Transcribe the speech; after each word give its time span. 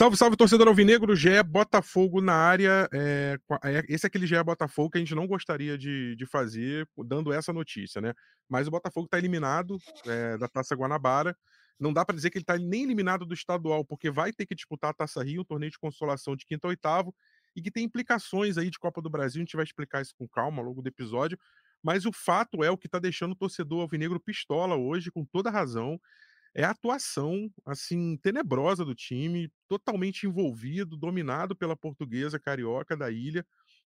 Salve, 0.00 0.16
salve, 0.16 0.34
torcedor 0.34 0.66
alvinegro, 0.66 1.14
Gé 1.14 1.42
Botafogo 1.42 2.22
na 2.22 2.32
área. 2.32 2.88
É, 2.90 3.38
é, 3.62 3.84
esse 3.86 4.06
é 4.06 4.08
aquele 4.08 4.26
Gé 4.26 4.42
Botafogo 4.42 4.88
que 4.88 4.96
a 4.96 4.98
gente 4.98 5.14
não 5.14 5.26
gostaria 5.26 5.76
de, 5.76 6.16
de 6.16 6.24
fazer, 6.24 6.88
dando 7.04 7.30
essa 7.30 7.52
notícia, 7.52 8.00
né? 8.00 8.14
Mas 8.48 8.66
o 8.66 8.70
Botafogo 8.70 9.04
está 9.04 9.18
eliminado 9.18 9.76
é, 10.06 10.38
da 10.38 10.48
Taça 10.48 10.74
Guanabara. 10.74 11.36
Não 11.78 11.92
dá 11.92 12.02
para 12.02 12.16
dizer 12.16 12.30
que 12.30 12.38
ele 12.38 12.44
está 12.44 12.56
nem 12.56 12.84
eliminado 12.84 13.26
do 13.26 13.34
estadual, 13.34 13.84
porque 13.84 14.10
vai 14.10 14.32
ter 14.32 14.46
que 14.46 14.54
disputar 14.54 14.92
a 14.92 14.94
Taça 14.94 15.22
Rio, 15.22 15.42
um 15.42 15.44
torneio 15.44 15.70
de 15.70 15.78
consolação 15.78 16.34
de 16.34 16.46
quinto 16.46 16.66
a 16.66 16.70
oitavo, 16.70 17.14
e 17.54 17.60
que 17.60 17.70
tem 17.70 17.84
implicações 17.84 18.56
aí 18.56 18.70
de 18.70 18.78
Copa 18.78 19.02
do 19.02 19.10
Brasil. 19.10 19.40
A 19.40 19.44
gente 19.44 19.54
vai 19.54 19.66
explicar 19.66 20.00
isso 20.00 20.14
com 20.16 20.26
calma 20.26 20.62
ao 20.62 20.64
longo 20.64 20.80
do 20.80 20.88
episódio. 20.88 21.38
Mas 21.82 22.06
o 22.06 22.10
fato 22.10 22.64
é 22.64 22.70
o 22.70 22.78
que 22.78 22.86
está 22.86 22.98
deixando 22.98 23.32
o 23.32 23.36
torcedor 23.36 23.82
alvinegro 23.82 24.18
pistola 24.18 24.76
hoje, 24.76 25.10
com 25.10 25.26
toda 25.26 25.50
razão 25.50 26.00
é 26.54 26.64
a 26.64 26.70
atuação 26.70 27.50
assim 27.64 28.16
tenebrosa 28.18 28.84
do 28.84 28.94
time, 28.94 29.50
totalmente 29.68 30.26
envolvido, 30.26 30.96
dominado 30.96 31.54
pela 31.56 31.76
portuguesa 31.76 32.38
carioca 32.38 32.96
da 32.96 33.10
ilha, 33.10 33.46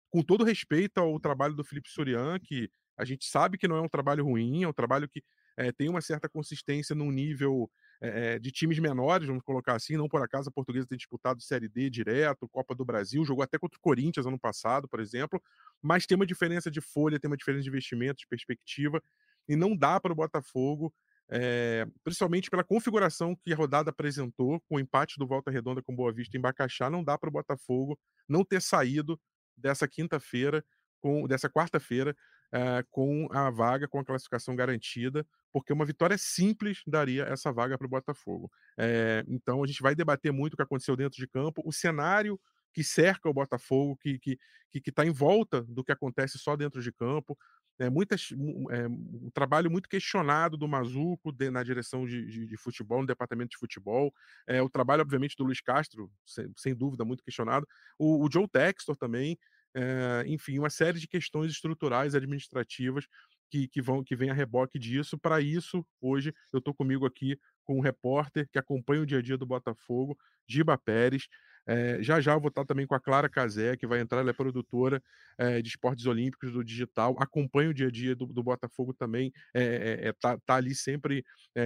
com 0.09 0.23
todo 0.23 0.43
respeito 0.43 0.97
ao 0.99 1.19
trabalho 1.19 1.55
do 1.55 1.63
Felipe 1.63 1.89
Sorian, 1.89 2.39
que 2.39 2.69
a 2.97 3.05
gente 3.05 3.25
sabe 3.25 3.57
que 3.57 3.67
não 3.67 3.77
é 3.77 3.81
um 3.81 3.89
trabalho 3.89 4.25
ruim, 4.25 4.63
é 4.63 4.67
um 4.67 4.73
trabalho 4.73 5.07
que 5.07 5.23
é, 5.57 5.71
tem 5.71 5.89
uma 5.89 6.01
certa 6.01 6.27
consistência 6.29 6.95
num 6.95 7.11
nível 7.11 7.69
é, 8.01 8.39
de 8.39 8.51
times 8.51 8.79
menores, 8.79 9.27
vamos 9.27 9.43
colocar 9.43 9.75
assim, 9.75 9.97
não 9.97 10.07
por 10.07 10.21
acaso 10.21 10.49
a 10.49 10.51
portuguesa 10.51 10.87
tem 10.87 10.97
disputado 10.97 11.41
Série 11.41 11.67
D 11.67 11.89
direto, 11.89 12.47
Copa 12.49 12.73
do 12.73 12.85
Brasil, 12.85 13.23
jogou 13.25 13.43
até 13.43 13.57
contra 13.57 13.77
o 13.77 13.81
Corinthians 13.81 14.25
ano 14.25 14.39
passado, 14.39 14.87
por 14.87 14.99
exemplo, 14.99 15.41
mas 15.81 16.05
tem 16.05 16.15
uma 16.15 16.25
diferença 16.25 16.71
de 16.71 16.81
folha, 16.81 17.19
tem 17.19 17.29
uma 17.29 17.37
diferença 17.37 17.63
de 17.63 17.69
investimento, 17.69 18.19
de 18.19 18.27
perspectiva, 18.27 19.01
e 19.47 19.55
não 19.55 19.75
dá 19.75 19.99
para 19.99 20.13
o 20.13 20.15
Botafogo 20.15 20.93
é, 21.29 21.85
principalmente 22.03 22.49
pela 22.49 22.63
configuração 22.63 23.35
que 23.35 23.53
a 23.53 23.55
rodada 23.55 23.91
apresentou, 23.91 24.59
com 24.61 24.75
o 24.75 24.79
empate 24.79 25.17
do 25.17 25.27
Volta 25.27 25.51
Redonda 25.51 25.81
com 25.81 25.95
Boa 25.95 26.11
Vista 26.11 26.37
em 26.37 26.41
Bacaxá, 26.41 26.89
não 26.89 27.03
dá 27.03 27.17
para 27.17 27.29
o 27.29 27.31
Botafogo 27.31 27.99
não 28.27 28.43
ter 28.43 28.61
saído 28.61 29.19
dessa 29.55 29.87
quinta-feira, 29.87 30.63
com 30.99 31.27
dessa 31.27 31.49
quarta-feira, 31.49 32.15
é, 32.51 32.83
com 32.89 33.27
a 33.31 33.49
vaga, 33.51 33.87
com 33.87 33.99
a 33.99 34.05
classificação 34.05 34.55
garantida, 34.55 35.25
porque 35.51 35.71
uma 35.71 35.85
vitória 35.85 36.17
simples 36.17 36.81
daria 36.85 37.23
essa 37.23 37.51
vaga 37.51 37.77
para 37.77 37.85
o 37.85 37.89
Botafogo. 37.89 38.51
É, 38.77 39.23
então 39.27 39.63
a 39.63 39.67
gente 39.67 39.81
vai 39.81 39.93
debater 39.93 40.31
muito 40.31 40.53
o 40.53 40.57
que 40.57 40.63
aconteceu 40.63 40.95
dentro 40.95 41.17
de 41.19 41.27
campo, 41.27 41.61
o 41.65 41.71
cenário 41.71 42.39
que 42.73 42.83
cerca 42.83 43.29
o 43.29 43.33
Botafogo, 43.33 43.97
que 43.97 44.11
está 44.11 44.19
que, 44.21 44.37
que, 44.71 44.81
que 44.81 44.91
tá 44.91 45.05
em 45.05 45.11
volta 45.11 45.61
do 45.63 45.83
que 45.83 45.91
acontece 45.91 46.37
só 46.37 46.55
dentro 46.55 46.81
de 46.81 46.91
campo, 46.91 47.37
é, 47.79 47.89
muitas, 47.89 48.29
é, 48.71 48.87
um 48.87 49.29
trabalho 49.33 49.71
muito 49.71 49.87
questionado 49.87 50.57
do 50.57 50.67
Mazuco 50.67 51.31
de, 51.31 51.49
na 51.49 51.63
direção 51.63 52.05
de, 52.05 52.25
de, 52.25 52.45
de, 52.45 52.57
futebol, 52.57 53.01
no 53.01 53.07
departamento 53.07 53.51
de 53.51 53.57
futebol. 53.57 54.13
É, 54.45 54.61
o 54.61 54.69
trabalho, 54.69 55.01
obviamente, 55.01 55.35
do 55.37 55.45
Luiz 55.45 55.61
Castro, 55.61 56.11
sem, 56.25 56.51
sem 56.57 56.75
dúvida, 56.75 57.05
muito 57.05 57.23
questionado. 57.23 57.65
O, 57.97 58.25
o 58.25 58.31
Joe 58.31 58.47
Textor 58.47 58.95
também. 58.95 59.37
É, 59.71 60.23
enfim, 60.25 60.57
uma 60.57 60.69
série 60.69 60.99
de 60.99 61.07
questões 61.07 61.51
estruturais, 61.51 62.15
administrativas 62.15 63.05
que, 63.51 63.67
que 63.67 63.81
vão 63.81 64.03
que 64.03 64.15
vem 64.15 64.29
a 64.29 64.33
reboque 64.33 64.79
disso. 64.79 65.17
Para 65.17 65.41
isso, 65.41 65.85
hoje 66.01 66.33
eu 66.51 66.59
estou 66.59 66.73
comigo 66.73 67.05
aqui 67.05 67.39
com 67.63 67.77
um 67.77 67.81
repórter 67.81 68.47
que 68.49 68.57
acompanha 68.57 69.01
o 69.01 69.05
dia 69.05 69.19
a 69.19 69.21
dia 69.21 69.37
do 69.37 69.45
Botafogo, 69.45 70.17
Giba 70.47 70.77
Pérez. 70.77 71.27
É, 71.69 72.01
já 72.01 72.19
já 72.19 72.33
eu 72.33 72.39
vou 72.39 72.49
estar 72.49 72.65
também 72.65 72.87
com 72.87 72.95
a 72.95 72.99
Clara 72.99 73.29
Cazé, 73.29 73.77
que 73.77 73.85
vai 73.85 73.99
entrar, 73.99 74.21
ela 74.21 74.31
é 74.31 74.33
produtora 74.33 75.01
é, 75.37 75.61
de 75.61 75.69
esportes 75.69 76.07
olímpicos 76.07 76.51
do 76.51 76.63
digital, 76.63 77.15
acompanha 77.19 77.69
o 77.69 77.73
dia 77.73 77.87
a 77.87 77.91
dia 77.91 78.15
do, 78.15 78.25
do 78.25 78.41
Botafogo 78.41 78.91
também, 78.91 79.31
é, 79.53 80.11
tá, 80.19 80.35
tá, 80.45 80.55
ali 80.55 80.73
sempre 80.73 81.23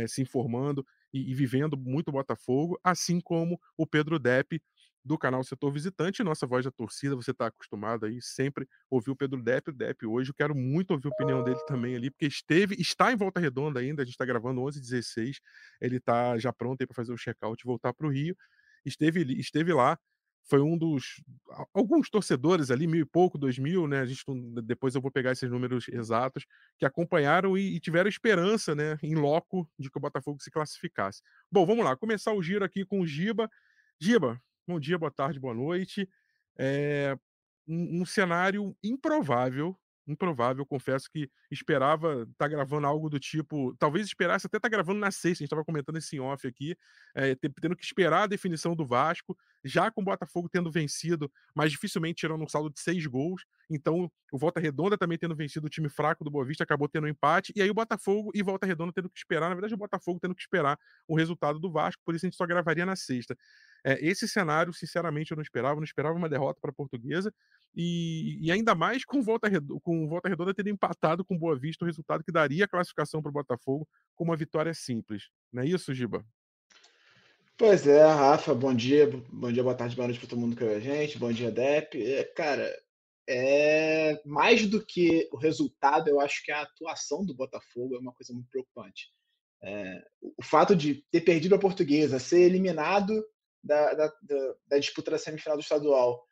se 0.08 0.22
informando 0.22 0.86
e, 1.14 1.32
e, 1.32 1.34
vivendo 1.34 1.78
muito 1.78 2.10
o 2.10 2.12
Botafogo, 2.12 2.78
assim 2.84 3.22
como 3.22 3.58
o 3.78 3.88
Pedro 3.88 4.20
Depp, 4.20 4.62
do 5.06 5.18
canal 5.18 5.44
Setor 5.44 5.72
Visitante, 5.72 6.24
nossa 6.24 6.48
voz 6.48 6.64
da 6.64 6.72
torcida, 6.72 7.16
você 7.16 7.32
está 7.32 7.48
acostumado 7.48 8.06
aí 8.06 8.22
sempre 8.22 8.68
ouvir 8.90 9.12
o 9.12 9.16
Pedro 9.16 9.42
Depp, 9.42 9.70
o 9.70 9.74
Depp 9.74 10.06
hoje, 10.06 10.32
eu 10.32 10.34
quero 10.34 10.56
muito 10.56 10.92
ouvir 10.92 11.08
a 11.08 11.12
opinião 11.12 11.44
dele 11.44 11.60
também 11.66 11.96
ali, 11.96 12.10
porque 12.10 12.26
esteve, 12.26 12.76
está 12.80 13.12
em 13.12 13.16
Volta 13.16 13.40
Redonda 13.40 13.80
ainda, 13.80 14.02
a 14.02 14.06
gente 14.06 14.14
está 14.14 14.26
gravando 14.26 14.62
11 14.62 14.80
16 14.80 15.40
ele 15.82 15.98
está 15.98 16.38
já 16.38 16.54
pronto 16.54 16.86
para 16.86 16.96
fazer 16.96 17.12
o 17.12 17.18
check-out 17.18 17.62
e 17.62 17.68
voltar 17.68 17.94
para 17.94 18.08
o 18.08 18.10
Rio, 18.10 18.36
esteve, 18.86 19.22
esteve 19.40 19.74
lá, 19.74 19.98
foi 20.46 20.60
um 20.62 20.78
dos. 20.78 21.22
Alguns 21.74 22.10
torcedores 22.10 22.70
ali, 22.72 22.88
mil 22.88 23.02
e 23.02 23.06
pouco, 23.06 23.38
dois 23.38 23.58
mil, 23.58 23.88
né? 23.88 24.02
A 24.02 24.06
gente, 24.06 24.24
depois 24.64 24.94
eu 24.96 25.02
vou 25.02 25.12
pegar 25.12 25.32
esses 25.32 25.50
números 25.50 25.88
exatos, 25.88 26.46
que 26.78 26.86
acompanharam 26.86 27.58
e, 27.58 27.76
e 27.76 27.80
tiveram 27.80 28.10
esperança, 28.10 28.76
né, 28.76 28.98
em 29.02 29.16
loco, 29.16 29.70
de 29.80 29.90
que 29.90 29.98
o 29.98 30.02
Botafogo 30.02 30.42
se 30.42 30.52
classificasse. 30.52 31.22
Bom, 31.52 31.66
vamos 31.66 31.86
lá, 31.86 31.96
começar 31.96 32.34
o 32.34 32.44
giro 32.44 32.66
aqui 32.66 32.86
com 32.86 33.00
o 33.00 33.08
Giba. 33.08 33.50
Giba, 34.00 34.42
bom 34.68 34.80
dia, 34.80 34.98
boa 34.98 35.12
tarde, 35.12 35.40
boa 35.40 35.54
noite. 35.54 36.10
É, 36.58 37.18
um, 37.68 38.02
um 38.02 38.06
cenário 38.06 38.76
improvável 38.84 39.78
improvável. 40.08 40.66
Confesso 40.66 41.10
que 41.10 41.30
esperava 41.52 42.24
estar 42.24 42.34
tá 42.38 42.48
gravando 42.48 42.88
algo 42.88 43.10
do 43.10 43.20
tipo. 43.20 43.76
Talvez 43.78 44.06
esperasse 44.06 44.48
até 44.48 44.58
estar 44.58 44.70
tá 44.70 44.72
gravando 44.72 45.00
na 45.00 45.12
sexta. 45.12 45.30
A 45.30 45.34
gente 45.34 45.44
estava 45.44 45.66
comentando 45.66 45.98
esse 45.98 46.20
off 46.20 46.48
aqui, 46.48 46.76
é, 47.16 47.36
tendo 47.36 47.76
que 47.76 47.84
esperar 47.84 48.24
a 48.24 48.28
definição 48.28 48.76
do 48.76 48.86
Vasco, 48.86 49.38
já 49.64 49.90
com 49.92 50.02
o 50.02 50.04
Botafogo 50.04 50.50
tendo 50.50 50.72
vencido, 50.72 51.32
mas 51.56 51.72
dificilmente 51.72 52.16
tirando 52.16 52.44
um 52.44 52.48
saldo 52.48 52.70
de 52.70 52.80
seis 52.80 53.06
gols. 53.06 53.44
Então, 53.70 54.12
o 54.32 54.38
Volta 54.38 54.60
Redonda 54.60 54.98
também 54.98 55.18
tendo 55.18 55.36
vencido 55.36 55.68
o 55.68 55.70
time 55.70 55.90
fraco 55.90 56.24
do 56.24 56.32
Boa 56.32 56.46
Vista, 56.46 56.64
acabou 56.64 56.88
tendo 56.88 57.06
um 57.06 57.10
empate. 57.10 57.54
E 57.56 57.62
aí 57.62 57.70
o 57.70 57.74
Botafogo 57.74 58.32
e 58.34 58.44
Volta 58.44 58.66
Redonda 58.66 58.92
tendo 58.94 59.10
que 59.10 59.18
esperar. 59.18 59.50
Na 59.50 59.56
verdade, 59.56 59.74
o 59.74 59.78
Botafogo 59.78 60.20
tendo 60.20 60.36
que 60.36 60.42
esperar 60.42 60.78
o 61.08 61.16
resultado 61.16 61.60
do 61.60 61.72
Vasco, 61.72 62.02
por 62.06 62.16
isso 62.16 62.26
a 62.26 62.28
gente 62.28 62.38
só 62.38 62.46
gravaria 62.46 62.86
na 62.86 62.96
sexta. 62.96 63.38
É, 63.84 64.04
esse 64.06 64.28
cenário, 64.28 64.72
sinceramente, 64.74 65.32
eu 65.32 65.36
não 65.36 65.42
esperava, 65.42 65.76
não 65.76 65.84
esperava 65.84 66.16
uma 66.16 66.30
derrota 66.30 66.60
para 66.62 66.72
a 66.72 66.74
portuguesa, 66.74 67.34
e, 67.76 68.38
e, 68.42 68.52
ainda 68.52 68.74
mais 68.74 69.04
com 69.04 69.22
volta, 69.22 69.50
com 69.82 70.08
volta 70.08 70.30
redonda 70.30 70.54
ter 70.54 70.68
empatado 70.68 71.26
com 71.26 71.38
Boa 71.38 71.58
Vista, 71.58 71.84
o 71.84 71.88
resultado 71.88 72.24
que 72.24 72.32
daria 72.32 72.66
a 72.66 72.68
classificação 72.68 73.22
para 73.22 73.30
o 73.30 73.34
Botafogo 73.34 73.88
com 74.16 74.24
uma 74.24 74.38
vitória 74.38 74.74
simples. 74.74 75.30
Não 75.52 75.64
é 75.64 75.66
isso, 75.68 75.94
Giba? 75.94 76.26
Pois 77.58 77.86
é, 77.86 78.04
Rafa, 78.06 78.54
bom 78.54 78.74
dia, 78.74 79.10
bom 79.30 79.52
dia, 79.52 79.64
boa 79.64 79.76
tarde, 79.76 79.96
boa 79.96 80.08
noite 80.08 80.20
para 80.20 80.30
todo 80.30 80.40
mundo 80.40 80.56
que 80.56 80.64
é 80.64 80.76
a 80.76 80.80
gente, 80.80 81.20
bom 81.20 81.32
dia, 81.32 81.52
Dep. 81.52 81.96
É, 81.96 82.24
cara, 82.24 82.74
é 83.28 84.22
mais 84.26 84.68
do 84.68 84.84
que 84.84 85.30
o 85.32 85.38
resultado, 85.38 86.10
eu 86.10 86.20
acho 86.20 86.44
que 86.44 86.52
a 86.52 86.62
atuação 86.62 87.26
do 87.26 87.36
Botafogo 87.36 87.96
é 87.96 88.00
uma 88.00 88.14
coisa 88.14 88.34
muito 88.34 88.50
preocupante. 88.50 89.12
É, 89.62 90.04
o 90.22 90.44
fato 90.44 90.76
de 90.76 91.06
ter 91.12 91.22
perdido 91.22 91.56
a 91.56 91.60
portuguesa, 91.60 92.20
ser 92.20 92.42
eliminado 92.42 93.24
da, 93.64 93.94
da, 93.94 94.14
da, 94.68 94.78
disputa 94.80 95.12
da 95.12 95.18
semifinal 95.18 95.58
do 95.58 95.62
estadual. 95.62 96.24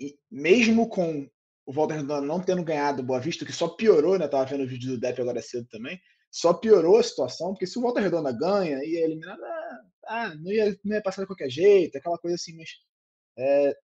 E 0.00 0.18
mesmo 0.30 0.88
com 0.88 1.28
o 1.64 1.72
Walter 1.72 1.94
Redonda 1.94 2.20
não 2.20 2.42
tendo 2.42 2.64
ganhado 2.64 3.02
Boa 3.02 3.20
Vista, 3.20 3.44
que 3.44 3.52
só 3.52 3.68
piorou, 3.68 4.18
né? 4.18 4.28
Tava 4.28 4.44
vendo 4.44 4.64
o 4.64 4.68
vídeo 4.68 4.90
do 4.90 5.00
Depp 5.00 5.20
agora 5.20 5.40
cedo 5.40 5.66
também, 5.68 6.00
só 6.30 6.52
piorou 6.52 6.98
a 6.98 7.02
situação, 7.02 7.52
porque 7.52 7.66
se 7.66 7.78
o 7.78 7.82
Walter 7.82 8.00
Redonda 8.00 8.32
ganha, 8.32 8.84
ia 8.84 9.04
eliminar, 9.04 9.38
ah, 9.40 9.80
ah, 10.06 10.34
não, 10.34 10.50
ia, 10.50 10.76
não 10.84 10.96
ia 10.96 11.02
passar 11.02 11.22
de 11.22 11.26
qualquer 11.26 11.50
jeito, 11.50 11.96
aquela 11.96 12.18
coisa 12.18 12.34
assim, 12.34 12.56
mas 12.56 12.70
é, 13.38 13.76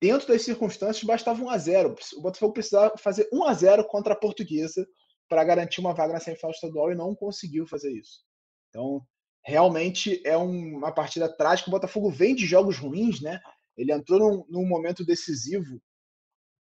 dentro 0.00 0.28
das 0.28 0.42
circunstâncias 0.42 1.04
bastava 1.04 1.42
1 1.42 1.50
a 1.50 1.58
0 1.58 1.94
O 2.16 2.22
Botafogo 2.22 2.54
precisava 2.54 2.96
fazer 2.96 3.28
1 3.32 3.44
a 3.44 3.54
0 3.54 3.84
contra 3.84 4.14
a 4.14 4.16
Portuguesa 4.16 4.86
para 5.28 5.44
garantir 5.44 5.80
uma 5.80 5.92
vaga 5.92 6.14
na 6.14 6.20
semifinal 6.20 6.52
estadual 6.52 6.90
e 6.90 6.96
não 6.96 7.14
conseguiu 7.14 7.66
fazer 7.66 7.92
isso. 7.92 8.24
Então, 8.70 9.02
realmente 9.48 10.20
é 10.26 10.36
um, 10.36 10.76
uma 10.76 10.92
partida 10.92 11.26
trágica. 11.26 11.70
O 11.70 11.72
Botafogo 11.72 12.10
vem 12.10 12.34
de 12.34 12.44
jogos 12.44 12.76
ruins, 12.76 13.22
né? 13.22 13.40
Ele 13.78 13.92
entrou 13.92 14.18
num, 14.20 14.44
num 14.46 14.68
momento 14.68 15.06
decisivo 15.06 15.80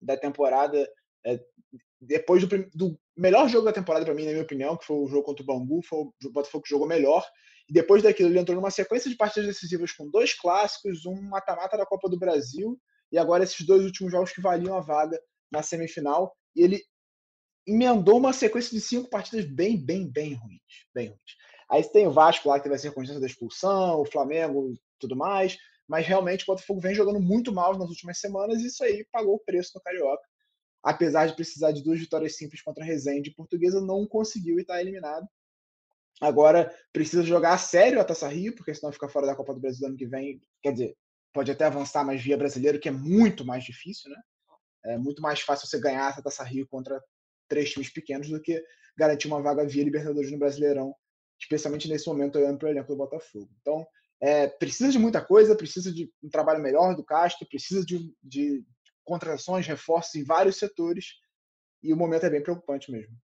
da 0.01 0.15
temporada, 0.15 0.89
é, 1.25 1.37
depois 1.99 2.47
do, 2.47 2.69
do, 2.73 2.97
melhor 3.15 3.49
jogo 3.49 3.65
da 3.65 3.73
temporada 3.73 4.05
para 4.05 4.13
mim, 4.13 4.23
na 4.23 4.31
minha 4.31 4.43
opinião, 4.43 4.77
que 4.77 4.85
foi 4.85 4.95
o 4.95 5.07
jogo 5.07 5.23
contra 5.23 5.43
o 5.43 5.45
Bangu, 5.45 5.81
foi 5.83 5.99
o 5.99 6.31
Botafogo 6.31 6.63
que 6.63 6.69
jogou 6.69 6.87
melhor. 6.87 7.27
E 7.69 7.73
depois 7.73 8.01
daquilo, 8.01 8.29
ele 8.29 8.39
entrou 8.39 8.55
numa 8.55 8.71
sequência 8.71 9.09
de 9.09 9.17
partidas 9.17 9.49
decisivas 9.49 9.91
com 9.91 10.09
dois 10.09 10.33
clássicos, 10.33 11.05
um 11.05 11.21
mata-mata 11.23 11.75
da 11.75 11.85
Copa 11.85 12.07
do 12.07 12.17
Brasil 12.17 12.79
e 13.11 13.17
agora 13.17 13.43
esses 13.43 13.65
dois 13.65 13.83
últimos 13.83 14.13
jogos 14.13 14.31
que 14.31 14.39
valiam 14.39 14.77
a 14.77 14.81
vaga 14.81 15.19
na 15.51 15.61
semifinal. 15.61 16.33
E 16.55 16.63
ele 16.63 16.81
emendou 17.67 18.17
uma 18.17 18.31
sequência 18.31 18.71
de 18.71 18.79
cinco 18.79 19.09
partidas 19.09 19.45
bem, 19.45 19.77
bem, 19.77 20.09
bem 20.09 20.35
ruins. 20.35 20.87
Bem 20.95 21.07
ruins. 21.07 21.46
Aí 21.69 21.83
tem 21.83 22.07
o 22.07 22.11
Vasco 22.11 22.47
lá 22.47 22.57
que 22.57 22.63
teve 22.63 22.75
a 22.75 22.79
circunstância 22.79 23.19
da 23.19 23.27
expulsão, 23.27 24.01
o 24.01 24.05
Flamengo 24.05 24.71
e 24.71 24.79
tudo 24.99 25.15
mais, 25.15 25.57
mas 25.87 26.05
realmente 26.05 26.43
o 26.43 26.47
Botafogo 26.47 26.79
vem 26.79 26.95
jogando 26.95 27.19
muito 27.19 27.51
mal 27.51 27.77
nas 27.77 27.89
últimas 27.89 28.19
semanas 28.19 28.61
e 28.61 28.67
isso 28.67 28.83
aí 28.83 29.05
pagou 29.11 29.35
o 29.35 29.39
preço 29.39 29.71
no 29.75 29.81
Carioca. 29.81 30.23
Apesar 30.83 31.27
de 31.27 31.35
precisar 31.35 31.71
de 31.71 31.83
duas 31.83 31.99
vitórias 31.99 32.37
simples 32.37 32.61
contra 32.61 32.83
a 32.83 32.87
Resende 32.87 33.31
Portuguesa, 33.31 33.81
não 33.81 34.07
conseguiu 34.07 34.57
e 34.57 34.61
está 34.61 34.79
eliminado. 34.79 35.27
Agora 36.21 36.73
precisa 36.91 37.23
jogar 37.23 37.53
a 37.53 37.57
sério 37.57 37.99
a 37.99 38.05
Taça 38.05 38.27
Rio, 38.27 38.55
porque 38.55 38.73
senão 38.73 38.91
fica 38.91 39.09
fora 39.09 39.27
da 39.27 39.35
Copa 39.35 39.53
do 39.53 39.59
Brasil 39.59 39.81
do 39.81 39.87
ano 39.87 39.97
que 39.97 40.07
vem. 40.07 40.41
Quer 40.61 40.71
dizer, 40.71 40.97
pode 41.33 41.51
até 41.51 41.65
avançar, 41.65 42.05
mas 42.05 42.21
via 42.21 42.37
brasileiro, 42.37 42.79
que 42.79 42.89
é 42.89 42.91
muito 42.91 43.45
mais 43.45 43.63
difícil, 43.63 44.09
né? 44.09 44.17
É 44.85 44.97
muito 44.97 45.21
mais 45.21 45.41
fácil 45.41 45.67
você 45.67 45.79
ganhar 45.79 46.09
essa 46.09 46.23
Taça 46.23 46.43
Rio 46.43 46.67
contra 46.67 47.03
três 47.47 47.71
times 47.71 47.89
pequenos 47.89 48.29
do 48.29 48.41
que 48.41 48.63
garantir 48.97 49.27
uma 49.27 49.41
vaga 49.41 49.65
via 49.67 49.83
Libertadores 49.83 50.31
no 50.31 50.39
Brasileirão 50.39 50.95
especialmente 51.39 51.87
nesse 51.87 52.07
momento 52.07 52.37
olhando 52.37 52.57
para 52.57 52.67
o 52.67 52.71
elenco 52.71 52.91
do 52.91 52.97
Botafogo. 52.97 53.49
Então, 53.61 53.85
é, 54.21 54.47
precisa 54.47 54.91
de 54.91 54.97
muita 54.97 55.23
coisa, 55.23 55.55
precisa 55.55 55.91
de 55.93 56.11
um 56.23 56.29
trabalho 56.29 56.61
melhor 56.61 56.95
do 56.95 57.03
Castro, 57.03 57.47
precisa 57.47 57.85
de, 57.85 58.13
de 58.23 58.63
contratações, 59.03 59.67
reforços 59.67 60.15
em 60.15 60.23
vários 60.23 60.57
setores, 60.57 61.05
e 61.83 61.93
o 61.93 61.97
momento 61.97 62.25
é 62.25 62.29
bem 62.29 62.41
preocupante 62.41 62.91
mesmo. 62.91 63.15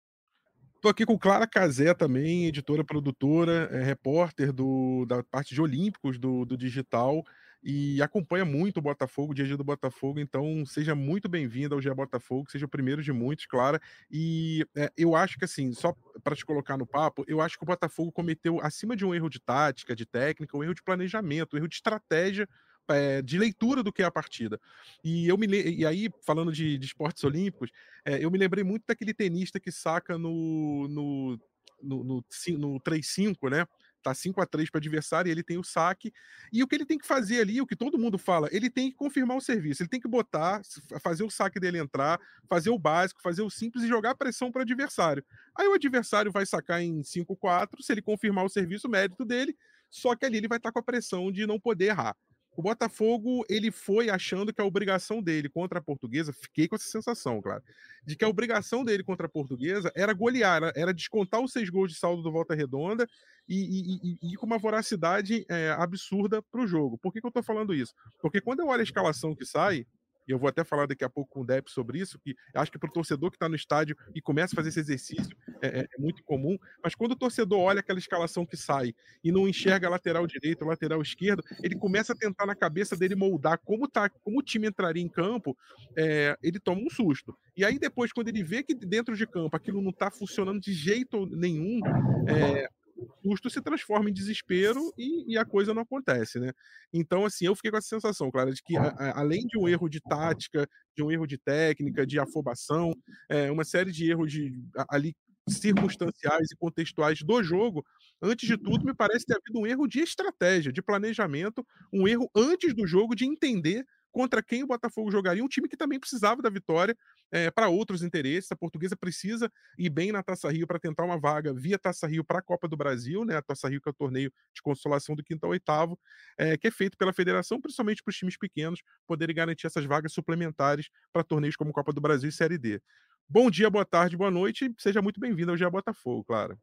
Estou 0.75 0.91
aqui 0.91 1.05
com 1.05 1.17
Clara 1.17 1.47
Cazé 1.47 1.93
também, 1.93 2.45
editora, 2.45 2.83
produtora, 2.83 3.69
é, 3.71 3.81
repórter 3.81 4.51
do, 4.51 5.05
da 5.05 5.23
parte 5.23 5.55
de 5.55 5.61
Olímpicos 5.61 6.19
do, 6.19 6.45
do 6.45 6.57
Digital 6.57 7.23
e 7.63 8.01
acompanha 8.01 8.43
muito 8.43 8.77
o 8.77 8.81
Botafogo, 8.81 9.31
o 9.31 9.35
dia 9.35 9.45
a 9.45 9.47
dia 9.47 9.57
do 9.57 9.63
Botafogo, 9.63 10.19
então 10.19 10.65
seja 10.65 10.93
muito 10.93 11.29
bem-vindo 11.29 11.73
ao 11.73 11.79
Dia 11.79 11.95
Botafogo, 11.95 12.51
seja 12.51 12.65
o 12.65 12.69
primeiro 12.69 13.01
de 13.01 13.13
muitos, 13.13 13.45
Clara. 13.45 13.81
E 14.11 14.67
é, 14.75 14.91
eu 14.97 15.15
acho 15.15 15.37
que, 15.37 15.45
assim, 15.45 15.71
só 15.71 15.95
para 16.23 16.35
te 16.35 16.45
colocar 16.45 16.77
no 16.77 16.85
papo, 16.85 17.23
eu 17.27 17.39
acho 17.39 17.57
que 17.57 17.63
o 17.63 17.67
Botafogo 17.67 18.11
cometeu, 18.11 18.59
acima 18.61 18.95
de 18.95 19.05
um 19.05 19.15
erro 19.15 19.29
de 19.29 19.39
tática, 19.39 19.95
de 19.95 20.05
técnica, 20.05 20.57
um 20.57 20.63
erro 20.63 20.73
de 20.73 20.83
planejamento, 20.83 21.53
um 21.53 21.57
erro 21.57 21.69
de 21.69 21.75
estratégia 21.75 22.47
é, 22.89 23.21
de 23.21 23.37
leitura 23.37 23.81
do 23.81 23.93
que 23.93 24.01
é 24.01 24.05
a 24.05 24.11
partida. 24.11 24.59
E 25.03 25.27
eu 25.27 25.37
me 25.37 25.47
e 25.47 25.85
aí, 25.85 26.09
falando 26.25 26.51
de, 26.51 26.77
de 26.77 26.85
esportes 26.85 27.23
olímpicos, 27.23 27.71
é, 28.05 28.23
eu 28.23 28.29
me 28.29 28.37
lembrei 28.37 28.63
muito 28.63 28.83
daquele 28.85 29.13
tenista 29.13 29.59
que 29.59 29.71
saca 29.71 30.17
no, 30.17 30.87
no, 30.89 31.39
no, 31.81 32.03
no, 32.03 32.25
no 32.57 32.79
3-5, 32.81 33.49
né? 33.49 33.65
Tá 34.03 34.13
5 34.13 34.41
a 34.41 34.45
3 34.45 34.69
para 34.69 34.79
adversário 34.79 35.29
e 35.29 35.31
ele 35.31 35.43
tem 35.43 35.57
o 35.57 35.63
saque. 35.63 36.13
E 36.51 36.61
o 36.61 36.67
que 36.67 36.75
ele 36.75 36.85
tem 36.85 36.97
que 36.97 37.05
fazer 37.05 37.41
ali, 37.41 37.61
o 37.61 37.65
que 37.65 37.75
todo 37.75 37.97
mundo 37.97 38.17
fala, 38.17 38.49
ele 38.51 38.69
tem 38.69 38.89
que 38.89 38.95
confirmar 38.95 39.37
o 39.37 39.41
serviço, 39.41 39.81
ele 39.81 39.89
tem 39.89 39.99
que 39.99 40.07
botar, 40.07 40.61
fazer 41.01 41.23
o 41.23 41.29
saque 41.29 41.59
dele 41.59 41.77
entrar, 41.77 42.19
fazer 42.47 42.69
o 42.69 42.77
básico, 42.77 43.21
fazer 43.21 43.41
o 43.41 43.49
simples 43.49 43.83
e 43.83 43.87
jogar 43.87 44.15
pressão 44.15 44.51
para 44.51 44.59
o 44.59 44.61
adversário. 44.63 45.23
Aí 45.55 45.67
o 45.67 45.73
adversário 45.73 46.31
vai 46.31 46.45
sacar 46.45 46.81
em 46.81 47.01
5-4, 47.01 47.81
se 47.81 47.91
ele 47.91 48.01
confirmar 48.01 48.45
o 48.45 48.49
serviço, 48.49 48.89
mérito 48.89 49.25
dele, 49.25 49.55
só 49.89 50.15
que 50.15 50.25
ali 50.25 50.37
ele 50.37 50.47
vai 50.47 50.57
estar 50.57 50.69
tá 50.69 50.73
com 50.73 50.79
a 50.79 50.83
pressão 50.83 51.31
de 51.31 51.45
não 51.45 51.59
poder 51.59 51.85
errar. 51.85 52.15
O 52.55 52.61
Botafogo, 52.61 53.43
ele 53.49 53.71
foi 53.71 54.09
achando 54.09 54.53
que 54.53 54.61
a 54.61 54.65
obrigação 54.65 55.21
dele 55.21 55.49
contra 55.49 55.79
a 55.79 55.81
Portuguesa, 55.81 56.31
fiquei 56.31 56.67
com 56.67 56.75
essa 56.75 56.87
sensação, 56.87 57.41
claro, 57.41 57.63
de 58.05 58.15
que 58.15 58.23
a 58.23 58.29
obrigação 58.29 58.83
dele 58.83 59.03
contra 59.03 59.25
a 59.25 59.29
Portuguesa 59.29 59.91
era 59.95 60.13
golear, 60.13 60.71
era, 60.75 60.93
descontar 60.93 61.41
os 61.41 61.51
seis 61.51 61.69
gols 61.69 61.91
de 61.91 61.97
saldo 61.97 62.21
do 62.21 62.31
Volta 62.31 62.53
Redonda 62.53 63.07
e, 63.49 64.17
ir 64.21 64.35
com 64.37 64.45
uma 64.45 64.57
voracidade 64.57 65.45
é, 65.49 65.71
absurda 65.71 66.41
para 66.41 66.61
o 66.61 66.67
jogo. 66.67 66.97
Por 66.97 67.11
que, 67.11 67.19
que 67.19 67.25
eu 67.25 67.29
estou 67.29 67.43
falando 67.43 67.73
isso? 67.73 67.93
Porque 68.21 68.39
quando 68.39 68.59
eu 68.59 68.67
olho 68.67 68.81
a 68.81 68.83
escalação 68.83 69.35
que 69.35 69.45
sai, 69.45 69.85
e 70.27 70.31
eu 70.31 70.39
vou 70.39 70.47
até 70.47 70.63
falar 70.63 70.85
daqui 70.85 71.03
a 71.03 71.09
pouco 71.09 71.31
com 71.31 71.41
o 71.41 71.45
Depp 71.45 71.69
sobre 71.71 71.99
isso, 71.99 72.19
que 72.19 72.35
acho 72.53 72.71
que 72.71 72.77
para 72.77 72.89
o 72.89 72.93
torcedor 72.93 73.29
que 73.29 73.35
está 73.35 73.49
no 73.49 73.55
estádio 73.55 73.95
e 74.13 74.21
começa 74.21 74.53
a 74.53 74.57
fazer 74.57 74.69
esse 74.69 74.79
exercício 74.79 75.35
é, 75.61 75.67
é, 75.67 75.81
é, 75.81 76.01
muito 76.01 76.23
comum, 76.23 76.57
mas 76.83 76.95
quando 76.95 77.13
o 77.13 77.15
torcedor 77.15 77.59
olha 77.59 77.79
aquela 77.79 77.99
escalação 77.99 78.45
que 78.45 78.57
sai 78.57 78.93
e 79.23 79.31
não 79.31 79.47
enxerga 79.47 79.89
lateral 79.89 80.25
direito, 80.27 80.65
lateral 80.65 81.01
esquerdo, 81.01 81.43
ele 81.61 81.75
começa 81.75 82.13
a 82.13 82.15
tentar 82.15 82.45
na 82.45 82.55
cabeça 82.55 82.95
dele 82.95 83.15
moldar 83.15 83.59
como, 83.63 83.87
tá, 83.87 84.09
como 84.09 84.39
o 84.39 84.43
time 84.43 84.67
entraria 84.67 85.03
em 85.03 85.09
campo, 85.09 85.57
é, 85.95 86.37
ele 86.41 86.59
toma 86.59 86.81
um 86.81 86.89
susto. 86.89 87.37
E 87.55 87.63
aí 87.63 87.77
depois, 87.77 88.11
quando 88.11 88.29
ele 88.29 88.43
vê 88.43 88.63
que 88.63 88.73
dentro 88.73 89.15
de 89.15 89.27
campo 89.27 89.55
aquilo 89.55 89.81
não 89.81 89.91
está 89.91 90.09
funcionando 90.09 90.59
de 90.59 90.73
jeito 90.73 91.25
nenhum, 91.25 91.79
é, 92.27 92.67
o 93.03 93.29
susto 93.29 93.49
se 93.49 93.61
transforma 93.61 94.09
em 94.09 94.13
desespero 94.13 94.93
e, 94.97 95.33
e, 95.33 95.37
a 95.37 95.45
coisa 95.45 95.73
não 95.73 95.81
acontece, 95.81 96.39
né? 96.39 96.51
Então, 96.91 97.25
assim, 97.25 97.45
eu 97.45 97.55
fiquei 97.55 97.71
com 97.71 97.77
essa 97.77 97.87
sensação, 97.87 98.31
claro, 98.31 98.53
de 98.53 98.61
que 98.61 98.77
a, 98.77 98.87
a, 98.87 99.19
além 99.19 99.45
de 99.47 99.57
um 99.57 99.67
erro 99.67 99.89
de 99.89 99.99
tática, 100.01 100.67
de 100.95 101.03
um 101.03 101.11
erro 101.11 101.27
de 101.27 101.37
técnica, 101.37 102.05
de 102.05 102.19
afobação, 102.19 102.93
é, 103.29 103.51
uma 103.51 103.63
série 103.63 103.91
de 103.91 104.09
erros 104.09 104.31
de, 104.31 104.53
ali 104.89 105.15
circunstanciais 105.47 106.51
e 106.51 106.55
contextuais 106.55 107.21
do 107.21 107.43
jogo, 107.43 107.85
antes 108.21 108.47
de 108.47 108.57
tudo, 108.57 108.85
me 108.85 108.93
parece 108.93 109.25
ter 109.25 109.35
havido 109.35 109.59
um 109.59 109.67
erro 109.67 109.87
de 109.87 109.99
estratégia, 109.99 110.71
de 110.71 110.81
planejamento, 110.81 111.65
um 111.91 112.07
erro 112.07 112.29
antes 112.35 112.73
do 112.73 112.87
jogo 112.87 113.15
de 113.15 113.25
entender 113.25 113.85
contra 114.13 114.43
quem 114.43 114.63
o 114.63 114.67
Botafogo 114.67 115.11
jogaria, 115.11 115.43
um 115.43 115.47
time 115.47 115.67
que 115.67 115.75
também 115.75 115.99
precisava 115.99 116.41
da 116.41 116.49
vitória 116.49 116.95
é, 117.31 117.49
para 117.49 117.67
outros 117.67 118.03
interesses. 118.03 118.49
A 118.51 118.55
portuguesa 118.55 118.95
precisa 118.95 119.51
ir 119.77 119.89
bem 119.89 120.11
na 120.11 120.21
Taça 120.21 120.49
Rio 120.49 120.67
para 120.67 120.79
tentar 120.79 121.03
uma 121.03 121.19
vaga 121.19 121.51
via 121.51 121.79
Taça 121.79 122.05
Rio 122.07 122.23
para 122.23 122.37
a 122.37 122.41
Copa 122.41 122.67
do 122.67 122.77
Brasil, 122.77 123.25
né? 123.25 123.35
A 123.35 123.41
Taça 123.41 123.67
Rio 123.67 123.81
que 123.81 123.89
é 123.89 123.91
o 123.91 123.93
torneio 123.93 124.31
de 124.53 124.61
consolação 124.61 125.15
do 125.15 125.23
quinto 125.23 125.45
ao 125.45 125.51
oitavo, 125.51 125.99
é, 126.37 126.55
que 126.55 126.67
é 126.67 126.71
feito 126.71 126.95
pela 126.95 127.11
federação, 127.11 127.59
principalmente 127.59 128.03
para 128.03 128.11
os 128.11 128.15
times 128.15 128.37
pequenos 128.37 128.81
poderem 129.07 129.35
garantir 129.35 129.65
essas 129.65 129.83
vagas 129.83 130.13
suplementares 130.13 130.89
para 131.11 131.23
torneios 131.23 131.55
como 131.55 131.73
Copa 131.73 131.91
do 131.91 131.99
Brasil 131.99 132.29
e 132.29 132.31
Série 132.31 132.59
D. 132.59 132.79
Bom 133.27 133.49
dia, 133.49 133.69
boa 133.69 133.85
tarde, 133.85 134.15
boa 134.15 134.29
noite. 134.29 134.71
Seja 134.77 135.01
muito 135.01 135.19
bem-vindo 135.19 135.49
ao 135.49 135.57
Gia 135.57 135.69
Botafogo, 135.71 136.23
claro. 136.23 136.55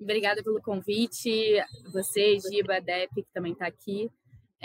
Obrigada 0.00 0.42
pelo 0.42 0.62
convite. 0.62 1.56
Você, 1.92 2.38
Giba, 2.38 2.80
Dep, 2.80 3.10
que 3.12 3.32
também 3.32 3.52
está 3.52 3.66
aqui. 3.66 4.08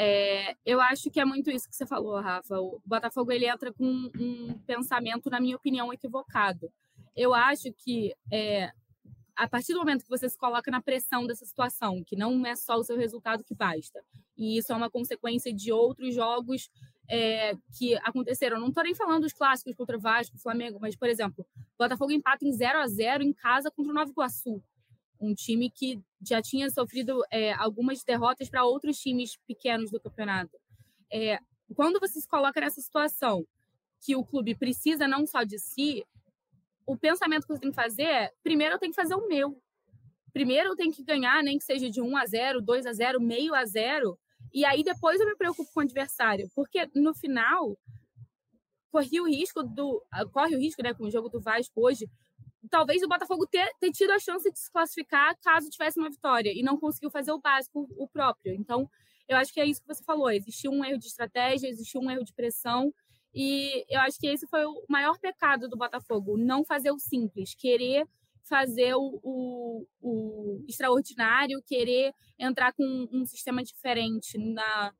É, 0.01 0.55
eu 0.65 0.79
acho 0.79 1.11
que 1.11 1.19
é 1.19 1.25
muito 1.25 1.51
isso 1.51 1.67
que 1.67 1.75
você 1.75 1.85
falou, 1.85 2.21
Rafa. 2.21 2.57
O 2.57 2.81
Botafogo 2.85 3.33
ele 3.33 3.45
entra 3.45 3.73
com 3.73 4.09
um 4.17 4.57
pensamento, 4.65 5.29
na 5.29 5.41
minha 5.41 5.57
opinião, 5.57 5.91
equivocado. 5.91 6.71
Eu 7.13 7.33
acho 7.33 7.73
que 7.73 8.15
é, 8.31 8.71
a 9.35 9.45
partir 9.45 9.73
do 9.73 9.79
momento 9.79 10.03
que 10.03 10.09
você 10.09 10.29
se 10.29 10.37
coloca 10.37 10.71
na 10.71 10.81
pressão 10.81 11.27
dessa 11.27 11.45
situação, 11.45 12.01
que 12.01 12.15
não 12.15 12.45
é 12.45 12.55
só 12.55 12.77
o 12.77 12.83
seu 12.85 12.95
resultado 12.95 13.43
que 13.43 13.53
basta, 13.53 14.01
e 14.37 14.57
isso 14.57 14.71
é 14.71 14.75
uma 14.77 14.89
consequência 14.89 15.53
de 15.53 15.69
outros 15.69 16.15
jogos 16.15 16.69
é, 17.09 17.57
que 17.77 17.93
aconteceram. 17.97 18.57
Não 18.57 18.69
estou 18.69 18.85
nem 18.85 18.95
falando 18.95 19.23
dos 19.23 19.33
clássicos 19.33 19.75
contra 19.75 19.97
Vasco, 19.97 20.37
Flamengo, 20.37 20.79
mas, 20.79 20.95
por 20.95 21.09
exemplo, 21.09 21.45
Botafogo 21.77 22.13
empata 22.13 22.45
em 22.45 22.53
0 22.53 22.79
a 22.79 22.87
0 22.87 23.21
em 23.21 23.33
casa 23.33 23.69
contra 23.69 23.91
o 23.91 23.95
Nova 23.95 24.09
Iguaçu 24.09 24.63
um 25.19 25.33
time 25.33 25.69
que 25.69 26.00
já 26.21 26.42
tinha 26.42 26.69
sofrido 26.69 27.21
é, 27.31 27.54
algumas 27.54 28.04
derrotas 28.04 28.50
para 28.50 28.66
outros 28.66 28.98
times 29.00 29.38
pequenos 29.48 29.92
do 29.92 30.00
campeonato. 30.00 30.57
É, 31.12 31.39
quando 31.75 32.00
você 32.00 32.19
se 32.19 32.27
coloca 32.27 32.60
nessa 32.62 32.81
situação 32.81 33.45
que 34.01 34.16
o 34.16 34.24
clube 34.24 34.56
precisa 34.56 35.07
não 35.07 35.27
só 35.27 35.44
de 35.44 35.60
si, 35.60 36.06
o 36.86 36.98
pensamento 36.98 37.45
que 37.45 37.54
você 37.54 37.60
tem 37.60 37.69
que 37.69 37.75
fazer 37.75 38.04
é: 38.04 38.31
primeiro 38.42 38.75
eu 38.75 38.80
tenho 38.80 38.92
que 38.92 39.01
fazer 39.01 39.16
o 39.16 39.27
meu. 39.27 39.62
Primeiro 40.31 40.69
eu 40.69 40.75
tenho 40.75 40.94
que 40.94 41.04
ganhar, 41.04 41.44
nem 41.44 41.57
que 41.57 41.63
seja 41.63 41.89
de 41.89 42.01
1 42.01 42.18
a 42.18 42.25
0, 42.25 42.62
2 42.62 42.86
a 42.86 42.94
0, 42.94 43.19
meio 43.19 43.54
a 43.54 43.66
0, 43.66 44.18
e 44.54 44.63
aí 44.63 44.83
depois 44.83 45.19
eu 45.19 45.27
me 45.27 45.36
preocupo 45.36 45.69
com 45.74 45.80
o 45.80 45.83
adversário, 45.83 46.50
porque 46.56 46.89
no 46.95 47.13
final 47.13 47.77
corre 48.92 49.19
o 49.19 49.27
risco 49.27 49.63
do 49.63 50.04
corre 50.31 50.56
o 50.56 50.60
risco, 50.60 50.81
né, 50.81 50.94
com 50.94 51.06
o 51.06 51.12
jogo 51.12 51.30
do 51.30 51.39
Vasco 51.39 51.81
hoje, 51.81 52.10
talvez 52.69 53.01
o 53.03 53.07
Botafogo 53.07 53.47
ter, 53.47 53.69
ter 53.79 53.91
tido 53.91 54.11
a 54.11 54.19
chance 54.19 54.51
de 54.51 54.59
se 54.59 54.71
classificar 54.71 55.38
caso 55.41 55.69
tivesse 55.69 56.00
uma 56.00 56.09
vitória 56.09 56.51
e 56.53 56.61
não 56.61 56.77
conseguiu 56.77 57.09
fazer 57.09 57.31
o 57.31 57.39
básico, 57.39 57.87
o 57.97 58.07
próprio. 58.07 58.54
Então, 58.54 58.89
eu 59.28 59.37
acho 59.37 59.54
que 59.54 59.59
é 59.59 59.66
isso 59.66 59.81
que 59.81 59.87
você 59.87 60.04
falou. 60.04 60.30
Existiu 60.31 60.71
um 60.71 60.83
erro 60.83 60.97
de 60.97 61.07
estratégia, 61.07 61.68
existiu 61.68 62.01
um 62.01 62.09
erro 62.09 62.23
de 62.23 62.33
pressão. 62.33 62.94
E 63.33 63.85
eu 63.89 64.01
acho 64.01 64.19
que 64.19 64.28
esse 64.28 64.47
foi 64.47 64.66
o 64.66 64.83
maior 64.89 65.19
pecado 65.19 65.69
do 65.69 65.78
Botafogo, 65.78 66.35
não 66.35 66.66
fazer 66.66 66.92
o 66.92 66.97
simples, 66.97 67.54
querer 67.54 68.07
fazer 68.44 68.95
o, 68.95 69.19
o, 69.21 69.85
o 70.01 70.66
extraordinário, 70.68 71.61
querer 71.66 72.11
entrar 72.39 72.73
com 72.73 73.07
um 73.11 73.23
sistema 73.25 73.63
diferente 73.63 74.37
na 74.37 74.92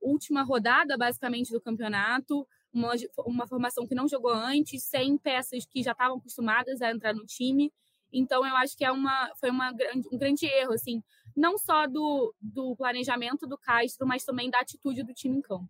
última 0.00 0.42
rodada, 0.42 0.96
basicamente, 0.98 1.50
do 1.50 1.60
campeonato, 1.60 2.46
uma, 2.72 2.92
uma 3.26 3.46
formação 3.46 3.86
que 3.86 3.94
não 3.94 4.08
jogou 4.08 4.32
antes, 4.32 4.84
sem 4.84 5.16
peças 5.18 5.64
que 5.64 5.82
já 5.82 5.92
estavam 5.92 6.18
acostumadas 6.18 6.80
a 6.82 6.90
entrar 6.90 7.14
no 7.14 7.24
time. 7.24 7.72
Então, 8.12 8.46
eu 8.46 8.56
acho 8.56 8.76
que 8.76 8.84
é 8.84 8.90
uma, 8.90 9.30
foi 9.38 9.50
uma 9.50 9.72
grande, 9.72 10.08
um 10.10 10.18
grande 10.18 10.46
erro, 10.46 10.72
assim, 10.72 11.02
não 11.36 11.58
só 11.58 11.86
do, 11.86 12.34
do 12.40 12.74
planejamento 12.76 13.46
do 13.46 13.58
Castro, 13.58 14.06
mas 14.06 14.24
também 14.24 14.50
da 14.50 14.60
atitude 14.60 15.02
do 15.02 15.12
time 15.12 15.36
em 15.36 15.42
campo. 15.42 15.68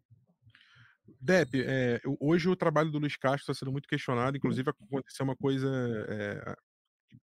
Dep, 1.20 1.48
é, 1.54 2.00
hoje 2.20 2.48
o 2.48 2.56
trabalho 2.56 2.90
do 2.92 2.98
Luiz 2.98 3.16
Castro 3.16 3.40
está 3.40 3.54
sendo 3.54 3.72
muito 3.72 3.88
questionado, 3.88 4.36
inclusive 4.36 4.70
aconteceu 4.70 5.24
uma 5.24 5.34
coisa 5.34 5.68
é, 6.08 6.54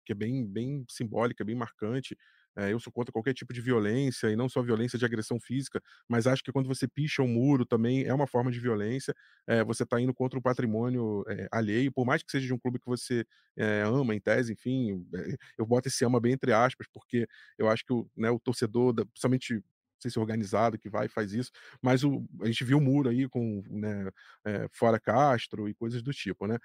que 0.06 0.12
é 0.12 0.16
bem, 0.16 0.46
bem 0.46 0.84
simbólica, 0.90 1.46
bem 1.46 1.56
marcante, 1.56 2.18
é, 2.58 2.72
eu 2.74 2.80
sou 2.80 2.92
contra 2.92 3.12
qualquer 3.12 3.34
tipo 3.34 3.54
de 3.54 3.62
violência, 3.62 4.30
e 4.32 4.36
não 4.36 4.48
só 4.50 4.62
violência 4.62 4.98
de 4.98 5.06
agressão 5.06 5.40
física, 5.40 5.82
mas 6.08 6.28
acho 6.28 6.44
que 6.44 6.52
quando 6.52 6.68
você 6.68 6.88
picha 6.88 7.22
um 7.22 7.28
muro 7.28 7.66
também 7.66 8.04
é 8.06 8.14
uma 8.14 8.28
forma 8.28 8.52
de 8.52 8.60
violência. 8.60 9.14
É, 9.48 9.64
você 9.64 9.84
está 9.84 10.00
indo 10.00 10.14
contra 10.14 10.40
o 10.40 10.42
patrimônio 10.42 11.24
é, 11.28 11.48
alheio, 11.52 11.92
por 11.92 12.06
mais 12.06 12.24
que 12.24 12.32
seja 12.32 12.46
de 12.48 12.54
um 12.54 12.60
clube 12.60 12.80
que 12.80 12.86
você 12.88 13.26
ama, 13.86 14.14
em 14.16 14.20
tese, 14.20 14.54
enfim, 14.54 15.06
eu 15.58 15.66
boto 15.66 15.88
esse 15.88 16.04
ama 16.06 16.20
bem 16.20 16.34
entre 16.34 16.52
aspas, 16.54 16.88
porque 16.94 17.28
eu 17.58 17.70
acho 17.70 17.86
que 17.86 17.94
o, 17.94 18.10
né, 18.16 18.30
o 18.30 18.40
torcedor, 18.40 18.94
principalmente 19.08 19.54
não 19.56 19.62
sei 20.02 20.12
se 20.12 20.20
organizado 20.20 20.78
que 20.78 20.90
vai 20.90 21.06
e 21.06 21.10
faz 21.10 21.34
isso, 21.34 21.52
mas 21.82 22.04
o, 22.04 22.26
a 22.42 22.48
gente 22.48 22.64
viu 22.66 22.78
o 22.78 22.82
muro 22.82 23.10
aí 23.10 23.28
com 23.30 23.64
né, 23.70 24.10
é, 24.46 24.68
fora 24.72 25.00
Castro 25.00 25.70
e 25.70 25.74
coisas 25.74 26.04
do 26.04 26.12
tipo, 26.12 26.46
né? 26.48 26.58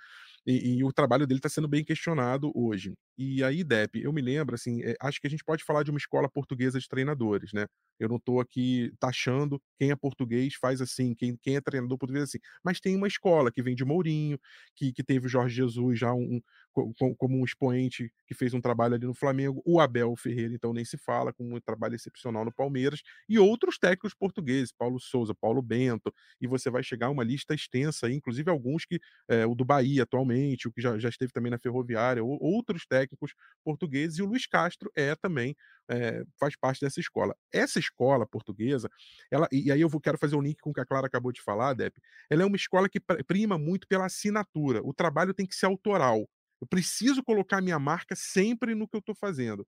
E, 0.47 0.79
e 0.79 0.85
o 0.85 0.93
trabalho 0.93 1.27
dele 1.27 1.39
está 1.39 1.49
sendo 1.49 1.69
bem 1.69 1.85
questionado 1.85 2.51
hoje. 2.55 2.95
E 3.19 3.45
aí, 3.45 3.63
Depp, 3.63 4.01
eu 4.03 4.13
me 4.13 4.23
lembro, 4.23 4.55
assim, 4.55 4.83
é, 4.83 4.95
acho 5.01 5.21
que 5.21 5.27
a 5.27 5.31
gente 5.31 5.45
pode 5.45 5.63
falar 5.65 5.83
de 5.83 5.91
uma 5.91 5.99
escola 5.99 6.29
portuguesa 6.29 6.79
de 6.81 6.89
treinadores, 6.89 7.53
né? 7.53 7.67
Eu 7.99 8.09
não 8.09 8.17
estou 8.17 8.41
aqui 8.41 8.93
taxando 8.99 9.61
quem 9.79 9.91
é 9.91 9.97
português 9.97 10.55
faz 10.55 10.81
assim, 10.81 11.15
quem, 11.15 11.37
quem 11.43 11.57
é 11.57 11.61
treinador 11.61 11.99
português 11.99 12.25
assim. 12.25 12.39
Mas 12.65 12.81
tem 12.81 12.97
uma 12.97 13.07
escola 13.07 13.53
que 13.53 13.63
vem 13.63 13.75
de 13.75 13.85
Mourinho, 13.85 14.39
que, 14.75 14.93
que 14.93 15.05
teve 15.05 15.27
o 15.27 15.29
Jorge 15.29 15.55
Jesus 15.55 15.99
já 15.99 16.13
um, 16.15 16.41
um, 16.77 17.15
como 17.17 17.39
um 17.39 17.45
expoente 17.45 18.11
que 18.27 18.35
fez 18.35 18.55
um 18.55 18.61
trabalho 18.61 18.95
ali 18.95 19.07
no 19.07 19.15
Flamengo, 19.15 19.63
o 19.67 19.81
Abel 19.81 20.15
Ferreira, 20.17 20.55
então 20.55 20.73
nem 20.73 20.85
se 20.85 20.97
fala, 20.97 21.33
com 21.33 21.55
um 21.55 21.61
trabalho 21.61 21.95
excepcional 21.95 22.45
no 22.45 22.53
Palmeiras, 22.53 23.03
e 23.29 23.39
outros 23.39 23.79
técnicos 23.79 24.15
portugueses, 24.15 24.73
Paulo 24.73 24.99
Souza, 25.01 25.35
Paulo 25.35 25.61
Bento, 25.63 26.13
e 26.41 26.47
você 26.47 26.71
vai 26.71 26.83
chegar 26.83 27.07
a 27.09 27.11
uma 27.11 27.25
lista 27.25 27.55
extensa, 27.55 28.11
inclusive 28.11 28.51
alguns 28.51 28.85
que, 28.85 29.01
é, 29.29 29.47
o 29.47 29.55
do 29.55 29.65
Bahia 29.65 30.05
atualmente, 30.05 30.30
o 30.67 30.73
que 30.73 30.81
já, 30.81 30.99
já 30.99 31.09
esteve 31.09 31.33
também 31.33 31.51
na 31.51 31.59
Ferroviária, 31.59 32.23
ou, 32.23 32.39
outros 32.41 32.87
técnicos 32.87 33.33
portugueses, 33.65 34.19
e 34.19 34.23
o 34.23 34.27
Luiz 34.27 34.47
Castro 34.47 34.91
é 34.97 35.15
também, 35.15 35.57
é, 35.89 36.23
faz 36.39 36.57
parte 36.57 36.81
dessa 36.81 37.01
escola. 37.01 37.35
Essa 37.53 37.79
escola 37.79 38.27
portuguesa, 38.27 38.89
ela, 39.31 39.49
e 39.53 39.71
aí 39.71 39.81
eu 39.81 39.89
vou, 39.89 40.01
quero 40.01 40.19
fazer 40.19 40.37
um 40.37 40.43
link 40.43 40.59
com 40.61 40.71
o 40.71 40.73
que 40.73 40.81
a 40.81 40.87
Clara 40.87 41.07
acabou 41.07 41.33
de 41.33 41.43
falar, 41.43 41.75
Depp, 41.75 42.01
ela 42.31 42.43
é 42.43 42.47
uma 42.47 42.57
escola 42.57 42.89
que 42.89 43.01
prima 43.27 43.59
muito 43.59 43.87
pela 43.89 44.07
assinatura, 44.07 44.81
o 44.85 44.93
trabalho 44.95 45.35
tem 45.35 45.47
que 45.47 45.55
ser 45.55 45.67
autoral. 45.67 46.29
Eu 46.61 46.67
preciso 46.67 47.23
colocar 47.23 47.63
minha 47.63 47.79
marca 47.79 48.15
sempre 48.15 48.75
no 48.75 48.87
que 48.87 48.95
eu 48.97 49.01
estou 49.01 49.15
fazendo. 49.15 49.67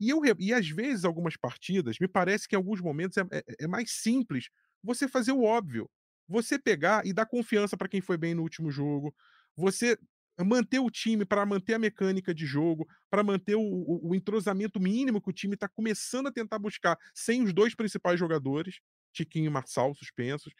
E, 0.00 0.10
eu, 0.10 0.20
e 0.38 0.52
às 0.52 0.68
vezes, 0.68 1.04
algumas 1.04 1.36
partidas, 1.36 1.98
me 1.98 2.08
parece 2.08 2.46
que 2.48 2.54
em 2.54 2.58
alguns 2.58 2.80
momentos 2.80 3.16
é, 3.16 3.22
é, 3.32 3.42
é 3.60 3.66
mais 3.66 3.90
simples 3.92 4.48
você 4.82 5.08
fazer 5.08 5.32
o 5.32 5.42
óbvio. 5.42 5.88
Você 6.28 6.58
pegar 6.58 7.06
e 7.06 7.12
dar 7.12 7.26
confiança 7.26 7.76
para 7.76 7.88
quem 7.88 8.00
foi 8.00 8.16
bem 8.18 8.34
no 8.34 8.42
último 8.42 8.70
jogo. 8.70 9.14
Você 9.56 9.98
manter 10.44 10.78
o 10.78 10.90
time 10.90 11.24
para 11.24 11.46
manter 11.46 11.74
a 11.74 11.78
mecânica 11.78 12.34
de 12.34 12.44
jogo, 12.44 12.86
para 13.10 13.22
manter 13.22 13.54
o, 13.54 13.62
o, 13.62 14.10
o, 14.10 14.14
entrosamento 14.14 14.78
mínimo 14.78 15.20
que 15.20 15.30
o 15.30 15.32
time 15.32 15.54
está 15.54 15.66
começando 15.66 16.26
a 16.26 16.32
tentar 16.32 16.58
buscar 16.58 16.98
sem 17.14 17.42
os 17.42 17.54
dois 17.54 17.74
principais 17.74 18.18
jogadores, 18.18 18.80
Tiquinho 19.12 19.46
e 19.46 19.50
Marçal, 19.50 19.94
suspensos. 19.94 20.52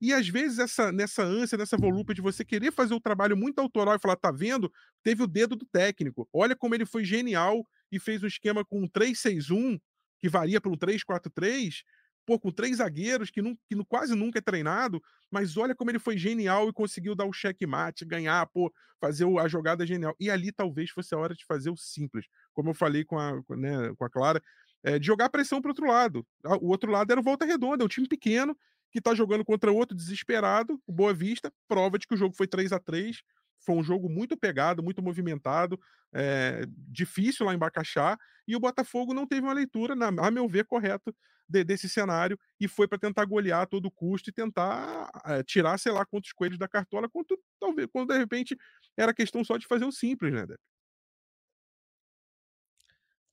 E 0.00 0.12
às 0.12 0.28
vezes, 0.28 0.58
essa, 0.58 0.92
nessa 0.92 1.22
ânsia, 1.22 1.56
nessa 1.56 1.76
volúpia 1.76 2.14
de 2.14 2.20
você 2.20 2.44
querer 2.44 2.72
fazer 2.72 2.92
o 2.94 3.00
trabalho 3.00 3.36
muito 3.36 3.58
autoral 3.60 3.96
e 3.96 4.00
falar, 4.00 4.16
tá 4.16 4.30
vendo? 4.30 4.70
Teve 5.02 5.22
o 5.22 5.26
dedo 5.26 5.56
do 5.56 5.64
técnico. 5.64 6.28
Olha 6.32 6.54
como 6.54 6.74
ele 6.74 6.84
foi 6.84 7.04
genial 7.04 7.66
e 7.90 7.98
fez 7.98 8.22
um 8.22 8.26
esquema 8.26 8.64
com 8.64 8.82
um 8.82 8.88
3-6-1, 8.88 9.80
que 10.20 10.28
varia 10.28 10.60
para 10.60 10.70
um 10.70 10.76
3-4-3, 10.76 11.82
pô, 12.26 12.38
com 12.38 12.50
três 12.50 12.78
zagueiros, 12.78 13.30
que, 13.30 13.42
não, 13.42 13.56
que 13.66 13.76
quase 13.84 14.14
nunca 14.14 14.38
é 14.38 14.42
treinado, 14.42 15.02
mas 15.30 15.56
olha 15.56 15.74
como 15.74 15.90
ele 15.90 15.98
foi 15.98 16.16
genial 16.16 16.68
e 16.68 16.72
conseguiu 16.72 17.14
dar 17.14 17.24
o 17.26 17.32
checkmate, 17.32 18.04
ganhar, 18.04 18.46
pô, 18.46 18.72
fazer 19.00 19.26
a 19.38 19.48
jogada 19.48 19.86
genial. 19.86 20.14
E 20.18 20.30
ali 20.30 20.52
talvez 20.52 20.90
fosse 20.90 21.14
a 21.14 21.18
hora 21.18 21.34
de 21.34 21.44
fazer 21.44 21.70
o 21.70 21.76
simples. 21.76 22.26
Como 22.52 22.70
eu 22.70 22.74
falei 22.74 23.04
com 23.04 23.18
a, 23.18 23.40
né, 23.50 23.94
com 23.96 24.04
a 24.04 24.10
Clara, 24.10 24.42
é, 24.82 24.98
de 24.98 25.06
jogar 25.06 25.28
pressão 25.28 25.60
para 25.60 25.70
outro 25.70 25.86
lado. 25.86 26.26
O 26.60 26.68
outro 26.68 26.90
lado 26.90 27.10
era 27.10 27.20
o 27.20 27.24
Volta 27.24 27.44
Redonda, 27.44 27.82
é 27.82 27.86
um 27.86 27.88
time 27.88 28.08
pequeno 28.08 28.56
que 28.90 28.98
está 28.98 29.14
jogando 29.14 29.44
contra 29.44 29.72
outro 29.72 29.96
desesperado, 29.96 30.80
o 30.86 30.92
Boa 30.92 31.12
Vista, 31.12 31.52
prova 31.66 31.98
de 31.98 32.06
que 32.06 32.14
o 32.14 32.16
jogo 32.16 32.34
foi 32.36 32.46
3 32.46 32.72
a 32.72 32.78
3 32.78 33.22
foi 33.64 33.74
um 33.74 33.82
jogo 33.82 34.08
muito 34.08 34.36
pegado, 34.36 34.82
muito 34.82 35.02
movimentado, 35.02 35.80
é, 36.12 36.64
difícil 36.68 37.46
lá 37.46 37.54
em 37.54 37.58
Bacaxá, 37.58 38.18
e 38.46 38.54
o 38.54 38.60
Botafogo 38.60 39.14
não 39.14 39.26
teve 39.26 39.42
uma 39.42 39.52
leitura, 39.52 39.94
na, 39.94 40.08
a 40.08 40.30
meu 40.30 40.46
ver, 40.46 40.66
correta 40.66 41.14
de, 41.48 41.64
desse 41.64 41.88
cenário, 41.88 42.38
e 42.60 42.68
foi 42.68 42.88
para 42.88 42.98
tentar 42.98 43.24
golear 43.24 43.62
a 43.62 43.66
todo 43.66 43.90
custo 43.90 44.30
e 44.30 44.32
tentar 44.32 45.10
é, 45.24 45.42
tirar, 45.42 45.78
sei 45.78 45.92
lá, 45.92 46.04
quantos 46.04 46.32
coelhos 46.32 46.58
da 46.58 46.68
cartola, 46.68 47.08
quanto, 47.08 47.38
talvez, 47.60 47.88
quando 47.92 48.12
de 48.12 48.18
repente 48.18 48.56
era 48.96 49.14
questão 49.14 49.44
só 49.44 49.56
de 49.56 49.66
fazer 49.66 49.84
o 49.84 49.92
simples, 49.92 50.32
né, 50.32 50.46
Depp? 50.46 50.60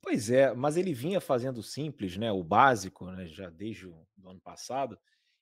Pois 0.01 0.31
é, 0.31 0.53
mas 0.53 0.77
ele 0.77 0.93
vinha 0.93 1.21
fazendo 1.21 1.61
simples, 1.61 2.17
né? 2.17 2.31
O 2.31 2.43
básico, 2.43 3.05
né? 3.11 3.27
Já 3.27 3.49
desde 3.49 3.87
o 3.87 4.05
ano 4.25 4.41
passado. 4.41 4.97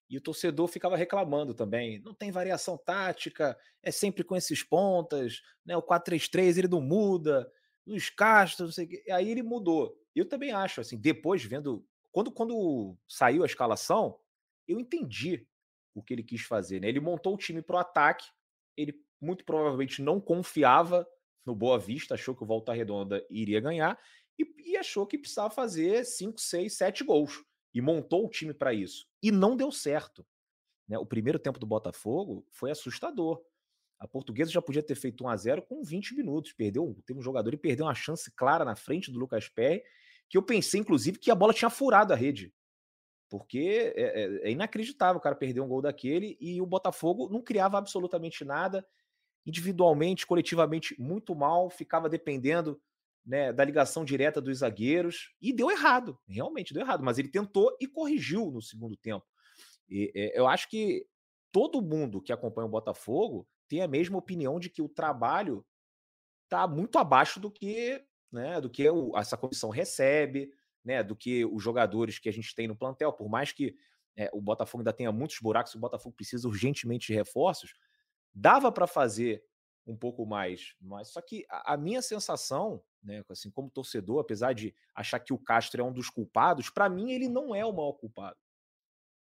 E 0.09 0.17
o 0.17 0.21
torcedor 0.21 0.67
ficava 0.67 0.97
reclamando 0.97 1.53
também. 1.53 2.01
Não 2.01 2.13
tem 2.13 2.31
variação 2.31 2.77
tática, 2.77 3.57
é 3.81 3.91
sempre 3.91 4.23
com 4.23 4.35
esses 4.35 4.61
pontas, 4.63 5.41
né? 5.65 5.77
O 5.77 5.83
4-3-3 5.83 6.57
ele 6.57 6.67
não 6.67 6.81
muda, 6.81 7.49
Luiz 7.87 8.09
Castro, 8.09 8.65
não 8.65 8.71
sei 8.71 8.85
o 8.85 8.89
quê. 8.89 9.03
Aí 9.11 9.29
ele 9.29 9.43
mudou. 9.43 9.95
Eu 10.13 10.27
também 10.27 10.51
acho, 10.51 10.81
assim, 10.81 10.97
depois 10.97 11.43
vendo. 11.43 11.85
Quando, 12.11 12.31
quando 12.31 12.97
saiu 13.07 13.43
a 13.43 13.45
escalação, 13.45 14.19
eu 14.67 14.79
entendi 14.79 15.47
o 15.93 16.01
que 16.01 16.13
ele 16.13 16.23
quis 16.23 16.41
fazer. 16.41 16.79
Né? 16.79 16.89
Ele 16.89 16.99
montou 16.99 17.33
o 17.33 17.37
time 17.37 17.61
para 17.61 17.75
o 17.75 17.79
ataque, 17.79 18.25
ele 18.75 18.93
muito 19.21 19.43
provavelmente 19.43 20.01
não 20.01 20.19
confiava 20.19 21.07
no 21.45 21.55
Boa 21.55 21.77
Vista, 21.77 22.13
achou 22.13 22.35
que 22.35 22.43
o 22.43 22.47
Volta 22.47 22.73
Redonda 22.73 23.25
iria 23.29 23.59
ganhar, 23.59 23.99
e, 24.37 24.71
e 24.71 24.77
achou 24.77 25.05
que 25.05 25.17
precisava 25.17 25.49
fazer 25.49 26.05
5, 26.05 26.39
6, 26.39 26.77
7 26.77 27.03
gols. 27.03 27.43
E 27.73 27.81
montou 27.81 28.25
o 28.25 28.29
time 28.29 28.53
para 28.53 28.73
isso. 28.73 29.07
E 29.21 29.31
não 29.31 29.55
deu 29.55 29.71
certo. 29.71 30.25
Né? 30.87 30.97
O 30.97 31.05
primeiro 31.05 31.37
tempo 31.37 31.59
do 31.59 31.67
Botafogo 31.67 32.45
foi 32.49 32.71
assustador. 32.71 33.43
A 33.99 34.07
portuguesa 34.07 34.49
já 34.49 34.61
podia 34.61 34.81
ter 34.81 34.95
feito 34.95 35.23
1 35.25 35.27
a 35.27 35.35
0 35.35 35.61
com 35.63 35.83
20 35.83 36.15
minutos. 36.15 36.53
Perdeu, 36.53 36.97
teve 37.05 37.19
um 37.19 37.21
jogador 37.21 37.53
e 37.53 37.57
perdeu 37.57 37.85
uma 37.85 37.93
chance 37.93 38.31
clara 38.31 38.63
na 38.63 38.75
frente 38.75 39.11
do 39.11 39.19
Lucas 39.19 39.49
Pé, 39.49 39.83
que 40.29 40.37
eu 40.37 40.43
pensei, 40.43 40.79
inclusive, 40.79 41.17
que 41.17 41.31
a 41.31 41.35
bola 41.35 41.53
tinha 41.53 41.69
furado 41.69 42.13
a 42.13 42.15
rede. 42.15 42.53
Porque 43.29 43.93
é, 43.95 44.23
é, 44.23 44.47
é 44.47 44.51
inacreditável 44.51 45.19
o 45.19 45.21
cara 45.21 45.35
perder 45.35 45.61
um 45.61 45.67
gol 45.67 45.81
daquele 45.81 46.37
e 46.39 46.61
o 46.61 46.65
Botafogo 46.65 47.29
não 47.29 47.41
criava 47.41 47.77
absolutamente 47.77 48.45
nada. 48.45 48.85
Individualmente, 49.45 50.25
coletivamente, 50.25 50.95
muito 50.99 51.35
mal, 51.35 51.69
ficava 51.69 52.09
dependendo 52.09 52.79
né, 53.25 53.53
da 53.53 53.63
ligação 53.63 54.05
direta 54.05 54.41
dos 54.41 54.59
zagueiros 54.59 55.35
e 55.41 55.53
deu 55.53 55.69
errado, 55.69 56.17
realmente 56.27 56.73
deu 56.73 56.81
errado, 56.81 57.03
mas 57.03 57.17
ele 57.19 57.27
tentou 57.27 57.75
e 57.79 57.87
corrigiu 57.87 58.49
no 58.51 58.61
segundo 58.61 58.97
tempo. 58.97 59.25
E, 59.87 60.11
é, 60.15 60.39
eu 60.39 60.47
acho 60.47 60.69
que 60.69 61.05
todo 61.51 61.81
mundo 61.81 62.21
que 62.21 62.33
acompanha 62.33 62.67
o 62.67 62.71
Botafogo 62.71 63.47
tem 63.67 63.81
a 63.81 63.87
mesma 63.87 64.17
opinião 64.17 64.59
de 64.59 64.69
que 64.69 64.81
o 64.81 64.89
trabalho 64.89 65.65
está 66.45 66.67
muito 66.67 66.97
abaixo 66.97 67.39
do 67.39 67.51
que, 67.51 68.03
né, 68.31 68.59
do 68.61 68.69
que 68.69 68.89
o, 68.89 69.17
essa 69.17 69.37
comissão 69.37 69.69
recebe, 69.69 70.51
né, 70.83 71.03
do 71.03 71.15
que 71.15 71.45
os 71.45 71.61
jogadores 71.61 72.19
que 72.19 72.29
a 72.29 72.33
gente 72.33 72.53
tem 72.55 72.67
no 72.67 72.75
plantel, 72.75 73.11
por 73.13 73.29
mais 73.29 73.51
que 73.51 73.75
é, 74.15 74.29
o 74.33 74.41
Botafogo 74.41 74.81
ainda 74.81 74.93
tenha 74.93 75.11
muitos 75.11 75.39
buracos, 75.39 75.73
o 75.75 75.79
Botafogo 75.79 76.15
precisa 76.15 76.47
urgentemente 76.47 77.07
de 77.07 77.13
reforços, 77.13 77.73
dava 78.33 78.71
para 78.71 78.87
fazer 78.87 79.43
um 79.85 79.95
pouco 79.95 80.25
mais. 80.25 80.75
Mas 80.79 81.09
só 81.09 81.21
que 81.21 81.45
a, 81.49 81.73
a, 81.73 81.77
minha 81.77 82.01
sensação, 82.01 82.83
né, 83.01 83.23
assim, 83.29 83.49
como 83.49 83.69
torcedor, 83.69 84.19
apesar 84.19 84.53
de 84.53 84.73
achar 84.93 85.19
que 85.19 85.33
o 85.33 85.37
Castro 85.37 85.81
é 85.81 85.83
um 85.83 85.91
dos 85.91 86.09
culpados, 86.09 86.69
para 86.69 86.89
mim 86.89 87.11
ele 87.11 87.27
não 87.27 87.55
é 87.55 87.65
o 87.65 87.73
maior 87.73 87.93
culpado. 87.93 88.37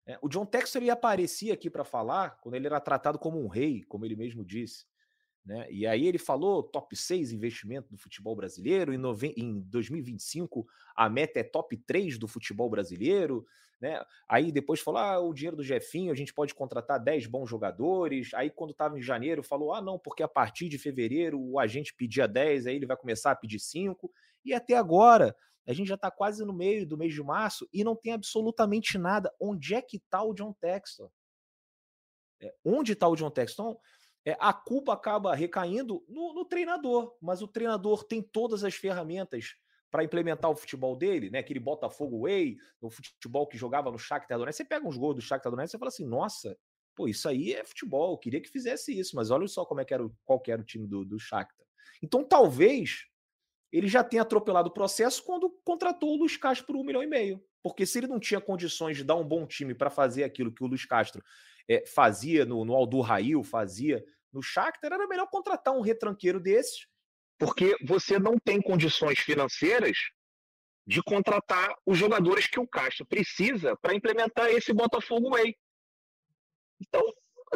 É, 0.06 0.18
o 0.22 0.28
John 0.28 0.46
Textor 0.46 0.82
ele 0.82 0.90
aparecia 0.90 1.54
aqui 1.54 1.70
para 1.70 1.84
falar 1.84 2.40
quando 2.40 2.54
ele 2.54 2.66
era 2.66 2.80
tratado 2.80 3.18
como 3.18 3.38
um 3.38 3.48
rei, 3.48 3.84
como 3.84 4.04
ele 4.04 4.16
mesmo 4.16 4.44
disse. 4.44 4.86
Né? 5.44 5.66
E 5.70 5.86
aí 5.86 6.06
ele 6.06 6.18
falou 6.18 6.62
top 6.62 6.94
6 6.94 7.32
investimento 7.32 7.90
do 7.90 7.96
futebol 7.96 8.36
brasileiro, 8.36 8.92
em, 8.92 8.98
nove... 8.98 9.32
em 9.36 9.60
2025 9.60 10.66
a 10.94 11.08
meta 11.08 11.40
é 11.40 11.42
top 11.42 11.76
3 11.78 12.18
do 12.18 12.28
futebol 12.28 12.68
brasileiro, 12.68 13.46
né? 13.80 14.04
Aí 14.28 14.52
depois 14.52 14.80
falou: 14.80 15.00
ah, 15.00 15.18
o 15.18 15.32
dinheiro 15.32 15.56
do 15.56 15.64
Jefinho, 15.64 16.12
a 16.12 16.14
gente 16.14 16.34
pode 16.34 16.54
contratar 16.54 17.02
10 17.02 17.26
bons 17.26 17.48
jogadores. 17.48 18.34
Aí, 18.34 18.50
quando 18.50 18.72
estava 18.72 18.98
em 18.98 19.02
janeiro, 19.02 19.42
falou: 19.42 19.72
ah, 19.72 19.80
não, 19.80 19.98
porque 19.98 20.22
a 20.22 20.28
partir 20.28 20.68
de 20.68 20.78
fevereiro 20.78 21.40
o 21.40 21.58
agente 21.58 21.94
pedia 21.94 22.28
10, 22.28 22.66
aí 22.66 22.76
ele 22.76 22.86
vai 22.86 22.96
começar 22.96 23.30
a 23.30 23.36
pedir 23.36 23.58
5. 23.58 24.12
E 24.44 24.52
até 24.52 24.76
agora, 24.76 25.34
a 25.66 25.72
gente 25.72 25.88
já 25.88 25.94
está 25.94 26.10
quase 26.10 26.44
no 26.44 26.52
meio 26.52 26.86
do 26.86 26.98
mês 26.98 27.14
de 27.14 27.22
março 27.22 27.66
e 27.72 27.82
não 27.82 27.96
tem 27.96 28.12
absolutamente 28.12 28.98
nada. 28.98 29.34
Onde 29.40 29.74
é 29.74 29.80
que 29.80 29.96
está 29.96 30.22
o 30.22 30.34
John 30.34 30.52
Texton? 30.52 31.10
É, 32.42 32.54
onde 32.64 32.92
está 32.92 33.08
o 33.08 33.16
John 33.16 33.30
Texton? 33.30 33.78
É, 34.24 34.36
a 34.38 34.52
culpa 34.52 34.92
acaba 34.92 35.34
recaindo 35.34 36.04
no, 36.08 36.34
no 36.34 36.44
treinador, 36.44 37.16
mas 37.20 37.40
o 37.40 37.48
treinador 37.48 38.04
tem 38.04 38.22
todas 38.22 38.64
as 38.64 38.74
ferramentas 38.74 39.54
para 39.90 40.04
implementar 40.04 40.50
o 40.50 40.56
futebol 40.56 40.94
dele, 40.94 41.30
né? 41.30 41.40
Aquele 41.40 41.58
Botafogo 41.58 42.22
Way, 42.22 42.56
o 42.80 42.90
futebol 42.90 43.46
que 43.46 43.58
jogava 43.58 43.90
no 43.90 43.98
Shakhtar 43.98 44.38
Donetsk. 44.38 44.58
Você 44.58 44.64
pega 44.64 44.86
uns 44.86 44.96
gols 44.96 45.16
do 45.16 45.20
Shakhtar 45.20 45.50
Donetsk 45.50 45.74
e 45.74 45.78
fala 45.78 45.88
assim, 45.88 46.06
nossa, 46.06 46.56
pô, 46.94 47.08
isso 47.08 47.28
aí 47.28 47.54
é 47.54 47.64
futebol, 47.64 48.12
eu 48.12 48.18
queria 48.18 48.40
que 48.40 48.48
fizesse 48.48 48.96
isso, 48.96 49.16
mas 49.16 49.30
olha 49.30 49.48
só 49.48 49.64
como 49.64 49.80
é 49.80 49.84
que 49.84 49.92
era, 49.92 50.08
qual 50.24 50.38
que 50.38 50.52
era 50.52 50.62
o 50.62 50.64
time 50.64 50.86
do, 50.86 51.04
do 51.04 51.18
Shakhtar. 51.18 51.66
Então, 52.02 52.22
talvez 52.22 53.06
ele 53.72 53.88
já 53.88 54.02
tenha 54.02 54.22
atropelado 54.22 54.68
o 54.68 54.72
processo 54.72 55.24
quando 55.24 55.50
contratou 55.64 56.10
o 56.10 56.16
Luiz 56.16 56.36
Castro 56.36 56.66
por 56.66 56.76
um 56.76 56.84
milhão 56.84 57.02
e 57.02 57.06
meio. 57.06 57.42
Porque 57.62 57.84
se 57.84 57.98
ele 57.98 58.06
não 58.06 58.18
tinha 58.18 58.40
condições 58.40 58.96
de 58.96 59.04
dar 59.04 59.16
um 59.16 59.24
bom 59.24 59.46
time 59.46 59.74
para 59.74 59.90
fazer 59.90 60.24
aquilo 60.24 60.52
que 60.52 60.64
o 60.64 60.66
Luiz 60.66 60.84
Castro 60.84 61.22
é, 61.68 61.84
fazia 61.86 62.44
no, 62.44 62.64
no 62.64 62.74
Aldur 62.74 63.02
Rail, 63.02 63.42
fazia 63.42 64.04
no 64.32 64.42
Shakhtar, 64.42 64.92
era 64.92 65.08
melhor 65.08 65.28
contratar 65.28 65.74
um 65.74 65.80
retranqueiro 65.80 66.40
desses 66.40 66.86
porque 67.40 67.74
você 67.82 68.18
não 68.18 68.38
tem 68.38 68.60
condições 68.60 69.18
financeiras 69.18 69.96
de 70.86 71.02
contratar 71.02 71.74
os 71.86 71.96
jogadores 71.96 72.46
que 72.46 72.60
o 72.60 72.68
Castro 72.68 73.06
precisa 73.06 73.74
para 73.80 73.94
implementar 73.94 74.50
esse 74.50 74.74
Botafogo 74.74 75.30
Way. 75.30 75.56
Então, 76.78 77.02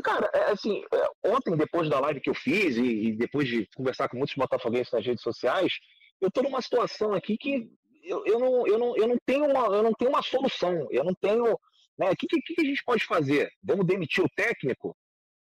cara, 0.02 0.30
é, 0.32 0.52
assim, 0.52 0.82
é, 0.90 1.28
ontem, 1.28 1.54
depois 1.54 1.90
da 1.90 2.00
live 2.00 2.20
que 2.20 2.30
eu 2.30 2.34
fiz 2.34 2.78
e, 2.78 3.08
e 3.08 3.12
depois 3.16 3.46
de 3.46 3.68
conversar 3.76 4.08
com 4.08 4.16
muitos 4.16 4.34
botafoguenses 4.34 4.90
nas 4.90 5.04
redes 5.04 5.22
sociais, 5.22 5.74
eu 6.18 6.28
estou 6.28 6.42
numa 6.42 6.62
situação 6.62 7.12
aqui 7.12 7.36
que 7.36 7.70
eu, 8.02 8.24
eu, 8.24 8.38
não, 8.38 8.66
eu, 8.66 8.78
não, 8.78 8.96
eu, 8.96 9.06
não 9.06 9.16
tenho 9.26 9.44
uma, 9.44 9.66
eu 9.66 9.82
não 9.82 9.92
tenho 9.92 10.10
uma 10.10 10.22
solução, 10.22 10.88
eu 10.90 11.04
não 11.04 11.14
tenho. 11.14 11.58
Né, 11.98 12.10
o 12.10 12.16
que, 12.16 12.26
que, 12.26 12.40
que, 12.40 12.60
a 12.60 12.64
gente 12.64 12.82
pode 12.84 13.04
fazer? 13.04 13.50
Vamos 13.62 13.86
demitir 13.86 14.24
o 14.24 14.28
técnico? 14.34 14.96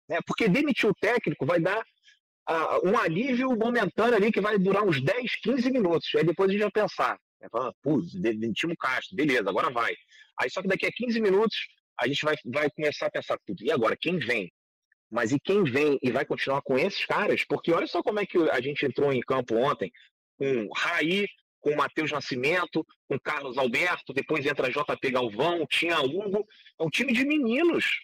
Né, 0.08 0.18
porque 0.26 0.48
demitir 0.48 0.88
o 0.88 0.94
técnico 0.94 1.46
vai 1.46 1.60
dar 1.60 1.78
uh, 1.78 2.88
um 2.88 2.98
alívio 2.98 3.50
momentâneo 3.56 4.16
ali 4.16 4.32
que 4.32 4.40
vai 4.40 4.58
durar 4.58 4.82
uns 4.82 5.00
10, 5.02 5.36
15 5.42 5.70
minutos. 5.70 6.10
Aí 6.16 6.24
depois 6.24 6.48
a 6.48 6.52
gente 6.52 6.62
vai 6.62 6.70
pensar, 6.70 7.18
né, 7.40 7.48
putz, 7.82 8.14
demitimos 8.14 8.74
o 8.74 8.78
Castro, 8.78 9.16
beleza, 9.16 9.48
agora 9.48 9.70
vai. 9.70 9.94
Aí 10.40 10.50
só 10.50 10.60
que 10.60 10.68
daqui 10.68 10.86
a 10.86 10.92
15 10.92 11.20
minutos 11.20 11.56
a 11.98 12.08
gente 12.08 12.24
vai, 12.24 12.34
vai 12.46 12.70
começar 12.70 13.06
a 13.06 13.10
pensar, 13.10 13.38
e 13.60 13.70
agora, 13.70 13.96
quem 14.00 14.18
vem? 14.18 14.50
Mas 15.10 15.32
e 15.32 15.40
quem 15.40 15.64
vem 15.64 15.98
e 16.02 16.10
vai 16.10 16.24
continuar 16.24 16.62
com 16.62 16.78
esses 16.78 17.04
caras? 17.04 17.44
Porque 17.44 17.72
olha 17.72 17.86
só 17.86 18.02
como 18.02 18.20
é 18.20 18.26
que 18.26 18.38
a 18.50 18.60
gente 18.60 18.86
entrou 18.86 19.12
em 19.12 19.20
campo 19.20 19.56
ontem, 19.56 19.92
com 20.38 20.68
Raí, 20.74 21.26
com 21.60 21.74
Matheus 21.74 22.10
Nascimento, 22.10 22.86
com 23.08 23.18
Carlos 23.18 23.58
Alberto, 23.58 24.12
depois 24.12 24.44
entra 24.46 24.70
JP 24.70 25.10
Galvão, 25.10 25.66
tinha 25.66 26.00
Hugo, 26.00 26.46
é 26.78 26.82
um 26.82 26.90
time 26.90 27.12
de 27.12 27.24
meninos, 27.24 28.00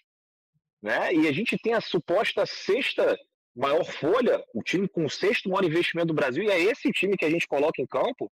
né? 0.81 1.13
E 1.13 1.27
a 1.27 1.31
gente 1.31 1.57
tem 1.57 1.73
a 1.73 1.81
suposta 1.81 2.45
sexta 2.45 3.17
maior 3.55 3.83
folha, 3.83 4.43
o 4.53 4.61
time 4.61 4.87
com 4.87 5.05
o 5.05 5.09
sexto 5.09 5.49
maior 5.49 5.65
investimento 5.65 6.07
do 6.07 6.13
Brasil, 6.13 6.43
e 6.43 6.51
é 6.51 6.61
esse 6.61 6.91
time 6.91 7.17
que 7.17 7.25
a 7.25 7.29
gente 7.29 7.47
coloca 7.47 7.81
em 7.81 7.87
campo. 7.87 8.31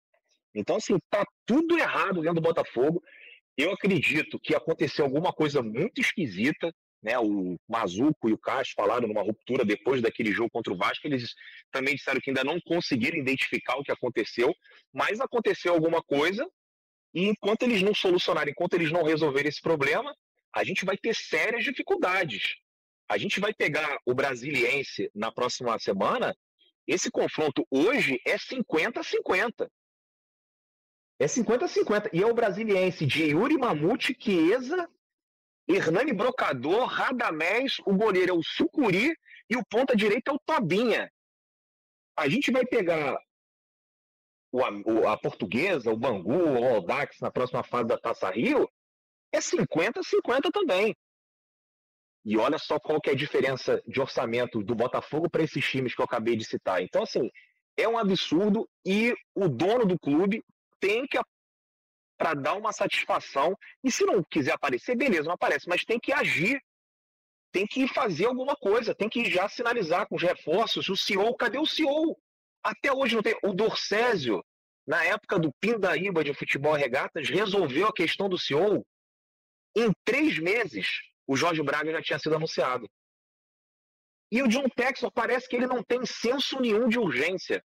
Então, 0.55 0.77
assim, 0.77 0.99
tá 1.11 1.25
tudo 1.47 1.79
errado 1.79 2.23
dentro 2.23 2.37
do 2.37 2.41
Botafogo. 2.41 3.03
Eu 3.57 3.73
acredito 3.73 4.41
que 4.41 4.55
aconteceu 4.55 5.05
alguma 5.05 5.33
coisa 5.33 5.63
muito 5.63 6.01
esquisita, 6.01 6.75
né? 7.03 7.19
O 7.19 7.57
Mazuco 7.69 8.29
e 8.29 8.33
o 8.33 8.39
Castro 8.39 8.75
falaram 8.77 9.09
numa 9.09 9.23
ruptura 9.23 9.65
depois 9.65 10.03
daquele 10.03 10.33
jogo 10.33 10.51
contra 10.51 10.73
o 10.73 10.77
Vasco. 10.77 11.07
Eles 11.07 11.35
também 11.71 11.95
disseram 11.95 12.21
que 12.21 12.31
ainda 12.31 12.45
não 12.45 12.61
conseguiram 12.61 13.19
identificar 13.19 13.77
o 13.77 13.83
que 13.83 13.93
aconteceu, 13.93 14.55
mas 14.93 15.21
aconteceu 15.21 15.73
alguma 15.73 16.03
coisa. 16.03 16.47
E 17.15 17.27
enquanto 17.27 17.63
eles 17.63 17.83
não 17.83 17.95
solucionarem, 17.95 18.53
enquanto 18.53 18.75
eles 18.75 18.93
não 18.93 19.03
resolverem 19.03 19.49
esse 19.49 19.61
problema, 19.61 20.15
a 20.55 20.65
gente 20.65 20.85
vai 20.85 20.97
ter 20.97 21.15
sérias 21.15 21.65
dificuldades. 21.65 22.57
A 23.09 23.19
gente 23.19 23.41
vai 23.41 23.53
pegar 23.53 23.99
o 24.07 24.15
Brasiliense 24.15 25.11
na 25.15 25.33
próxima 25.33 25.79
semana. 25.79 26.37
Esse 26.87 27.11
confronto 27.11 27.67
hoje 27.71 28.21
é 28.27 28.37
50-50. 28.37 29.69
É 31.21 31.27
50-50. 31.27 32.11
E 32.13 32.23
é 32.23 32.27
o 32.27 32.35
brasiliense 32.35 33.05
de 33.05 33.25
Yuri 33.25 33.59
Mamute, 33.59 34.17
Chiesa, 34.19 34.89
Hernani 35.75 36.13
Brocador, 36.13 36.87
Radamés, 36.87 37.79
o 37.87 37.95
goleiro 37.95 38.33
é 38.33 38.35
o 38.35 38.43
Sucuri 38.43 39.15
e 39.49 39.57
o 39.57 39.65
ponta 39.65 39.97
direita 39.97 40.31
é 40.31 40.35
o 40.35 40.39
Tobinha. 40.39 41.11
A 42.17 42.29
gente 42.29 42.51
vai 42.51 42.65
pegar 42.65 43.19
o, 44.53 44.63
a, 44.65 45.13
a 45.13 45.19
portuguesa, 45.19 45.91
o 45.91 45.97
Bangu, 45.97 46.33
o 46.33 46.65
Aldax 46.75 47.21
na 47.21 47.31
próxima 47.31 47.63
fase 47.63 47.89
da 47.89 47.99
Taça 47.99 48.31
Rio, 48.31 48.69
é 49.33 49.39
50-50 49.39 50.51
também. 50.53 50.95
E 52.25 52.37
olha 52.37 52.59
só 52.59 52.79
qual 52.79 53.01
que 53.01 53.09
é 53.09 53.13
a 53.13 53.17
diferença 53.17 53.83
de 53.87 54.01
orçamento 54.01 54.63
do 54.63 54.75
Botafogo 54.75 55.31
para 55.31 55.43
esses 55.43 55.65
times 55.65 55.95
que 55.95 56.01
eu 56.01 56.05
acabei 56.05 56.37
de 56.37 56.45
citar. 56.45 56.83
Então, 56.83 57.03
assim, 57.03 57.31
é 57.77 57.89
um 57.89 57.97
absurdo 57.97 58.69
e 58.85 59.15
o 59.35 59.49
dono 59.49 59.87
do 59.87 59.99
clube 59.99 60.45
tem 60.79 61.07
que 61.07 61.17
para 62.21 62.35
dar 62.35 62.55
uma 62.55 62.71
satisfação. 62.71 63.57
E 63.83 63.91
se 63.91 64.05
não 64.05 64.23
quiser 64.23 64.53
aparecer, 64.53 64.95
beleza, 64.95 65.25
não 65.25 65.33
aparece, 65.33 65.67
mas 65.67 65.87
tem 65.87 65.99
que 65.99 66.13
agir. 66.13 66.61
Tem 67.51 67.67
que 67.67 67.89
fazer 67.89 68.27
alguma 68.27 68.55
coisa, 68.55 68.95
tem 68.95 69.09
que 69.09 69.25
já 69.31 69.49
sinalizar 69.49 70.07
com 70.07 70.17
os 70.17 70.23
reforços. 70.23 70.87
O 70.91 70.97
CEO, 70.97 71.35
cadê 71.35 71.59
o 71.59 71.65
CEO? 71.65 72.15
Até 72.63 72.93
hoje 72.93 73.17
não 73.17 73.23
tem. 73.23 73.37
O 73.43 73.55
Dorcésio, 73.55 74.45
na 74.87 75.03
época 75.03 75.39
do 75.39 75.51
Pindaíba 75.61 76.23
de 76.23 76.35
futebol 76.35 76.75
regatas, 76.75 77.31
resolveu 77.31 77.89
a 77.89 77.93
questão 77.93 78.29
do 78.29 78.39
CEO. 78.39 78.87
Em 79.75 79.91
três 80.05 80.39
meses, 80.39 81.01
o 81.27 81.35
Jorge 81.35 81.63
Braga 81.63 81.91
já 81.91 82.03
tinha 82.03 82.19
sido 82.19 82.37
anunciado. 82.37 82.87
E 84.31 84.43
o 84.43 84.49
John 84.49 84.69
Texor 84.69 85.11
parece 85.11 85.49
que 85.49 85.57
ele 85.57 85.67
não 85.67 85.83
tem 85.83 86.05
senso 86.05 86.61
nenhum 86.61 86.87
de 86.87 86.99
urgência. 86.99 87.65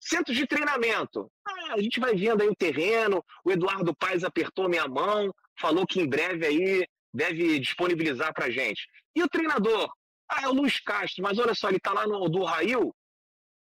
Centro 0.00 0.34
de 0.34 0.46
treinamento. 0.46 1.30
Ah, 1.46 1.74
a 1.74 1.80
gente 1.80 1.98
vai 2.00 2.14
vendo 2.14 2.42
aí 2.42 2.48
o 2.48 2.56
terreno. 2.56 3.24
O 3.44 3.50
Eduardo 3.50 3.94
Paes 3.94 4.24
apertou 4.24 4.68
minha 4.68 4.86
mão, 4.86 5.34
falou 5.58 5.86
que 5.86 6.00
em 6.00 6.08
breve 6.08 6.46
aí 6.46 6.86
deve 7.12 7.58
disponibilizar 7.58 8.32
para 8.32 8.50
gente. 8.50 8.86
E 9.14 9.22
o 9.22 9.28
treinador? 9.28 9.90
Ah, 10.30 10.42
é 10.42 10.48
o 10.48 10.52
Luiz 10.52 10.78
Castro, 10.80 11.22
mas 11.22 11.38
olha 11.38 11.54
só, 11.54 11.68
ele 11.68 11.78
está 11.78 11.92
lá 11.92 12.06
no 12.06 12.28
do 12.28 12.44
Rail 12.44 12.94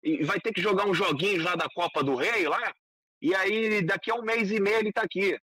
e 0.03 0.23
vai 0.23 0.39
ter 0.39 0.53
que 0.53 0.61
jogar 0.61 0.85
uns 0.85 0.97
joguinhos 0.97 1.43
lá 1.43 1.55
da 1.55 1.67
Copa 1.69 2.03
do 2.03 2.15
Rei 2.15 2.47
lá. 2.47 2.73
E 3.21 3.33
aí, 3.33 3.81
daqui 3.83 4.11
a 4.11 4.15
um 4.15 4.21
mês 4.21 4.51
e 4.51 4.59
meio 4.59 4.77
ele 4.77 4.89
está 4.89 5.01
aqui. 5.01 5.35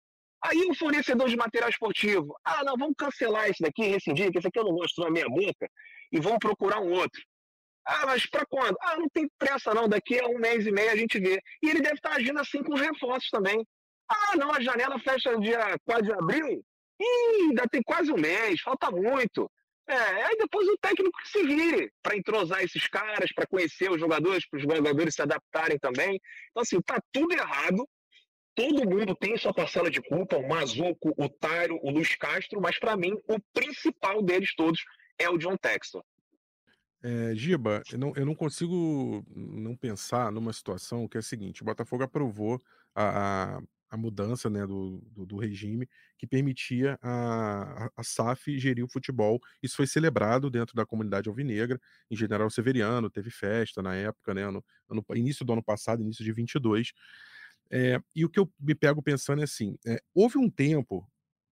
Aí 0.43 0.61
o 0.69 0.75
fornecedor 0.75 1.29
de 1.29 1.37
material 1.37 1.71
esportivo, 1.71 2.37
ah, 2.45 2.63
não, 2.65 2.77
vamos 2.77 2.95
cancelar 2.97 3.49
esse 3.49 3.63
daqui, 3.63 3.83
rescindir, 3.85 4.31
que 4.31 4.39
esse 4.39 4.47
aqui 4.47 4.59
eu 4.59 4.65
não 4.65 4.75
gosto 4.75 5.01
na 5.01 5.11
minha 5.11 5.27
boca, 5.27 5.67
e 6.13 6.21
vamos 6.21 6.39
procurar 6.39 6.81
um 6.81 6.93
outro. 6.93 7.21
Ah, 7.87 8.07
mas 8.07 8.27
para 8.27 8.47
quando? 8.47 8.77
Ah, 8.81 8.97
não 8.97 9.09
tem 9.09 9.29
pressa 9.39 9.75
não, 9.75 9.89
daqui 9.89 10.19
a 10.19 10.27
um 10.27 10.39
mês 10.39 10.67
e 10.67 10.73
meio 10.73 10.91
a 10.91 10.97
gente 10.97 11.19
vê. 11.19 11.41
E 11.63 11.69
ele 11.69 11.81
deve 11.81 11.97
estar 11.97 12.11
tá 12.11 12.17
agindo 12.17 12.41
assim 12.41 12.63
com 12.63 12.75
os 12.75 12.81
reforços 12.81 13.31
também. 13.31 13.67
Ah, 14.09 14.37
não, 14.37 14.53
a 14.53 14.61
janela 14.61 14.99
fecha 14.99 15.39
dia 15.39 15.77
4 15.85 16.05
de 16.05 16.13
abril? 16.13 16.65
Ih, 17.01 17.49
ainda 17.49 17.69
tem 17.69 17.83
quase 17.83 18.11
um 18.13 18.17
mês, 18.17 18.61
falta 18.61 18.91
muito. 18.91 19.51
É, 19.87 19.97
aí 19.97 20.37
depois 20.39 20.67
o 20.67 20.79
técnico 20.79 21.19
que 21.21 21.29
se 21.29 21.43
vire 21.45 21.93
para 22.03 22.17
entrosar 22.17 22.63
esses 22.63 22.87
caras, 22.89 23.33
para 23.33 23.47
conhecer 23.47 23.91
os 23.91 24.01
jogadores, 24.01 24.49
para 24.49 24.57
os 24.57 24.63
jogadores 24.63 25.15
se 25.15 25.21
adaptarem 25.23 25.79
também. 25.79 26.19
Então, 26.51 26.63
assim, 26.63 26.81
tá 26.81 26.99
tudo 27.13 27.35
errado. 27.35 27.87
Todo 28.55 28.89
mundo 28.89 29.15
tem 29.17 29.37
sua 29.37 29.53
parcela 29.53 29.91
de 29.91 30.01
culpa, 30.01 30.37
o 30.37 30.49
Mazuco, 30.49 31.13
o 31.19 31.29
Tairo, 31.29 31.79
o 31.83 31.91
Luiz 31.91 32.15
Castro, 32.15 32.61
mas 32.61 32.79
para 32.79 32.97
mim 32.97 33.13
o 33.29 33.39
principal 33.53 34.23
deles 34.23 34.55
todos 34.55 34.81
é 35.19 35.29
o 35.29 35.37
John 35.37 35.57
Texton. 35.57 36.03
É, 37.07 37.35
Giba, 37.35 37.83
eu 37.93 37.99
não, 37.99 38.13
eu 38.17 38.25
não 38.25 38.35
consigo 38.35 39.23
não 39.37 39.77
pensar 39.77 40.33
numa 40.33 40.55
situação 40.55 41.07
que 41.07 41.19
é 41.19 41.21
a 41.21 41.23
seguinte: 41.23 41.61
o 41.61 41.65
Botafogo 41.65 42.03
aprovou 42.03 42.59
a, 42.95 43.57
a, 43.57 43.63
a 43.91 43.97
mudança 43.99 44.49
né, 44.49 44.67
do, 44.67 45.03
do, 45.13 45.27
do, 45.27 45.37
regime 45.37 45.87
que 46.17 46.27
permitia 46.27 46.99
a, 47.03 47.91
a, 47.95 48.03
SAF 48.03 48.59
gerir 48.59 48.83
o 48.83 48.89
futebol. 48.89 49.39
Isso 49.63 49.77
foi 49.77 49.87
celebrado 49.87 50.49
dentro 50.49 50.75
da 50.75 50.87
comunidade 50.87 51.29
alvinegra, 51.29 51.79
em 52.11 52.17
General 52.17 52.49
Severiano, 52.49 53.11
teve 53.11 53.31
festa 53.31 53.83
na 53.83 53.95
época, 53.95 54.33
né, 54.33 54.51
no, 54.51 54.65
no 54.89 55.05
início 55.15 55.45
do 55.45 55.53
ano 55.53 55.63
passado, 55.63 56.01
início 56.01 56.25
de 56.25 56.33
22. 56.33 56.95
É, 57.71 58.01
e 58.17 58.25
o 58.25 58.31
que 58.31 58.41
eu 58.41 58.51
me 58.59 58.75
pego 58.75 59.03
pensando 59.03 59.43
é 59.43 59.45
assim: 59.45 59.77
é, 59.87 60.01
houve 60.15 60.39
um 60.39 60.49
tempo 60.49 61.07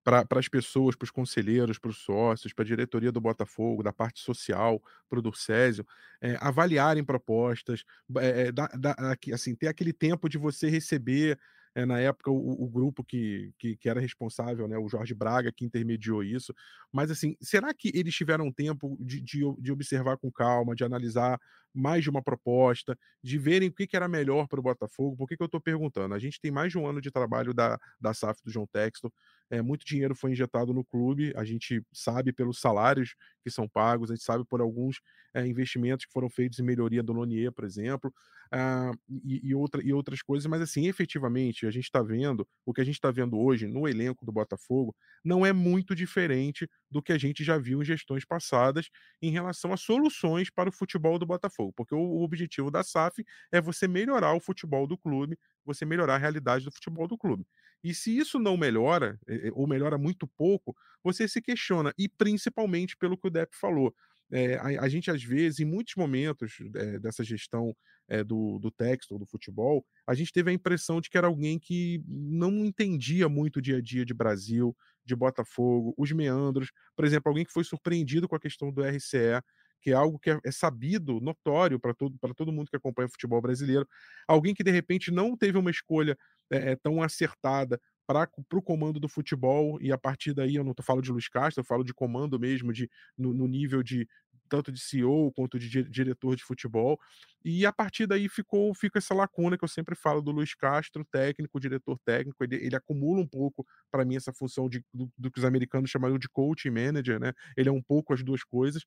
para 0.04 0.26
as 0.36 0.48
pessoas, 0.48 0.96
para 0.96 1.04
os 1.04 1.10
conselheiros, 1.10 1.78
para 1.78 1.90
os 1.90 1.98
sócios, 1.98 2.52
para 2.52 2.64
a 2.64 2.66
diretoria 2.66 3.12
do 3.12 3.20
Botafogo, 3.20 3.82
da 3.82 3.92
parte 3.92 4.20
social, 4.20 4.82
para 5.08 5.18
o 5.18 5.22
Durcésio, 5.22 5.86
é, 6.20 6.36
avaliarem 6.40 7.04
propostas, 7.04 7.84
é, 8.18 8.50
da, 8.50 8.66
da, 8.68 8.96
assim, 9.32 9.54
ter 9.54 9.68
aquele 9.68 9.92
tempo 9.92 10.28
de 10.28 10.38
você 10.38 10.68
receber 10.68 11.38
é, 11.74 11.86
na 11.86 11.98
época 12.00 12.30
o, 12.30 12.64
o 12.64 12.68
grupo 12.68 13.02
que, 13.02 13.52
que, 13.58 13.76
que, 13.76 13.88
era 13.88 14.00
responsável, 14.00 14.68
né, 14.68 14.76
o 14.76 14.88
Jorge 14.88 15.14
Braga, 15.14 15.52
que 15.52 15.64
intermediou 15.64 16.22
isso. 16.22 16.54
Mas 16.92 17.10
assim, 17.10 17.36
será 17.40 17.72
que 17.72 17.90
eles 17.94 18.14
tiveram 18.14 18.52
tempo 18.52 18.96
de, 19.00 19.20
de, 19.20 19.40
de 19.58 19.72
observar 19.72 20.18
com 20.18 20.30
calma, 20.30 20.74
de 20.74 20.84
analisar 20.84 21.38
mais 21.74 22.02
de 22.02 22.10
uma 22.10 22.22
proposta, 22.22 22.96
de 23.22 23.38
verem 23.38 23.68
o 23.68 23.72
que, 23.72 23.86
que 23.86 23.96
era 23.96 24.08
melhor 24.08 24.46
para 24.46 24.60
o 24.60 24.62
Botafogo? 24.62 25.16
Por 25.16 25.28
que, 25.28 25.36
que 25.36 25.42
eu 25.42 25.46
estou 25.46 25.60
perguntando? 25.60 26.14
A 26.14 26.18
gente 26.18 26.40
tem 26.40 26.50
mais 26.50 26.72
de 26.72 26.78
um 26.78 26.86
ano 26.86 27.00
de 27.00 27.10
trabalho 27.10 27.54
da, 27.54 27.78
da 28.00 28.12
SAF 28.14 28.42
do 28.44 28.50
João 28.50 28.66
Texto, 28.66 29.12
é, 29.50 29.60
muito 29.60 29.84
dinheiro 29.84 30.14
foi 30.14 30.32
injetado 30.32 30.72
no 30.72 30.82
clube, 30.84 31.32
a 31.36 31.44
gente 31.44 31.82
sabe 31.92 32.32
pelos 32.32 32.58
salários 32.58 33.14
que 33.44 33.50
são 33.50 33.68
pagos, 33.68 34.10
a 34.10 34.14
gente 34.14 34.24
sabe 34.24 34.44
por 34.46 34.62
alguns 34.62 35.00
é, 35.34 35.46
investimentos 35.46 36.06
que 36.06 36.12
foram 36.12 36.30
feitos 36.30 36.58
em 36.58 36.62
melhoria 36.62 37.02
do 37.02 37.12
Lonier, 37.12 37.52
por 37.52 37.64
exemplo, 37.64 38.12
uh, 38.52 38.96
e, 39.24 39.48
e, 39.48 39.54
outra, 39.54 39.82
e 39.82 39.92
outras 39.92 40.22
coisas, 40.22 40.46
mas 40.46 40.60
assim, 40.60 40.88
efetivamente, 40.88 41.66
a 41.66 41.70
gente 41.70 41.84
está 41.84 42.02
vendo, 42.02 42.46
o 42.64 42.72
que 42.72 42.80
a 42.80 42.84
gente 42.84 42.94
está 42.94 43.10
vendo 43.10 43.38
hoje 43.38 43.66
no 43.66 43.88
elenco 43.88 44.24
do 44.24 44.32
Botafogo 44.32 44.94
não 45.24 45.44
é 45.44 45.52
muito 45.52 45.94
diferente 45.94 46.68
do 46.90 47.02
que 47.02 47.12
a 47.12 47.18
gente 47.18 47.42
já 47.44 47.58
viu 47.58 47.82
em 47.82 47.84
gestões 47.84 48.24
passadas 48.24 48.88
em 49.20 49.30
relação 49.30 49.72
a 49.72 49.76
soluções 49.76 50.50
para 50.50 50.68
o 50.68 50.72
futebol 50.72 51.18
do 51.18 51.26
Botafogo, 51.26 51.61
porque 51.76 51.94
o, 51.94 52.22
objetivo 52.22 52.70
da 52.70 52.82
SAF 52.82 53.22
é 53.52 53.60
você 53.60 53.86
melhorar 53.86 54.34
o 54.34 54.40
futebol 54.40 54.86
do 54.86 54.96
clube, 54.96 55.38
você 55.64 55.84
melhorar 55.84 56.14
a 56.14 56.18
realidade 56.18 56.64
do 56.64 56.72
futebol 56.72 57.06
do 57.06 57.18
clube. 57.18 57.46
E 57.84 57.92
se 57.92 58.16
isso 58.16 58.38
não 58.38 58.56
melhora, 58.56 59.18
ou 59.52 59.66
melhora 59.66 59.98
muito 59.98 60.26
pouco, 60.26 60.74
você 61.02 61.28
se 61.28 61.42
questiona, 61.42 61.92
e 61.98 62.08
principalmente 62.08 62.96
pelo 62.96 63.18
que 63.18 63.26
o 63.26 63.30
Depp 63.30 63.54
falou. 63.56 63.94
É, 64.30 64.54
a, 64.54 64.84
a, 64.84 64.88
gente, 64.88 65.10
às 65.10 65.22
vezes, 65.22 65.60
em 65.60 65.64
muitos 65.66 65.94
momentos 65.94 66.56
é, 66.74 66.98
dessa 66.98 67.22
gestão 67.22 67.76
é, 68.08 68.24
do, 68.24 68.58
do 68.58 68.70
texto 68.70 69.12
ou 69.12 69.18
do 69.18 69.26
futebol, 69.26 69.84
a 70.06 70.14
gente 70.14 70.32
teve 70.32 70.50
a 70.50 70.54
impressão 70.54 71.02
de 71.02 71.10
que 71.10 71.18
era 71.18 71.26
alguém 71.26 71.58
que 71.58 72.02
não 72.08 72.64
entendia 72.64 73.28
muito 73.28 73.56
o 73.58 73.62
dia 73.62 73.76
a 73.76 73.82
dia 73.82 74.06
de 74.06 74.14
Brasil, 74.14 74.74
de 75.04 75.14
Botafogo, 75.14 75.94
os 75.98 76.10
meandros. 76.12 76.72
Por 76.96 77.04
exemplo, 77.04 77.28
alguém 77.28 77.44
que 77.44 77.52
foi 77.52 77.64
surpreendido 77.64 78.26
com 78.26 78.34
a 78.34 78.40
questão 78.40 78.72
do 78.72 78.82
RCE, 78.82 79.42
que 79.82 79.90
é 79.90 79.94
algo 79.94 80.18
que 80.18 80.30
é, 80.30 80.38
é 80.44 80.52
sabido, 80.52 81.20
notório 81.20 81.78
para 81.78 81.92
todo, 81.92 82.16
todo 82.36 82.52
mundo 82.52 82.70
que 82.70 82.76
acompanha 82.76 83.08
o 83.08 83.10
futebol 83.10 83.42
brasileiro. 83.42 83.86
Alguém 84.26 84.54
que 84.54 84.62
de 84.62 84.70
repente 84.70 85.10
não 85.10 85.36
teve 85.36 85.58
uma 85.58 85.70
escolha 85.70 86.16
é, 86.50 86.76
tão 86.76 87.02
acertada 87.02 87.80
para 88.06 88.28
o 88.52 88.62
comando 88.62 89.00
do 89.00 89.08
futebol, 89.08 89.78
e 89.80 89.92
a 89.92 89.98
partir 89.98 90.34
daí 90.34 90.56
eu 90.56 90.64
não 90.64 90.74
tô, 90.74 90.82
falo 90.82 91.00
de 91.00 91.10
Luiz 91.10 91.28
Castro, 91.28 91.60
eu 91.60 91.64
falo 91.64 91.84
de 91.84 91.94
comando 91.94 92.38
mesmo, 92.38 92.72
de, 92.72 92.90
no, 93.16 93.32
no 93.32 93.46
nível 93.46 93.82
de 93.82 94.06
tanto 94.48 94.70
de 94.70 94.78
CEO 94.78 95.32
quanto 95.32 95.58
de 95.58 95.82
diretor 95.88 96.36
de 96.36 96.44
futebol. 96.44 97.00
E 97.42 97.64
a 97.64 97.72
partir 97.72 98.06
daí 98.06 98.28
ficou 98.28 98.74
fica 98.74 98.98
essa 98.98 99.14
lacuna 99.14 99.56
que 99.56 99.64
eu 99.64 99.68
sempre 99.68 99.94
falo 99.94 100.20
do 100.20 100.30
Luiz 100.30 100.54
Castro, 100.54 101.06
técnico, 101.10 101.58
diretor 101.58 101.98
técnico, 102.04 102.44
ele, 102.44 102.56
ele 102.56 102.76
acumula 102.76 103.20
um 103.20 103.26
pouco 103.26 103.66
para 103.90 104.04
mim 104.04 104.16
essa 104.16 104.32
função 104.32 104.68
de, 104.68 104.84
do, 104.92 105.10
do, 105.16 105.30
que 105.30 105.38
os 105.38 105.44
americanos 105.44 105.88
chamariam 105.88 106.18
de 106.18 106.28
coach 106.28 106.68
manager, 106.68 107.18
né? 107.18 107.32
Ele 107.56 107.70
é 107.70 107.72
um 107.72 107.82
pouco 107.82 108.12
as 108.12 108.22
duas 108.22 108.44
coisas. 108.44 108.84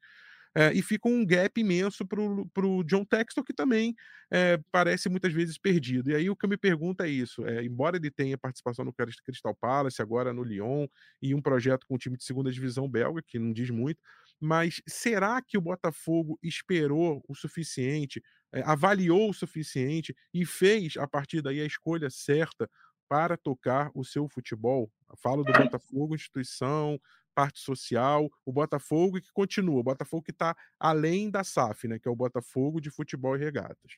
É, 0.58 0.72
e 0.74 0.82
fica 0.82 1.10
um 1.10 1.26
gap 1.26 1.60
imenso 1.60 2.06
para 2.06 2.22
o 2.66 2.84
John 2.84 3.04
Textor, 3.04 3.44
que 3.44 3.54
também 3.54 3.94
é, 4.32 4.58
parece 4.72 5.10
muitas 5.10 5.34
vezes 5.34 5.58
perdido. 5.58 6.10
E 6.12 6.16
aí 6.16 6.30
o 6.30 6.36
que 6.36 6.46
eu 6.46 6.50
me 6.50 6.58
pergunto 6.58 7.04
é 7.04 7.10
isso: 7.10 7.46
é, 7.46 7.64
embora 7.66 7.98
ele 7.98 8.10
tenha 8.10 8.38
participação 8.38 8.86
no 8.86 8.94
Crystal 8.94 9.56
Palace, 9.56 10.02
agora 10.02 10.34
no 10.34 10.44
Lyon, 10.44 10.88
e 11.22 11.36
um 11.36 11.42
projeto 11.42 11.86
com 11.88 11.96
o 11.96 11.98
time 11.98 12.18
de 12.18 12.24
segunda 12.24 12.52
divisão 12.52 12.90
belga, 12.90 13.22
que 13.28 13.38
não 13.38 13.52
diz 13.52 13.70
muito, 13.70 14.00
mas 14.40 14.82
será 14.88 15.42
que 15.42 15.58
o 15.58 15.62
Botafogo 15.62 16.40
esperou 16.42 17.22
o 17.28 17.36
suficiente, 17.36 18.22
avaliou 18.64 19.30
o 19.30 19.34
suficiente 19.34 20.16
e 20.34 20.46
fez 20.46 20.96
a 20.98 21.08
partir 21.08 21.42
daí 21.42 21.60
a 21.62 21.66
escolha 21.66 22.10
certa 22.10 22.70
para 23.10 23.38
tocar 23.38 23.92
o 23.94 24.04
seu 24.04 24.28
futebol? 24.30 24.92
Falo 25.22 25.44
do 25.44 25.54
Botafogo, 25.54 26.16
instituição, 26.16 27.00
parte 27.36 27.60
social, 27.60 28.32
o 28.46 28.52
Botafogo 28.54 29.22
que 29.22 29.32
continua, 29.34 29.82
o 29.82 29.84
Botafogo 29.84 30.24
que 30.24 30.32
está 30.32 30.56
além 30.80 31.30
da 31.30 31.44
SAF, 31.44 31.88
né, 31.88 32.00
que 32.00 32.08
é 32.08 32.12
o 32.12 32.16
Botafogo 32.16 32.80
de 32.80 32.90
futebol 32.90 33.36
e 33.36 33.40
regatas. 33.40 33.98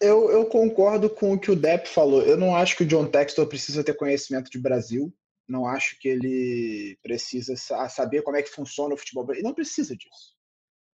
Eu, 0.00 0.30
eu, 0.30 0.46
concordo 0.46 1.10
com 1.10 1.34
o 1.34 1.38
que 1.38 1.50
o 1.50 1.56
Depp 1.56 1.86
falou. 1.86 2.22
Eu 2.22 2.38
não 2.38 2.56
acho 2.56 2.74
que 2.74 2.84
o 2.84 2.86
John 2.86 3.06
Textor 3.06 3.46
precisa 3.46 3.84
ter 3.84 3.92
conhecimento 3.92 4.50
de 4.50 4.58
Brasil. 4.58 5.14
Não 5.46 5.66
acho 5.66 5.98
que 6.00 6.08
ele 6.08 6.98
precisa 7.02 7.54
saber 7.56 8.22
como 8.22 8.38
é 8.38 8.42
que 8.42 8.48
funciona 8.48 8.94
o 8.94 8.96
futebol 8.96 9.24
brasileiro. 9.24 9.46
Ele 9.46 9.50
não 9.50 9.54
precisa 9.54 9.94
disso. 9.94 10.34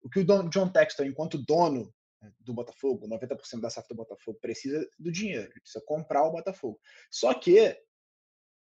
O 0.02 0.10
que 0.10 0.20
o 0.20 0.48
John 0.50 0.68
Textor, 0.68 1.06
enquanto 1.06 1.38
dono 1.38 1.90
né, 2.20 2.30
do 2.40 2.52
Botafogo, 2.52 3.08
90% 3.08 3.60
da 3.60 3.70
SAF 3.70 3.88
do 3.88 3.94
Botafogo, 3.94 4.38
precisa 4.38 4.86
do 4.98 5.10
dinheiro. 5.10 5.44
Ele 5.44 5.60
precisa 5.60 5.82
comprar 5.86 6.24
o 6.24 6.32
Botafogo. 6.32 6.78
Só 7.10 7.32
que 7.32 7.74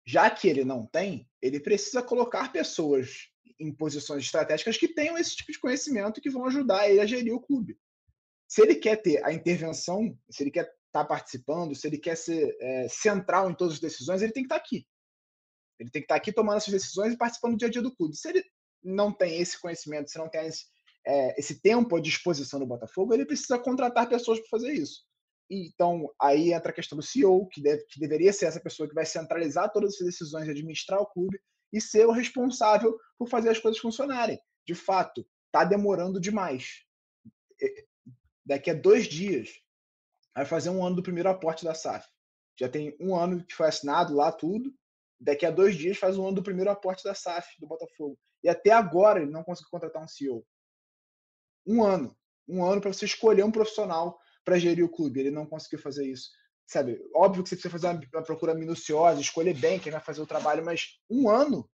já 0.06 0.30
que 0.30 0.48
ele 0.48 0.64
não 0.64 0.86
tem, 0.86 1.30
ele 1.42 1.60
precisa 1.60 2.02
colocar 2.02 2.52
pessoas 2.52 3.30
em 3.60 3.72
posições 3.72 4.24
estratégicas 4.24 4.78
que 4.78 4.88
tenham 4.88 5.18
esse 5.18 5.36
tipo 5.36 5.52
de 5.52 5.60
conhecimento 5.60 6.22
que 6.22 6.30
vão 6.30 6.46
ajudar 6.46 6.90
ele 6.90 7.00
a 7.00 7.06
gerir 7.06 7.34
o 7.34 7.42
clube. 7.42 7.78
Se 8.48 8.62
ele 8.62 8.76
quer 8.76 8.98
ter 8.98 9.24
a 9.24 9.32
intervenção, 9.32 10.18
se 10.30 10.44
ele 10.44 10.52
quer 10.52 10.64
estar 10.64 10.76
tá 10.92 11.06
participando, 11.06 11.76
se 11.76 11.88
ele 11.88 11.98
quer 11.98 12.18
ser 12.18 12.56
é, 12.60 12.88
central 12.90 13.50
em 13.50 13.54
todas 13.54 13.76
as 13.76 13.80
decisões, 13.80 14.22
ele 14.22 14.34
tem 14.34 14.44
que 14.44 14.48
estar 14.48 14.60
tá 14.60 14.66
aqui. 14.66 14.86
Ele 15.80 15.90
tem 15.90 16.02
que 16.02 16.06
estar 16.06 16.16
tá 16.16 16.18
aqui 16.20 16.34
tomando 16.34 16.58
essas 16.58 16.74
decisões 16.74 17.14
e 17.14 17.18
participando 17.18 17.54
do 17.54 17.58
dia 17.58 17.68
a 17.68 17.72
dia 17.72 17.82
do 17.82 17.96
clube. 17.96 18.16
Se 18.16 18.30
ele 18.30 18.44
não 18.84 19.12
tem 19.12 19.40
esse 19.40 19.60
conhecimento, 19.60 20.12
se 20.12 20.18
não 20.18 20.28
tem 20.28 20.48
esse, 20.48 20.66
é, 21.06 21.40
esse 21.40 21.62
tempo 21.62 21.96
à 21.96 22.02
disposição 22.02 22.60
do 22.60 22.66
Botafogo, 22.66 23.14
ele 23.14 23.26
precisa 23.26 23.58
contratar 23.58 24.10
pessoas 24.10 24.40
para 24.40 24.50
fazer 24.50 24.74
isso. 24.74 25.06
Então, 25.54 26.10
aí 26.20 26.54
entra 26.54 26.72
a 26.72 26.74
questão 26.74 26.98
do 26.98 27.04
CEO, 27.04 27.46
que, 27.50 27.62
deve, 27.62 27.84
que 27.84 28.00
deveria 28.00 28.32
ser 28.32 28.46
essa 28.46 28.62
pessoa 28.62 28.88
que 28.88 28.96
vai 28.96 29.06
centralizar 29.06 29.70
todas 29.70 29.96
essas 29.96 30.08
decisões, 30.08 30.48
administrar 30.48 31.02
o 31.02 31.06
clube 31.06 31.38
e 31.74 31.82
ser 31.82 32.06
o 32.06 32.12
responsável 32.12 32.98
por 33.18 33.28
fazer 33.28 33.50
as 33.50 33.60
coisas 33.60 33.82
funcionarem. 33.82 34.40
De 34.66 34.74
fato, 34.74 35.28
está 35.48 35.66
demorando 35.66 36.22
demais. 36.22 36.86
Daqui 38.46 38.70
a 38.70 38.74
dois 38.74 39.08
dias, 39.08 39.50
vai 40.34 40.46
fazer 40.46 40.70
um 40.70 40.86
ano 40.86 40.96
do 40.96 41.04
primeiro 41.04 41.28
aporte 41.28 41.66
da 41.66 41.74
SAF. 41.74 42.08
Já 42.58 42.70
tem 42.70 42.96
um 42.98 43.14
ano 43.14 43.46
que 43.46 43.54
foi 43.54 43.68
assinado 43.68 44.16
lá 44.16 44.32
tudo. 44.32 44.74
Daqui 45.20 45.46
a 45.46 45.52
dois 45.52 45.76
dias 45.76 45.98
faz 45.98 46.18
um 46.18 46.26
ano 46.26 46.36
do 46.36 46.44
primeiro 46.44 46.72
aporte 46.72 47.04
da 47.04 47.14
SAF, 47.14 47.60
do 47.60 47.68
Botafogo. 47.68 48.18
E 48.42 48.48
até 48.48 48.72
agora 48.72 49.22
ele 49.22 49.32
não 49.32 49.44
conseguiu 49.44 49.70
contratar 49.70 50.02
um 50.02 50.08
CEO. 50.08 50.46
Um 51.68 51.84
ano. 51.84 52.16
Um 52.48 52.64
ano 52.64 52.80
para 52.80 52.94
você 52.94 53.04
escolher 53.04 53.44
um 53.44 53.52
profissional 53.52 54.18
para 54.43 54.60
gerir 54.60 54.84
o 54.84 54.89
clube. 54.89 55.19
Ele 55.19 55.32
não 55.32 55.45
conseguiu 55.45 55.80
fazer 55.80 56.06
isso. 56.10 56.30
Sabe, 56.65 57.01
óbvio 57.13 57.43
que 57.43 57.49
você 57.49 57.56
precisa 57.56 57.71
fazer 57.71 58.08
uma, 58.13 58.23
procura 58.23 58.54
minuciosa, 58.54 59.19
escolher 59.19 59.54
bem 59.54 59.80
quem 59.80 59.91
vai 59.91 59.99
fazer 59.99 60.21
o 60.21 60.27
trabalho, 60.27 60.63
mas 60.63 60.99
um 61.10 61.30
ano 61.30 61.69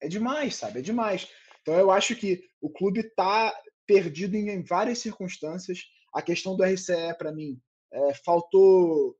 é 0.00 0.08
demais, 0.08 0.56
sabe? 0.56 0.78
É 0.78 0.82
demais. 0.82 1.28
Então 1.60 1.74
eu 1.74 1.90
acho 1.90 2.16
que 2.16 2.42
o 2.60 2.70
clube 2.70 3.00
está 3.00 3.54
perdido 3.86 4.34
em, 4.36 4.62
várias 4.62 4.98
circunstâncias. 4.98 5.80
A 6.14 6.22
questão 6.22 6.56
do 6.56 6.64
RCE, 6.64 7.14
para 7.18 7.32
mim, 7.32 7.60
é, 7.92 8.14
faltou, 8.14 9.14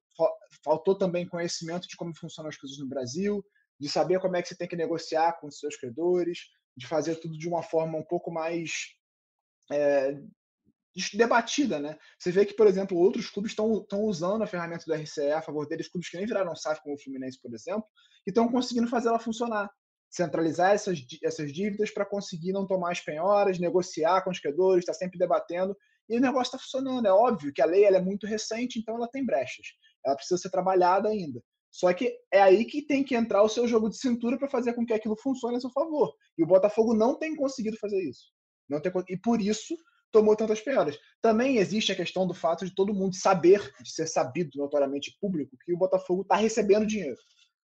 faltou 0.65 0.97
também 0.97 1.29
conhecimento 1.29 1.87
de 1.87 1.97
como 1.97 2.17
funcionam 2.17 2.49
as 2.49 2.57
coisas 2.57 2.79
no 2.79 2.89
Brasil, 2.89 3.45
de 3.79 3.89
saber 3.89 4.21
como 4.21 4.37
é 4.37 4.43
que 4.43 4.49
você 4.49 4.57
tem 4.57 4.69
que 4.69 4.77
negociar 4.77 5.39
com 5.39 5.49
os 5.49 5.59
seus 5.59 5.77
credores, 5.77 6.39
de 6.77 6.87
fazer 6.87 7.17
tudo 7.17 7.37
de 7.37 7.49
uma 7.49 7.63
forma 7.63 7.99
um 7.99 8.05
pouco 8.05 8.31
mais 8.31 8.95
é, 9.71 10.19
debatida, 11.15 11.79
né? 11.79 11.97
Você 12.19 12.31
vê 12.31 12.45
que, 12.45 12.55
por 12.55 12.67
exemplo, 12.67 12.99
outros 12.99 13.31
clubes 13.31 13.53
estão 13.53 14.05
usando 14.05 14.43
a 14.43 14.47
ferramenta 14.47 14.85
do 14.87 14.95
RCE 14.95 15.33
a 15.33 15.43
favor 15.43 15.67
deles, 15.67 15.89
clubes 15.89 16.11
que 16.11 16.17
nem 16.17 16.27
viraram 16.27 16.55
SAF, 16.57 16.83
como 16.83 16.95
o 16.95 16.99
Fluminense, 16.99 17.41
por 17.41 17.53
exemplo, 17.55 17.85
e 18.27 18.31
estão 18.31 18.49
conseguindo 18.49 18.89
fazer 18.89 19.09
ela 19.09 19.19
funcionar. 19.19 19.71
Centralizar 20.11 20.73
essas, 20.73 20.99
essas 21.23 21.53
dívidas 21.53 21.91
para 21.91 22.07
conseguir 22.07 22.53
não 22.53 22.67
tomar 22.67 22.93
as 22.93 23.01
penhoras, 23.01 23.59
negociar 23.59 24.23
com 24.23 24.31
os 24.31 24.41
credores, 24.41 24.83
está 24.83 24.95
sempre 24.95 25.19
debatendo, 25.19 25.77
e 26.09 26.17
o 26.17 26.21
negócio 26.21 26.55
está 26.55 26.59
funcionando. 26.59 27.07
É 27.07 27.13
óbvio 27.13 27.53
que 27.53 27.61
a 27.61 27.67
lei 27.67 27.85
é 27.85 28.01
muito 28.01 28.27
recente, 28.27 28.79
então 28.79 28.97
ela 28.97 29.09
tem 29.09 29.25
brechas. 29.25 29.67
Ela 30.05 30.17
precisa 30.17 30.39
ser 30.39 30.51
trabalhada 30.51 31.09
ainda. 31.09 31.43
Só 31.71 31.93
que 31.93 32.17
é 32.33 32.41
aí 32.41 32.65
que 32.65 32.83
tem 32.83 33.05
que 33.05 33.15
entrar 33.15 33.43
o 33.43 33.49
seu 33.49 33.69
jogo 33.69 33.91
de 33.91 33.99
cintura 33.99 34.39
para 34.39 34.49
fazer 34.49 34.73
com 34.73 34.87
que 34.87 34.95
aquilo 34.95 35.17
funcione 35.17 35.57
a 35.57 35.61
seu 35.61 35.71
favor. 35.71 36.15
E 36.37 36.43
o 36.43 36.47
Botafogo 36.47 36.95
não 36.95 37.19
tem 37.19 37.37
conseguido 37.37 37.77
fazer 37.79 38.03
isso. 38.03 38.33
Não 38.69 38.81
tem, 38.81 38.93
e 39.09 39.17
por 39.17 39.41
isso 39.41 39.77
tomou 40.11 40.37
tantas 40.37 40.61
penhoras. 40.61 40.99
Também 41.21 41.59
existe 41.59 41.93
a 41.93 41.97
questão 41.97 42.27
do 42.27 42.35
fato 42.35 42.65
de 42.65 42.75
todo 42.75 42.95
mundo 42.95 43.15
saber, 43.15 43.73
de 43.83 43.91
ser 43.93 44.07
sabido 44.07 44.51
notoriamente 44.57 45.17
público, 45.21 45.57
que 45.65 45.73
o 45.73 45.79
Botafogo 45.79 46.23
está 46.23 46.37
recebendo 46.37 46.87
dinheiro. 46.87 47.17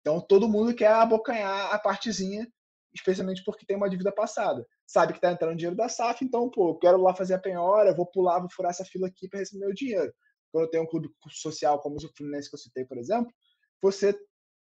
Então 0.01 0.21
todo 0.21 0.49
mundo 0.49 0.73
quer 0.73 0.91
abocanhar 0.91 1.73
a 1.73 1.79
partezinha, 1.79 2.47
especialmente 2.93 3.43
porque 3.43 3.65
tem 3.65 3.77
uma 3.77 3.89
dívida 3.89 4.11
passada. 4.11 4.65
Sabe 4.85 5.13
que 5.13 5.19
está 5.19 5.31
entrando 5.31 5.57
dinheiro 5.57 5.75
da 5.75 5.89
SAF, 5.89 6.23
então, 6.23 6.49
pô, 6.49 6.69
eu 6.69 6.75
quero 6.75 7.01
lá 7.01 7.13
fazer 7.13 7.35
a 7.35 7.39
penhora, 7.39 7.95
vou 7.95 8.05
pular, 8.05 8.39
vou 8.39 8.49
furar 8.49 8.71
essa 8.71 8.85
fila 8.85 9.07
aqui 9.07 9.27
para 9.27 9.39
receber 9.39 9.65
meu 9.65 9.73
dinheiro. 9.73 10.11
Quando 10.51 10.69
tenho 10.69 10.83
um 10.83 10.87
clube 10.87 11.09
social 11.29 11.79
como 11.79 11.97
o 11.97 12.17
Fluminense 12.17 12.49
que 12.49 12.55
eu 12.55 12.59
citei, 12.59 12.85
por 12.85 12.97
exemplo, 12.97 13.31
você 13.81 14.17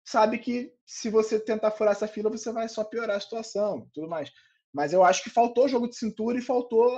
sabe 0.05 0.39
que 0.39 0.73
se 0.87 1.11
você 1.11 1.41
tentar 1.41 1.73
furar 1.73 1.93
essa 1.93 2.07
fila, 2.07 2.31
você 2.31 2.53
vai 2.53 2.69
só 2.69 2.85
piorar 2.85 3.17
a 3.17 3.21
situação 3.21 3.89
tudo 3.93 4.09
mais. 4.09 4.31
Mas 4.73 4.93
eu 4.93 5.05
acho 5.05 5.23
que 5.23 5.31
faltou 5.31 5.69
jogo 5.69 5.89
de 5.89 5.97
cintura 5.97 6.39
e 6.39 6.43
faltou 6.43 6.97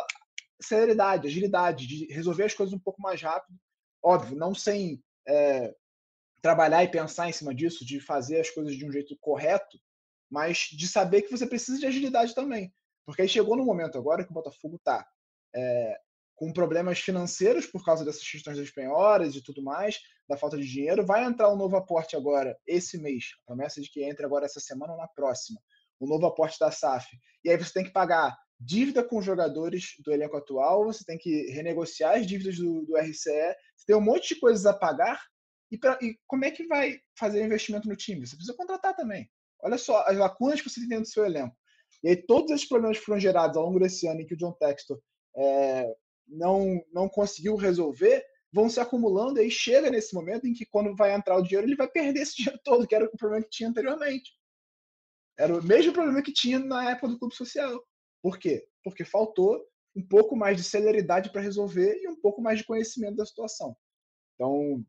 celeridade, 0.61 1.27
agilidade, 1.27 1.87
de 1.87 2.07
resolver 2.13 2.45
as 2.45 2.55
coisas 2.55 2.75
um 2.75 2.79
pouco 2.79 3.01
mais 3.01 3.21
rápido. 3.21 3.59
Óbvio, 4.03 4.37
não 4.37 4.55
sem 4.55 5.03
é, 5.27 5.75
trabalhar 6.41 6.85
e 6.85 6.89
pensar 6.89 7.29
em 7.29 7.33
cima 7.33 7.55
disso, 7.55 7.85
de 7.85 8.01
fazer 8.01 8.41
as 8.41 8.51
coisas 8.51 8.77
de 8.77 8.87
um 8.87 8.93
jeito 8.93 9.17
correto, 9.21 9.79
mas 10.31 10.69
de 10.73 10.87
saber 10.87 11.23
que 11.23 11.31
você 11.31 11.47
precisa 11.47 11.79
de 11.79 11.87
agilidade 11.87 12.35
também. 12.35 12.73
Porque 13.05 13.23
aí 13.23 13.29
chegou 13.29 13.57
no 13.57 13.65
momento 13.65 13.99
agora 13.99 14.25
que 14.25 14.31
o 14.31 14.35
Botafogo 14.35 14.77
está 14.77 15.07
é, 15.55 16.01
com 16.35 16.53
problemas 16.53 16.99
financeiros 17.01 17.67
por 17.67 17.85
causa 17.85 18.05
dessas 18.05 18.29
questões 18.29 18.59
das 18.59 18.71
penhoras 18.71 19.35
e 19.35 19.43
tudo 19.43 19.63
mais, 19.63 19.99
da 20.29 20.37
falta 20.37 20.57
de 20.57 20.67
dinheiro. 20.67 21.07
Vai 21.07 21.25
entrar 21.25 21.51
um 21.51 21.57
novo 21.57 21.77
aporte 21.77 22.17
agora, 22.17 22.59
esse 22.67 22.99
mês. 22.99 23.31
A 23.43 23.47
promessa 23.47 23.81
de 23.81 23.91
que 23.91 24.05
entre 24.05 24.27
agora 24.27 24.45
essa 24.45 24.61
semana 24.61 24.93
ou 24.93 24.99
na 24.99 25.09
próxima. 25.09 25.61
O 25.99 26.07
novo 26.07 26.27
aporte 26.27 26.59
da 26.59 26.71
SAF. 26.71 27.07
E 27.43 27.51
aí 27.51 27.57
você 27.57 27.73
tem 27.73 27.85
que 27.85 27.93
pagar 27.93 28.37
dívida 28.59 29.05
com 29.05 29.19
os 29.19 29.25
jogadores 29.25 29.95
do 30.05 30.13
elenco 30.13 30.37
atual, 30.37 30.85
você 30.85 31.05
tem 31.05 31.19
que 31.19 31.51
renegociar 31.51 32.17
as 32.17 32.27
dívidas 32.27 32.57
do, 32.57 32.85
do 32.85 32.97
RCE, 32.97 33.55
você 33.77 33.87
tem 33.87 33.97
um 33.97 34.01
monte 34.01 34.35
de 34.35 34.41
coisas 34.41 34.65
a 34.67 34.73
pagar. 34.73 35.21
E, 35.71 35.77
pra, 35.77 35.99
e 36.01 36.17
como 36.27 36.45
é 36.45 36.51
que 36.51 36.67
vai 36.67 36.99
fazer 37.19 37.45
investimento 37.45 37.89
no 37.89 37.97
time? 37.97 38.27
Você 38.27 38.37
precisa 38.37 38.57
contratar 38.57 38.95
também. 38.95 39.29
Olha 39.63 39.77
só 39.77 40.03
as 40.07 40.17
lacunas 40.17 40.61
que 40.61 40.71
você 40.71 40.81
tem 40.81 40.89
dentro 40.89 41.05
do 41.05 41.11
seu 41.11 41.25
elenco. 41.25 41.57
E 42.03 42.09
aí 42.09 42.17
todos 42.17 42.51
esses 42.51 42.69
problemas 42.69 42.99
foram 42.99 43.19
gerados 43.19 43.57
ao 43.57 43.65
longo 43.65 43.81
desse 43.81 44.07
ano 44.07 44.21
em 44.21 44.27
que 44.27 44.35
o 44.35 44.37
John 44.37 44.53
Textor 44.53 45.01
é, 45.37 45.93
não, 46.27 46.83
não 46.93 47.09
conseguiu 47.09 47.57
resolver, 47.57 48.25
vão 48.53 48.69
se 48.69 48.81
acumulando 48.81 49.39
e 49.39 49.43
aí 49.43 49.51
chega 49.51 49.91
nesse 49.91 50.15
momento 50.15 50.47
em 50.47 50.53
que 50.53 50.65
quando 50.67 50.95
vai 50.95 51.15
entrar 51.15 51.37
o 51.37 51.43
dinheiro, 51.43 51.67
ele 51.67 51.77
vai 51.77 51.89
perder 51.89 52.21
esse 52.21 52.37
dinheiro 52.37 52.61
todo, 52.65 52.87
que 52.87 52.95
era 52.95 53.05
o 53.05 53.17
problema 53.17 53.43
que 53.45 53.51
tinha 53.51 53.69
anteriormente. 53.69 54.33
Era 55.39 55.55
o 55.55 55.63
mesmo 55.63 55.93
problema 55.93 56.23
que 56.23 56.33
tinha 56.33 56.59
na 56.59 56.91
época 56.91 57.09
do 57.09 57.19
clube 57.19 57.35
social. 57.35 57.83
Por 58.27 58.41
quê? 58.41 58.67
Porque 58.83 59.05
faltou 59.05 59.65
um 59.95 60.05
pouco 60.05 60.35
mais 60.35 60.57
de 60.57 60.65
celeridade 60.65 61.31
para 61.31 61.41
resolver 61.41 61.97
e 62.03 62.09
um 62.09 62.21
pouco 62.21 62.43
mais 62.43 62.59
de 62.59 62.65
conhecimento 62.65 63.15
da 63.15 63.25
situação. 63.25 63.77
Então, 64.35 64.85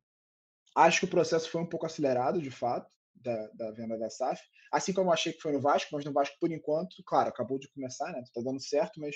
acho 0.76 1.02
que 1.02 1.06
o 1.06 1.10
processo 1.10 1.48
foi 1.52 1.62
um 1.62 1.70
pouco 1.70 1.86
acelerado, 1.86 2.42
de 2.42 2.50
fato. 2.50 2.92
da, 3.14 3.48
da 3.50 3.72
venda 3.74 3.96
da 3.96 4.10
SAF, 4.10 4.42
assim 4.72 4.92
como 4.92 5.12
achei 5.12 5.34
que 5.34 5.42
foi 5.42 5.52
no 5.52 5.62
Vasco, 5.62 5.90
mas 5.94 6.04
no 6.04 6.12
Vasco, 6.12 6.36
por 6.40 6.52
enquanto, 6.52 6.96
claro, 7.06 7.30
acabou 7.30 7.60
de 7.60 7.70
começar, 7.70 8.12
né? 8.12 8.24
Tá 8.34 8.42
dando 8.42 8.60
certo, 8.60 9.00
mas 9.00 9.16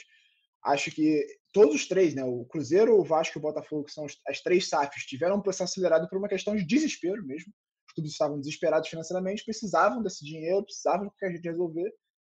acho 0.65 0.91
que 0.91 1.25
todos 1.51 1.73
os 1.73 1.87
três, 1.87 2.13
né? 2.13 2.23
O 2.23 2.45
Cruzeiro, 2.45 2.95
o 2.99 3.03
Vasco 3.03 3.37
e 3.37 3.39
o 3.39 3.41
Botafogo, 3.41 3.85
que 3.85 3.91
são 3.91 4.05
as 4.27 4.41
três 4.41 4.69
SAFs, 4.69 5.05
tiveram 5.05 5.37
um 5.37 5.41
processo 5.41 5.71
acelerado 5.71 6.07
por 6.07 6.19
uma 6.19 6.29
questão 6.29 6.55
de 6.55 6.63
desespero 6.63 7.25
mesmo. 7.25 7.51
Os 7.87 7.93
clubes 7.95 8.11
estavam 8.11 8.39
desesperados 8.39 8.87
financeiramente, 8.87 9.43
precisavam 9.43 10.03
desse 10.03 10.23
dinheiro, 10.23 10.63
precisavam 10.63 11.11
que 11.17 11.25
a 11.25 11.31
gente 11.31 11.49
resolver, 11.49 11.91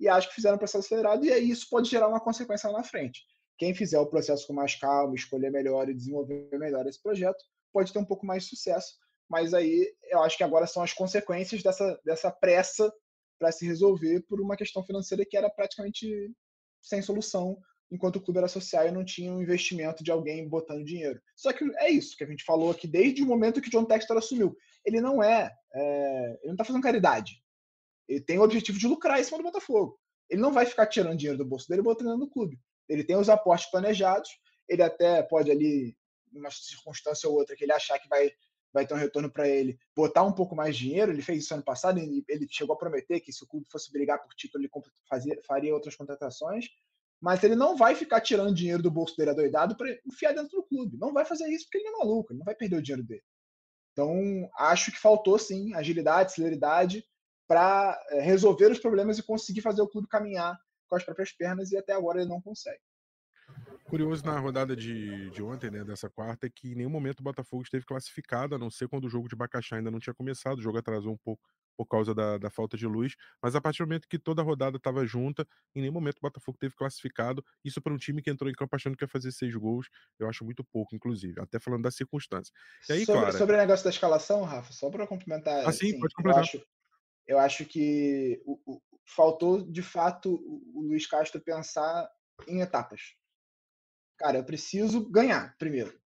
e 0.01 0.09
acho 0.09 0.29
que 0.29 0.35
fizeram 0.35 0.55
um 0.55 0.59
processo 0.59 0.83
acelerado, 0.83 1.23
e 1.23 1.31
aí 1.31 1.47
isso 1.47 1.69
pode 1.69 1.87
gerar 1.87 2.07
uma 2.07 2.19
consequência 2.19 2.67
lá 2.71 2.79
na 2.79 2.83
frente. 2.83 3.21
Quem 3.55 3.75
fizer 3.75 3.99
o 3.99 4.07
processo 4.07 4.47
com 4.47 4.53
mais 4.53 4.73
calma, 4.73 5.13
escolher 5.13 5.51
melhor 5.51 5.87
e 5.87 5.93
desenvolver 5.93 6.49
melhor 6.53 6.87
esse 6.87 6.99
projeto, 6.99 7.43
pode 7.71 7.93
ter 7.93 7.99
um 7.99 8.05
pouco 8.05 8.25
mais 8.25 8.43
de 8.43 8.49
sucesso. 8.49 8.95
Mas 9.29 9.53
aí 9.53 9.87
eu 10.09 10.23
acho 10.23 10.35
que 10.35 10.43
agora 10.43 10.65
são 10.65 10.81
as 10.81 10.91
consequências 10.91 11.61
dessa, 11.61 12.01
dessa 12.03 12.31
pressa 12.31 12.91
para 13.39 13.51
se 13.51 13.63
resolver 13.63 14.21
por 14.27 14.41
uma 14.41 14.57
questão 14.57 14.83
financeira 14.83 15.23
que 15.23 15.37
era 15.37 15.51
praticamente 15.51 16.33
sem 16.81 17.03
solução, 17.03 17.55
enquanto 17.91 18.15
o 18.15 18.21
clube 18.21 18.39
era 18.39 18.47
social 18.47 18.87
e 18.87 18.91
não 18.91 19.05
tinha 19.05 19.31
um 19.31 19.41
investimento 19.41 20.03
de 20.03 20.09
alguém 20.09 20.49
botando 20.49 20.83
dinheiro. 20.83 21.21
Só 21.35 21.53
que 21.53 21.63
é 21.77 21.91
isso 21.91 22.17
que 22.17 22.23
a 22.23 22.27
gente 22.27 22.43
falou 22.43 22.71
aqui 22.71 22.87
desde 22.87 23.21
o 23.21 23.27
momento 23.27 23.61
que 23.61 23.67
o 23.67 23.71
John 23.71 23.85
Textor 23.85 24.17
assumiu. 24.17 24.57
Ele 24.83 24.99
não 24.99 25.21
é, 25.21 25.51
é 25.75 26.37
ele 26.39 26.47
não 26.47 26.53
está 26.53 26.63
fazendo 26.63 26.81
caridade. 26.81 27.33
Ele 28.11 28.19
tem 28.19 28.37
o 28.37 28.43
objetivo 28.43 28.77
de 28.77 28.87
lucrar 28.87 29.21
em 29.21 29.23
cima 29.23 29.37
do 29.37 29.43
Botafogo. 29.45 29.97
Ele 30.29 30.41
não 30.41 30.51
vai 30.51 30.65
ficar 30.65 30.85
tirando 30.85 31.17
dinheiro 31.17 31.37
do 31.37 31.45
bolso 31.45 31.69
dele 31.69 31.79
e 31.79 31.83
botando 31.83 32.17
no 32.17 32.29
clube. 32.29 32.59
Ele 32.89 33.05
tem 33.05 33.15
os 33.15 33.29
aportes 33.29 33.71
planejados, 33.71 34.29
ele 34.67 34.83
até 34.83 35.23
pode 35.23 35.49
ali, 35.49 35.95
numa 36.29 36.51
circunstância 36.51 37.29
ou 37.29 37.35
outra, 37.37 37.55
que 37.55 37.63
ele 37.63 37.71
achar 37.71 37.97
que 37.99 38.09
vai, 38.09 38.29
vai 38.73 38.85
ter 38.85 38.93
um 38.93 38.97
retorno 38.97 39.31
para 39.31 39.47
ele, 39.47 39.79
botar 39.95 40.23
um 40.23 40.33
pouco 40.33 40.53
mais 40.53 40.75
de 40.75 40.89
dinheiro. 40.89 41.13
Ele 41.13 41.21
fez 41.21 41.45
isso 41.45 41.53
ano 41.53 41.63
passado, 41.63 41.99
ele, 41.99 42.21
ele 42.27 42.45
chegou 42.49 42.75
a 42.75 42.77
prometer 42.77 43.21
que 43.21 43.31
se 43.31 43.45
o 43.45 43.47
clube 43.47 43.65
fosse 43.71 43.89
brigar 43.93 44.21
por 44.21 44.33
título, 44.35 44.61
ele 44.61 44.71
fazia, 45.07 45.39
faria 45.47 45.73
outras 45.73 45.95
contratações. 45.95 46.65
Mas 47.21 47.41
ele 47.45 47.55
não 47.55 47.77
vai 47.77 47.95
ficar 47.95 48.19
tirando 48.19 48.53
dinheiro 48.53 48.83
do 48.83 48.91
bolso 48.91 49.15
dele 49.15 49.29
adoidado 49.29 49.77
para 49.77 49.89
enfiar 50.05 50.33
dentro 50.33 50.57
do 50.57 50.63
clube. 50.63 50.97
Não 50.97 51.13
vai 51.13 51.23
fazer 51.23 51.47
isso 51.47 51.63
porque 51.65 51.77
ele 51.77 51.87
é 51.87 51.97
maluco, 51.97 52.33
ele 52.33 52.39
não 52.39 52.45
vai 52.45 52.55
perder 52.55 52.75
o 52.75 52.81
dinheiro 52.81 53.03
dele. 53.03 53.23
Então, 53.93 54.49
acho 54.57 54.91
que 54.91 54.99
faltou 54.99 55.39
sim 55.39 55.73
agilidade, 55.75 56.33
celeridade 56.33 57.05
para 57.51 58.01
eh, 58.11 58.21
resolver 58.21 58.71
os 58.71 58.79
problemas 58.79 59.17
e 59.17 59.23
conseguir 59.23 59.59
fazer 59.59 59.81
o 59.81 59.87
clube 59.87 60.07
caminhar 60.07 60.57
com 60.87 60.95
as 60.95 61.03
próprias 61.03 61.33
pernas 61.33 61.69
e 61.69 61.77
até 61.77 61.91
agora 61.91 62.21
ele 62.21 62.29
não 62.29 62.41
consegue. 62.41 62.79
Curioso 63.83 64.23
na 64.25 64.39
rodada 64.39 64.73
de, 64.73 65.29
de 65.31 65.43
ontem, 65.43 65.69
né, 65.69 65.83
dessa 65.83 66.09
quarta, 66.09 66.47
é 66.47 66.49
que 66.49 66.71
em 66.71 66.75
nenhum 66.75 66.89
momento 66.89 67.19
o 67.19 67.23
Botafogo 67.23 67.61
esteve 67.61 67.83
classificado, 67.83 68.55
a 68.55 68.57
não 68.57 68.69
ser 68.69 68.87
quando 68.87 69.03
o 69.03 69.09
jogo 69.09 69.27
de 69.27 69.35
Bacaxá 69.35 69.75
ainda 69.75 69.91
não 69.91 69.99
tinha 69.99 70.13
começado, 70.13 70.59
o 70.59 70.61
jogo 70.61 70.77
atrasou 70.77 71.11
um 71.11 71.17
pouco 71.17 71.43
por 71.75 71.85
causa 71.85 72.15
da, 72.15 72.37
da 72.37 72.49
falta 72.49 72.77
de 72.77 72.87
luz, 72.87 73.15
mas 73.43 73.53
a 73.53 73.59
partir 73.59 73.83
do 73.83 73.87
momento 73.87 74.07
que 74.07 74.17
toda 74.17 74.41
a 74.41 74.45
rodada 74.45 74.77
estava 74.77 75.05
junta, 75.05 75.45
em 75.75 75.81
nenhum 75.81 75.93
momento 75.93 76.19
o 76.19 76.21
Botafogo 76.21 76.57
teve 76.57 76.73
classificado, 76.73 77.43
isso 77.65 77.81
para 77.81 77.93
um 77.93 77.97
time 77.97 78.21
que 78.21 78.29
entrou 78.29 78.49
em 78.49 78.53
campo 78.53 78.73
achando 78.77 78.95
que 78.95 79.03
ia 79.03 79.09
fazer 79.09 79.33
seis 79.33 79.53
gols, 79.57 79.89
eu 80.17 80.29
acho 80.29 80.45
muito 80.45 80.63
pouco, 80.63 80.95
inclusive, 80.95 81.37
até 81.41 81.59
falando 81.59 81.83
das 81.83 81.95
circunstâncias. 81.95 82.53
E 82.87 82.93
aí, 82.93 83.05
sobre, 83.05 83.33
sobre 83.33 83.55
o 83.55 83.59
negócio 83.59 83.83
da 83.83 83.89
escalação, 83.89 84.43
Rafa, 84.43 84.71
só 84.71 84.89
para 84.89 85.05
complementar, 85.05 85.67
ah, 85.67 85.71
sim, 85.73 85.89
assim, 85.89 85.99
pode 85.99 86.13
complementar. 86.13 86.43
Eu 86.43 86.61
acho, 86.61 86.67
eu 87.27 87.39
acho 87.39 87.65
que 87.65 88.41
o, 88.45 88.59
o, 88.65 88.81
faltou, 89.05 89.61
de 89.61 89.81
fato, 89.81 90.33
o 90.73 90.81
Luiz 90.81 91.05
Castro 91.05 91.41
pensar 91.41 92.09
em 92.47 92.61
etapas. 92.61 93.15
Cara, 94.17 94.37
eu 94.37 94.43
preciso 94.43 95.09
ganhar 95.09 95.55
primeiro. 95.57 95.99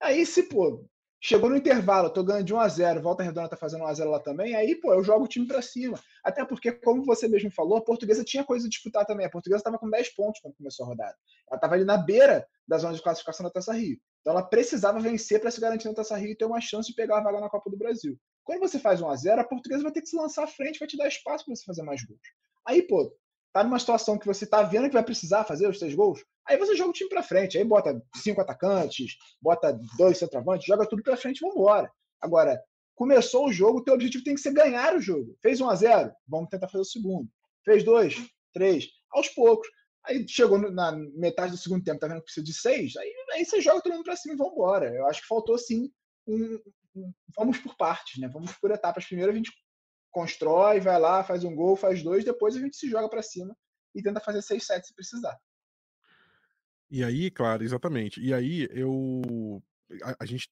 Aí, 0.00 0.24
se, 0.24 0.44
pô, 0.44 0.88
chegou 1.20 1.50
no 1.50 1.56
intervalo, 1.56 2.10
tô 2.10 2.24
ganhando 2.24 2.44
de 2.44 2.54
1 2.54 2.60
a 2.60 2.68
0 2.68 3.02
Volta 3.02 3.22
Redonda 3.22 3.48
tá 3.48 3.56
fazendo 3.56 3.84
1 3.84 3.86
a 3.86 3.94
0 3.94 4.10
lá 4.10 4.20
também, 4.20 4.56
aí, 4.56 4.74
pô, 4.74 4.92
eu 4.94 5.04
jogo 5.04 5.24
o 5.24 5.28
time 5.28 5.46
para 5.46 5.62
cima. 5.62 6.00
Até 6.24 6.44
porque, 6.44 6.72
como 6.72 7.04
você 7.04 7.28
mesmo 7.28 7.50
falou, 7.50 7.78
a 7.78 7.84
portuguesa 7.84 8.24
tinha 8.24 8.44
coisa 8.44 8.66
a 8.66 8.70
disputar 8.70 9.06
também. 9.06 9.26
A 9.26 9.30
portuguesa 9.30 9.60
estava 9.60 9.78
com 9.78 9.88
10 9.88 10.14
pontos 10.14 10.40
quando 10.40 10.54
começou 10.54 10.84
a 10.84 10.88
rodada. 10.88 11.16
Ela 11.48 11.56
estava 11.56 11.74
ali 11.74 11.84
na 11.84 11.96
beira 11.96 12.46
da 12.66 12.78
zona 12.78 12.94
de 12.94 13.02
classificação 13.02 13.44
da 13.44 13.50
Taça 13.50 13.72
Rio. 13.72 14.00
Então 14.20 14.32
ela 14.32 14.42
precisava 14.42 15.00
vencer 15.00 15.40
para 15.40 15.50
se 15.50 15.60
garantir 15.60 15.88
na 15.88 15.94
Taça 15.94 16.16
Rio 16.16 16.32
e 16.32 16.36
ter 16.36 16.44
uma 16.44 16.60
chance 16.60 16.88
de 16.88 16.94
pegar 16.94 17.18
a 17.18 17.22
vaga 17.22 17.40
na 17.40 17.48
Copa 17.48 17.70
do 17.70 17.76
Brasil. 17.76 18.18
Quando 18.44 18.60
você 18.60 18.78
faz 18.78 19.00
1 19.00 19.08
a 19.08 19.16
0 19.16 19.40
a 19.40 19.44
portuguesa 19.44 19.82
vai 19.82 19.92
ter 19.92 20.02
que 20.02 20.08
se 20.08 20.16
lançar 20.16 20.44
à 20.44 20.46
frente, 20.46 20.78
vai 20.78 20.88
te 20.88 20.96
dar 20.96 21.08
espaço 21.08 21.44
para 21.44 21.54
você 21.54 21.64
fazer 21.64 21.82
mais 21.82 22.02
gols. 22.04 22.20
Aí, 22.66 22.82
pô, 22.82 23.14
tá 23.52 23.64
numa 23.64 23.78
situação 23.78 24.18
que 24.18 24.26
você 24.26 24.46
tá 24.46 24.62
vendo 24.62 24.88
que 24.88 24.94
vai 24.94 25.02
precisar 25.02 25.44
fazer 25.44 25.68
os 25.68 25.78
três 25.78 25.94
gols, 25.94 26.24
aí 26.46 26.56
você 26.56 26.76
joga 26.76 26.90
o 26.90 26.92
time 26.92 27.08
para 27.08 27.22
frente, 27.22 27.58
aí 27.58 27.64
bota 27.64 28.00
cinco 28.16 28.40
atacantes, 28.40 29.16
bota 29.40 29.78
dois 29.96 30.18
centroavantes, 30.18 30.66
joga 30.66 30.86
tudo 30.86 31.02
para 31.02 31.16
frente 31.16 31.38
e 31.38 31.48
vambora. 31.48 31.90
Agora, 32.20 32.62
começou 32.94 33.46
o 33.46 33.52
jogo, 33.52 33.82
teu 33.82 33.94
objetivo 33.94 34.24
tem 34.24 34.34
que 34.34 34.40
ser 34.40 34.52
ganhar 34.52 34.94
o 34.94 35.00
jogo. 35.00 35.36
Fez 35.40 35.60
1 35.60 35.70
a 35.70 35.74
0 35.74 36.12
vamos 36.28 36.50
tentar 36.50 36.68
fazer 36.68 36.82
o 36.82 36.84
segundo. 36.84 37.28
Fez 37.64 37.82
dois, 37.82 38.16
três, 38.52 38.88
aos 39.10 39.28
poucos. 39.28 39.68
Aí 40.06 40.26
chegou 40.26 40.58
na 40.58 40.92
metade 40.92 41.52
do 41.52 41.58
segundo 41.58 41.84
tempo, 41.84 42.00
tá 42.00 42.08
vendo 42.08 42.18
que 42.18 42.24
precisa 42.24 42.44
de 42.44 42.54
seis, 42.54 42.96
aí, 42.96 43.12
aí 43.32 43.44
você 43.44 43.60
joga 43.60 43.82
todo 43.82 43.92
mundo 43.92 44.04
pra 44.04 44.16
cima 44.16 44.34
e 44.34 44.36
vambora. 44.36 44.94
Eu 44.94 45.06
acho 45.06 45.20
que 45.20 45.28
faltou, 45.28 45.58
sim, 45.58 45.90
um, 46.26 46.58
um, 46.96 47.12
vamos 47.36 47.58
por 47.58 47.76
partes, 47.76 48.18
né? 48.20 48.28
Vamos 48.28 48.52
por 48.52 48.70
etapas. 48.70 49.04
Primeiro 49.04 49.30
a 49.30 49.34
gente 49.34 49.52
constrói, 50.10 50.80
vai 50.80 50.98
lá, 50.98 51.22
faz 51.22 51.44
um 51.44 51.54
gol, 51.54 51.76
faz 51.76 52.02
dois, 52.02 52.24
depois 52.24 52.56
a 52.56 52.60
gente 52.60 52.76
se 52.76 52.88
joga 52.88 53.08
para 53.08 53.22
cima 53.22 53.56
e 53.94 54.02
tenta 54.02 54.20
fazer 54.20 54.42
seis 54.42 54.66
sets 54.66 54.88
se 54.88 54.94
precisar. 54.94 55.38
E 56.90 57.04
aí, 57.04 57.30
claro, 57.30 57.62
exatamente. 57.62 58.20
E 58.20 58.34
aí 58.34 58.68
eu 58.70 59.62
a, 60.02 60.16
a 60.20 60.26
gente 60.26 60.50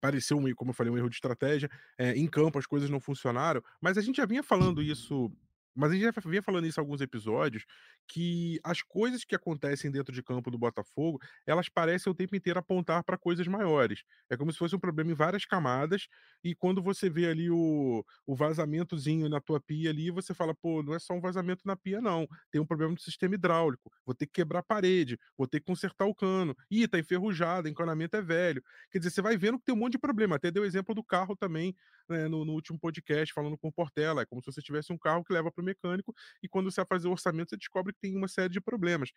pareceu, 0.00 0.38
como 0.56 0.70
eu 0.70 0.74
falei, 0.74 0.92
um 0.92 0.98
erro 0.98 1.08
de 1.08 1.16
estratégia. 1.16 1.70
É, 1.96 2.12
em 2.12 2.26
campo 2.26 2.58
as 2.58 2.66
coisas 2.66 2.90
não 2.90 3.00
funcionaram, 3.00 3.62
mas 3.80 3.96
a 3.96 4.00
gente 4.00 4.16
já 4.16 4.26
vinha 4.26 4.42
falando 4.42 4.82
isso 4.82 5.30
mas 5.78 5.92
a 5.92 5.94
gente 5.94 6.02
já 6.02 6.12
vinha 6.28 6.42
falando 6.42 6.66
isso 6.66 6.80
em 6.80 6.82
alguns 6.82 7.00
episódios, 7.00 7.64
que 8.06 8.58
as 8.64 8.82
coisas 8.82 9.24
que 9.24 9.34
acontecem 9.34 9.90
dentro 9.90 10.12
de 10.12 10.22
campo 10.22 10.50
do 10.50 10.58
Botafogo, 10.58 11.20
elas 11.46 11.68
parecem 11.68 12.10
o 12.10 12.14
tempo 12.14 12.34
inteiro 12.34 12.58
apontar 12.58 13.04
para 13.04 13.16
coisas 13.16 13.46
maiores. 13.46 14.02
É 14.28 14.36
como 14.36 14.52
se 14.52 14.58
fosse 14.58 14.74
um 14.74 14.78
problema 14.78 15.12
em 15.12 15.14
várias 15.14 15.44
camadas, 15.44 16.08
e 16.42 16.54
quando 16.54 16.82
você 16.82 17.08
vê 17.08 17.26
ali 17.26 17.48
o, 17.50 18.04
o 18.26 18.34
vazamentozinho 18.34 19.28
na 19.28 19.40
tua 19.40 19.60
pia 19.60 19.90
ali, 19.90 20.10
você 20.10 20.34
fala, 20.34 20.54
pô, 20.54 20.82
não 20.82 20.94
é 20.94 20.98
só 20.98 21.14
um 21.14 21.20
vazamento 21.20 21.62
na 21.64 21.76
pia, 21.76 22.00
não. 22.00 22.26
Tem 22.50 22.60
um 22.60 22.66
problema 22.66 22.92
no 22.92 22.98
sistema 22.98 23.36
hidráulico. 23.36 23.90
Vou 24.04 24.14
ter 24.14 24.26
que 24.26 24.32
quebrar 24.32 24.60
a 24.60 24.62
parede, 24.62 25.18
vou 25.36 25.46
ter 25.46 25.60
que 25.60 25.66
consertar 25.66 26.06
o 26.06 26.14
cano. 26.14 26.56
Ih, 26.70 26.88
tá 26.88 26.98
enferrujado, 26.98 27.68
encanamento 27.68 28.16
é 28.16 28.22
velho. 28.22 28.62
Quer 28.90 28.98
dizer, 28.98 29.10
você 29.10 29.22
vai 29.22 29.36
vendo 29.36 29.58
que 29.58 29.64
tem 29.64 29.74
um 29.74 29.78
monte 29.78 29.92
de 29.92 29.98
problema. 29.98 30.36
Até 30.36 30.50
deu 30.50 30.64
exemplo 30.64 30.94
do 30.94 31.04
carro 31.04 31.36
também 31.36 31.74
né, 32.08 32.26
no, 32.26 32.44
no, 32.44 32.52
último 32.52 32.78
podcast, 32.78 33.32
falando 33.32 33.56
com 33.58 33.68
o 33.68 33.72
Portela. 33.72 34.22
É 34.22 34.26
como 34.26 34.40
se 34.40 34.46
você 34.46 34.62
tivesse 34.62 34.92
um 34.92 34.98
carro 34.98 35.22
que 35.22 35.32
leva 35.32 35.52
para 35.52 35.62
mecânico 35.68 36.14
e 36.42 36.48
quando 36.48 36.70
você 36.70 36.80
vai 36.80 36.86
fazer 36.86 37.08
o 37.08 37.12
orçamento, 37.12 37.50
você 37.50 37.56
descobre 37.56 37.92
que 37.92 38.00
tem 38.00 38.16
uma 38.16 38.28
série 38.28 38.52
de 38.52 38.60
problemas. 38.60 39.10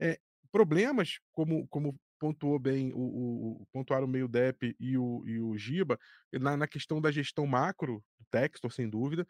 É, 0.00 0.18
problemas, 0.50 1.18
como, 1.32 1.66
como 1.68 1.98
pontuou 2.18 2.58
bem 2.58 2.92
o, 2.94 3.62
o 3.62 3.66
pontuaram 3.72 4.06
meio 4.06 4.28
Dep 4.28 4.74
e 4.78 4.96
o, 4.96 5.22
e 5.26 5.40
o 5.40 5.56
Giba, 5.56 5.98
na, 6.32 6.56
na 6.56 6.68
questão 6.68 7.00
da 7.00 7.10
gestão 7.10 7.46
macro 7.46 8.02
do 8.18 8.26
Textor, 8.30 8.72
sem 8.72 8.88
dúvida. 8.88 9.26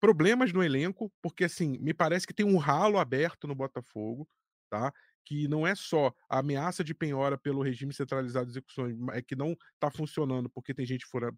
Problemas 0.00 0.52
no 0.52 0.62
elenco, 0.62 1.12
porque 1.22 1.44
assim, 1.44 1.78
me 1.78 1.94
parece 1.94 2.26
que 2.26 2.34
tem 2.34 2.44
um 2.44 2.58
ralo 2.58 2.98
aberto 2.98 3.46
no 3.46 3.54
Botafogo, 3.54 4.28
tá? 4.68 4.92
que 5.24 5.48
não 5.48 5.66
é 5.66 5.74
só 5.74 6.12
a 6.28 6.38
ameaça 6.40 6.84
de 6.84 6.94
penhora 6.94 7.38
pelo 7.38 7.62
regime 7.62 7.94
centralizado 7.94 8.46
de 8.46 8.52
execuções, 8.52 8.96
é 9.12 9.22
que 9.22 9.34
não 9.34 9.56
está 9.74 9.90
funcionando 9.90 10.50
porque 10.50 10.74
tem 10.74 10.84
gente 10.84 11.06
fora, 11.06 11.32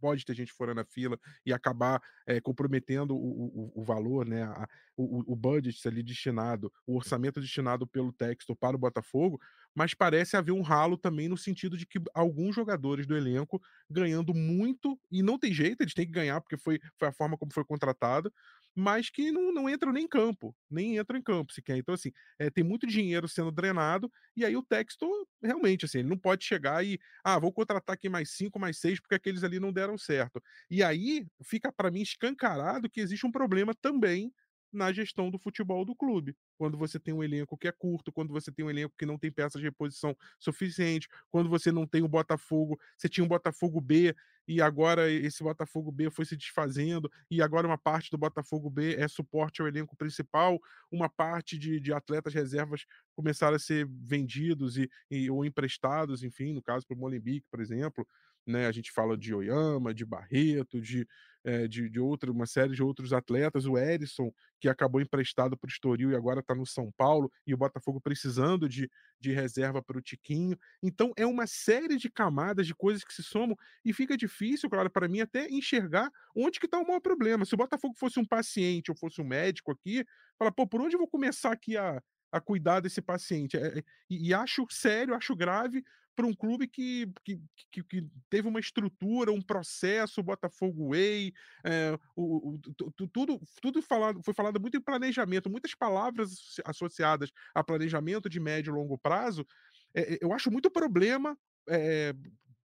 pode 0.00 0.24
ter 0.24 0.34
gente 0.34 0.52
fora 0.52 0.74
na 0.74 0.84
fila 0.84 1.18
e 1.44 1.52
acabar 1.52 2.02
é, 2.26 2.40
comprometendo 2.40 3.16
o, 3.16 3.72
o, 3.74 3.80
o, 3.80 3.84
valor, 3.84 4.26
né, 4.26 4.42
a, 4.44 4.66
o, 4.96 5.32
o 5.32 5.36
budget 5.36 5.86
ali 5.86 6.02
destinado, 6.02 6.72
o 6.86 6.96
orçamento 6.96 7.40
destinado 7.40 7.86
pelo 7.86 8.12
texto 8.12 8.54
para 8.56 8.76
o 8.76 8.78
Botafogo, 8.78 9.40
mas 9.74 9.94
parece 9.94 10.36
haver 10.36 10.52
um 10.52 10.62
ralo 10.62 10.96
também 10.96 11.28
no 11.28 11.36
sentido 11.36 11.76
de 11.76 11.86
que 11.86 12.00
alguns 12.14 12.54
jogadores 12.54 13.06
do 13.06 13.16
elenco 13.16 13.60
ganhando 13.88 14.34
muito, 14.34 14.98
e 15.10 15.22
não 15.22 15.38
tem 15.38 15.52
jeito, 15.52 15.82
eles 15.82 15.94
têm 15.94 16.06
que 16.06 16.12
ganhar 16.12 16.40
porque 16.40 16.56
foi, 16.56 16.80
foi 16.98 17.08
a 17.08 17.12
forma 17.12 17.36
como 17.36 17.52
foi 17.52 17.64
contratado, 17.64 18.32
mas 18.78 19.10
que 19.10 19.32
não, 19.32 19.52
não 19.52 19.68
entram 19.68 19.92
nem 19.92 20.04
em 20.04 20.08
campo, 20.08 20.54
nem 20.70 20.98
entram 20.98 21.18
em 21.18 21.22
campo 21.22 21.52
sequer. 21.52 21.76
Então, 21.76 21.94
assim, 21.94 22.12
é, 22.38 22.48
tem 22.50 22.62
muito 22.62 22.86
dinheiro 22.86 23.26
sendo 23.28 23.50
drenado, 23.50 24.10
e 24.36 24.44
aí 24.44 24.56
o 24.56 24.62
texto, 24.62 25.06
realmente, 25.42 25.84
assim, 25.84 25.98
ele 25.98 26.08
não 26.08 26.18
pode 26.18 26.44
chegar 26.44 26.84
e, 26.84 26.98
ah, 27.24 27.38
vou 27.38 27.52
contratar 27.52 27.94
aqui 27.94 28.08
mais 28.08 28.30
cinco, 28.30 28.58
mais 28.58 28.78
seis, 28.78 29.00
porque 29.00 29.14
aqueles 29.16 29.42
ali 29.42 29.58
não 29.58 29.72
deram 29.72 29.98
certo. 29.98 30.40
E 30.70 30.82
aí 30.82 31.26
fica 31.44 31.72
para 31.72 31.90
mim 31.90 32.02
escancarado 32.02 32.88
que 32.90 33.00
existe 33.00 33.26
um 33.26 33.32
problema 33.32 33.74
também 33.74 34.32
na 34.72 34.92
gestão 34.92 35.30
do 35.30 35.38
futebol 35.38 35.84
do 35.84 35.94
clube. 35.94 36.36
Quando 36.56 36.76
você 36.76 36.98
tem 36.98 37.14
um 37.14 37.22
elenco 37.22 37.56
que 37.56 37.68
é 37.68 37.72
curto, 37.72 38.12
quando 38.12 38.32
você 38.32 38.52
tem 38.52 38.64
um 38.64 38.70
elenco 38.70 38.94
que 38.98 39.06
não 39.06 39.18
tem 39.18 39.30
peças 39.30 39.60
de 39.60 39.66
reposição 39.66 40.16
suficiente, 40.38 41.08
quando 41.30 41.48
você 41.48 41.72
não 41.72 41.86
tem 41.86 42.02
o 42.02 42.08
Botafogo, 42.08 42.78
você 42.96 43.08
tinha 43.08 43.24
um 43.24 43.28
Botafogo 43.28 43.80
B 43.80 44.14
e 44.48 44.62
agora 44.62 45.10
esse 45.10 45.42
Botafogo 45.42 45.92
B 45.92 46.10
foi 46.10 46.24
se 46.24 46.34
desfazendo, 46.34 47.10
e 47.30 47.42
agora 47.42 47.66
uma 47.66 47.76
parte 47.76 48.10
do 48.10 48.16
Botafogo 48.16 48.70
B 48.70 48.96
é 48.96 49.06
suporte 49.06 49.60
ao 49.60 49.68
elenco 49.68 49.94
principal, 49.94 50.58
uma 50.90 51.08
parte 51.08 51.58
de, 51.58 51.78
de 51.78 51.92
atletas 51.92 52.32
reservas 52.32 52.86
começaram 53.14 53.56
a 53.56 53.58
ser 53.58 53.86
vendidos 53.86 54.78
e, 54.78 54.88
e 55.10 55.30
ou 55.30 55.44
emprestados, 55.44 56.22
enfim, 56.22 56.54
no 56.54 56.62
caso 56.62 56.86
para 56.86 56.96
o 56.96 56.98
Molenbeek, 56.98 57.44
por 57.50 57.60
exemplo. 57.60 58.08
Né, 58.46 58.66
a 58.66 58.72
gente 58.72 58.90
fala 58.90 59.18
de 59.18 59.34
Oyama, 59.34 59.92
de 59.92 60.06
Barreto, 60.06 60.80
de, 60.80 61.06
é, 61.44 61.68
de, 61.68 61.88
de 61.88 62.00
outra, 62.00 62.30
uma 62.30 62.46
série 62.46 62.74
de 62.74 62.82
outros 62.82 63.12
atletas, 63.12 63.66
o 63.66 63.78
Erisson, 63.78 64.32
que 64.60 64.68
acabou 64.68 65.00
emprestado 65.00 65.56
para 65.56 65.68
o 65.68 65.70
Estoril 65.70 66.10
e 66.10 66.16
agora 66.16 66.40
está 66.40 66.54
no 66.54 66.66
São 66.66 66.92
Paulo, 66.96 67.30
e 67.46 67.54
o 67.54 67.56
Botafogo 67.56 68.00
precisando 68.00 68.68
de, 68.68 68.90
de 69.20 69.32
reserva 69.32 69.82
para 69.82 69.98
o 69.98 70.02
Tiquinho. 70.02 70.58
Então 70.82 71.12
é 71.16 71.26
uma 71.26 71.46
série 71.46 71.96
de 71.96 72.10
camadas, 72.10 72.66
de 72.66 72.74
coisas 72.74 73.04
que 73.04 73.14
se 73.14 73.22
somam, 73.22 73.56
e 73.84 73.92
fica 73.92 74.16
difícil, 74.16 74.68
claro, 74.68 74.90
para 74.90 75.08
mim 75.08 75.20
até 75.20 75.48
enxergar 75.48 76.10
onde 76.34 76.58
que 76.58 76.66
está 76.66 76.78
o 76.78 76.86
maior 76.86 77.00
problema. 77.00 77.44
Se 77.44 77.54
o 77.54 77.58
Botafogo 77.58 77.94
fosse 77.96 78.18
um 78.18 78.24
paciente 78.24 78.90
ou 78.90 78.96
fosse 78.96 79.20
um 79.20 79.24
médico 79.24 79.70
aqui, 79.70 80.04
fala, 80.38 80.52
pô, 80.52 80.66
por 80.66 80.80
onde 80.80 80.94
eu 80.96 81.00
vou 81.00 81.08
começar 81.08 81.52
aqui 81.52 81.76
a, 81.76 82.02
a 82.32 82.40
cuidar 82.40 82.80
desse 82.80 83.00
paciente? 83.00 83.56
É, 83.56 83.78
é, 83.78 83.82
e, 84.10 84.28
e 84.28 84.34
acho 84.34 84.66
sério, 84.70 85.14
acho 85.14 85.34
grave 85.36 85.84
para 86.18 86.26
um 86.26 86.34
clube 86.34 86.66
que, 86.66 87.08
que, 87.22 87.40
que, 87.70 87.84
que, 87.84 88.06
teve 88.28 88.48
uma 88.48 88.58
estrutura, 88.58 89.30
um 89.30 89.40
processo, 89.40 90.20
Botafogo 90.20 90.88
Way, 90.90 91.32
é, 91.62 91.96
o, 92.16 92.54
o, 92.54 93.08
tudo, 93.12 93.40
tudo 93.62 93.80
falado, 93.80 94.20
foi 94.24 94.34
falado 94.34 94.60
muito 94.60 94.76
em 94.76 94.80
planejamento, 94.80 95.48
muitas 95.48 95.76
palavras 95.76 96.56
associadas 96.64 97.30
a 97.54 97.62
planejamento 97.62 98.28
de 98.28 98.40
médio 98.40 98.72
e 98.72 98.74
longo 98.74 98.98
prazo. 98.98 99.46
É, 99.94 100.18
eu 100.20 100.32
acho 100.32 100.50
muito 100.50 100.68
problema, 100.68 101.38
é, 101.68 102.12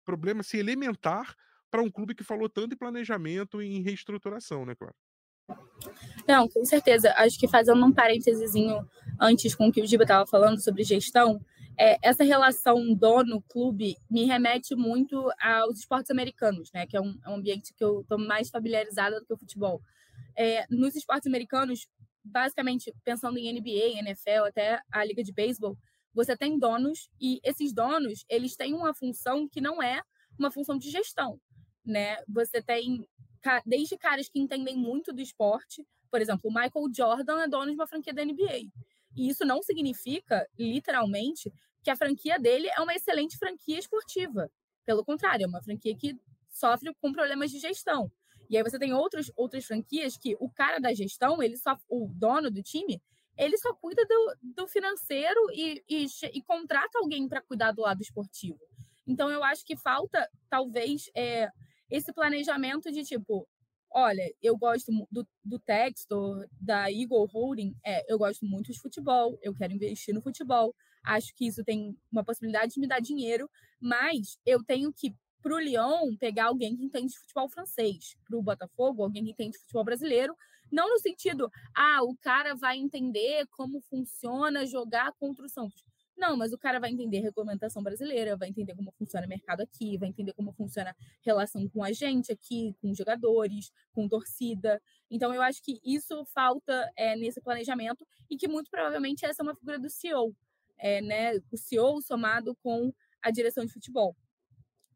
problema 0.04 0.42
assim, 0.42 0.58
elementar 0.58 1.34
para 1.70 1.80
um 1.80 1.90
clube 1.90 2.14
que 2.14 2.22
falou 2.22 2.50
tanto 2.50 2.74
em 2.74 2.78
planejamento 2.78 3.62
e 3.62 3.66
em 3.66 3.80
reestruturação, 3.82 4.66
né, 4.66 4.74
claro? 4.74 4.94
Não, 6.26 6.46
com 6.46 6.66
certeza. 6.66 7.14
Acho 7.16 7.38
que 7.38 7.48
fazendo 7.48 7.82
um 7.82 7.92
parênteses 7.92 8.52
antes 9.18 9.54
com 9.54 9.68
o 9.68 9.72
que 9.72 9.80
o 9.80 9.86
Giba 9.86 10.04
estava 10.04 10.26
falando 10.26 10.62
sobre 10.62 10.84
gestão, 10.84 11.40
é, 11.78 11.96
essa 12.02 12.24
relação 12.24 12.92
dono-clube 12.92 13.96
me 14.10 14.24
remete 14.24 14.74
muito 14.74 15.30
aos 15.40 15.78
esportes 15.78 16.10
americanos, 16.10 16.72
né? 16.72 16.86
Que 16.86 16.96
é 16.96 17.00
um, 17.00 17.16
é 17.24 17.30
um 17.30 17.36
ambiente 17.36 17.72
que 17.72 17.84
eu 17.84 18.00
estou 18.00 18.18
mais 18.18 18.50
familiarizada 18.50 19.20
do 19.20 19.26
que 19.26 19.32
o 19.32 19.38
futebol. 19.38 19.80
É, 20.36 20.66
nos 20.68 20.96
esportes 20.96 21.26
americanos, 21.26 21.86
basicamente 22.24 22.92
pensando 23.04 23.38
em 23.38 23.52
NBA, 23.52 23.98
NFL, 24.00 24.46
até 24.48 24.80
a 24.90 25.04
liga 25.04 25.22
de 25.22 25.32
beisebol, 25.32 25.78
você 26.12 26.36
tem 26.36 26.58
donos 26.58 27.08
e 27.20 27.40
esses 27.44 27.72
donos 27.72 28.24
eles 28.28 28.56
têm 28.56 28.74
uma 28.74 28.92
função 28.92 29.48
que 29.48 29.60
não 29.60 29.80
é 29.80 30.02
uma 30.36 30.50
função 30.50 30.76
de 30.76 30.90
gestão, 30.90 31.40
né? 31.84 32.16
Você 32.28 32.60
tem 32.60 33.06
desde 33.64 33.96
caras 33.96 34.28
que 34.28 34.40
entendem 34.40 34.76
muito 34.76 35.12
do 35.12 35.22
esporte, 35.22 35.86
por 36.10 36.20
exemplo, 36.20 36.50
o 36.50 36.52
Michael 36.52 36.88
Jordan 36.94 37.40
é 37.42 37.48
dono 37.48 37.66
de 37.66 37.74
uma 37.76 37.86
franquia 37.86 38.12
da 38.12 38.24
NBA. 38.24 38.68
E 39.18 39.28
isso 39.28 39.44
não 39.44 39.60
significa, 39.60 40.48
literalmente, 40.56 41.52
que 41.82 41.90
a 41.90 41.96
franquia 41.96 42.38
dele 42.38 42.68
é 42.68 42.80
uma 42.80 42.94
excelente 42.94 43.36
franquia 43.36 43.76
esportiva. 43.76 44.48
Pelo 44.86 45.04
contrário, 45.04 45.42
é 45.42 45.48
uma 45.48 45.60
franquia 45.60 45.96
que 45.96 46.16
sofre 46.48 46.94
com 47.00 47.12
problemas 47.12 47.50
de 47.50 47.58
gestão. 47.58 48.12
E 48.48 48.56
aí 48.56 48.62
você 48.62 48.78
tem 48.78 48.94
outros, 48.94 49.30
outras 49.36 49.64
franquias 49.64 50.16
que 50.16 50.36
o 50.38 50.48
cara 50.48 50.78
da 50.78 50.94
gestão, 50.94 51.42
ele 51.42 51.56
só, 51.56 51.76
o 51.88 52.08
dono 52.14 52.48
do 52.48 52.62
time, 52.62 53.02
ele 53.36 53.58
só 53.58 53.74
cuida 53.74 54.04
do, 54.06 54.36
do 54.54 54.68
financeiro 54.68 55.40
e, 55.52 55.82
e, 55.88 56.06
e 56.32 56.42
contrata 56.42 57.00
alguém 57.00 57.28
para 57.28 57.42
cuidar 57.42 57.72
do 57.72 57.82
lado 57.82 58.00
esportivo. 58.00 58.60
Então 59.04 59.28
eu 59.28 59.42
acho 59.42 59.64
que 59.64 59.76
falta, 59.76 60.30
talvez, 60.48 61.10
é, 61.12 61.50
esse 61.90 62.12
planejamento 62.12 62.92
de 62.92 63.02
tipo, 63.02 63.48
olha, 63.90 64.22
eu 64.42 64.56
gosto 64.56 64.92
do, 65.10 65.26
do 65.44 65.58
texto 65.58 66.44
da 66.60 66.90
Eagle 66.90 67.26
Holding, 67.26 67.74
é, 67.84 68.04
eu 68.12 68.18
gosto 68.18 68.46
muito 68.46 68.72
de 68.72 68.80
futebol, 68.80 69.38
eu 69.42 69.54
quero 69.54 69.72
investir 69.72 70.14
no 70.14 70.22
futebol, 70.22 70.74
acho 71.04 71.34
que 71.34 71.46
isso 71.46 71.64
tem 71.64 71.96
uma 72.10 72.24
possibilidade 72.24 72.74
de 72.74 72.80
me 72.80 72.86
dar 72.86 73.00
dinheiro, 73.00 73.48
mas 73.80 74.38
eu 74.44 74.62
tenho 74.64 74.92
que 74.92 75.14
para 75.40 75.54
o 75.54 75.60
Lyon 75.60 76.16
pegar 76.18 76.46
alguém 76.46 76.76
que 76.76 76.84
entende 76.84 77.12
de 77.12 77.18
futebol 77.18 77.48
francês, 77.48 78.16
para 78.26 78.36
o 78.36 78.42
Botafogo 78.42 79.02
alguém 79.02 79.24
que 79.24 79.30
entende 79.30 79.52
de 79.52 79.58
futebol 79.60 79.84
brasileiro, 79.84 80.36
não 80.70 80.90
no 80.90 80.98
sentido, 80.98 81.50
ah, 81.74 82.02
o 82.02 82.16
cara 82.16 82.54
vai 82.54 82.76
entender 82.76 83.46
como 83.50 83.80
funciona 83.80 84.66
jogar 84.66 85.12
contra 85.18 85.46
o 85.46 85.48
Santos. 85.48 85.82
Não, 86.18 86.36
mas 86.36 86.52
o 86.52 86.58
cara 86.58 86.80
vai 86.80 86.90
entender 86.90 87.20
regulamentação 87.20 87.80
brasileira, 87.80 88.36
vai 88.36 88.48
entender 88.48 88.74
como 88.74 88.90
funciona 88.90 89.24
o 89.24 89.28
mercado 89.28 89.60
aqui, 89.60 89.96
vai 89.96 90.08
entender 90.08 90.32
como 90.32 90.52
funciona 90.52 90.90
a 90.90 90.94
relação 91.22 91.68
com 91.68 91.84
a 91.84 91.92
gente 91.92 92.32
aqui, 92.32 92.74
com 92.82 92.92
jogadores, 92.92 93.70
com 93.92 94.08
torcida. 94.08 94.82
Então, 95.08 95.32
eu 95.32 95.40
acho 95.40 95.62
que 95.62 95.80
isso 95.84 96.24
falta 96.34 96.90
é, 96.96 97.14
nesse 97.14 97.40
planejamento 97.40 98.04
e 98.28 98.36
que 98.36 98.48
muito 98.48 98.68
provavelmente 98.68 99.24
essa 99.24 99.42
é 99.42 99.44
uma 99.44 99.54
figura 99.54 99.78
do 99.78 99.88
CEO, 99.88 100.34
é, 100.76 101.00
né? 101.00 101.36
O 101.52 101.56
CEO 101.56 102.02
somado 102.02 102.52
com 102.64 102.92
a 103.22 103.30
direção 103.30 103.64
de 103.64 103.72
futebol. 103.72 104.16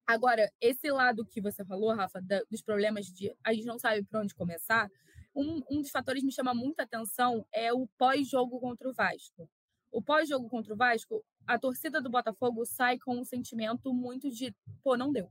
Agora, 0.04 0.50
esse 0.60 0.90
lado 0.90 1.24
que 1.24 1.40
você 1.40 1.64
falou, 1.64 1.94
Rafa, 1.94 2.20
da, 2.20 2.42
dos 2.50 2.62
problemas 2.62 3.06
de 3.06 3.32
a 3.44 3.52
gente 3.52 3.66
não 3.66 3.78
sabe 3.78 4.02
por 4.02 4.20
onde 4.20 4.34
começar, 4.34 4.90
um, 5.36 5.62
um 5.70 5.80
dos 5.80 5.90
fatores 5.90 6.20
que 6.20 6.26
me 6.26 6.32
chama 6.32 6.52
muita 6.52 6.82
atenção 6.82 7.46
é 7.52 7.72
o 7.72 7.86
pós-jogo 7.96 8.58
contra 8.58 8.88
o 8.88 8.92
Vasco 8.92 9.48
o 9.92 10.02
pós-jogo 10.02 10.48
contra 10.48 10.72
o 10.72 10.76
Vasco, 10.76 11.24
a 11.46 11.58
torcida 11.58 12.00
do 12.00 12.10
Botafogo 12.10 12.64
sai 12.64 12.98
com 12.98 13.18
um 13.18 13.24
sentimento 13.24 13.92
muito 13.92 14.30
de, 14.30 14.54
pô, 14.82 14.96
não 14.96 15.12
deu. 15.12 15.30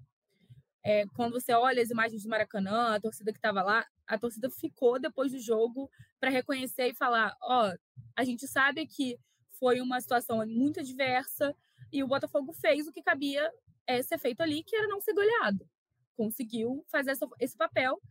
É, 0.84 1.06
quando 1.16 1.34
você 1.34 1.54
olha 1.54 1.82
as 1.82 1.90
imagens 1.90 2.24
do 2.24 2.30
Maracanã, 2.30 2.96
a 2.96 3.00
torcida 3.00 3.32
que 3.32 3.38
estava 3.38 3.62
lá, 3.62 3.86
a 4.08 4.18
torcida 4.18 4.50
ficou 4.50 5.00
depois 5.00 5.32
do 5.32 5.40
jogo 5.40 5.90
para 6.20 6.30
reconhecer 6.30 6.90
e 6.90 6.96
falar: 6.96 7.36
ó, 7.42 7.70
oh, 7.70 7.78
a 8.16 8.24
gente 8.24 8.48
sabe 8.48 8.88
que 8.88 9.18
foi 9.60 9.80
uma 9.80 10.02
situação 10.02 10.46
muito 10.48 10.80
adversa 10.80 11.56
e 11.92 12.04
o 12.04 12.08
Botafogo 12.08 12.52
fez 12.54 12.88
o 12.88 12.92
que 12.92 13.04
cabia 13.04 13.52
é, 13.86 14.02
ser 14.02 14.18
feito 14.18 14.42
ali, 14.42 14.64
que 14.64 14.76
era 14.76 14.88
não 14.88 15.02
ser 15.02 15.14
goleado. 15.14 15.68
Conseguiu 16.16 16.84
fazer 16.90 17.12
essa, 17.12 17.28
esse 17.40 17.56
papel 17.56 18.02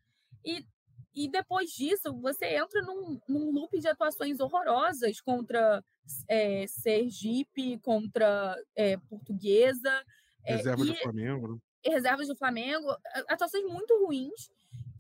e 0.45 0.65
e 1.15 1.29
depois 1.29 1.71
disso, 1.71 2.13
você 2.21 2.47
entra 2.57 2.83
num, 2.83 3.21
num 3.29 3.51
loop 3.51 3.79
de 3.79 3.89
atuações 3.89 4.39
horrorosas 4.39 5.21
contra 5.21 5.85
é, 6.29 6.67
Sergipe, 6.67 7.79
contra 7.81 8.57
é, 8.77 8.97
Portuguesa. 8.97 10.05
É, 10.45 10.57
reservas 10.57 10.87
do 10.87 10.95
Flamengo, 10.97 11.49
né? 11.49 11.59
Reservas 11.85 12.29
do 12.29 12.37
Flamengo. 12.37 12.97
Atuações 13.29 13.65
muito 13.65 14.07
ruins 14.07 14.51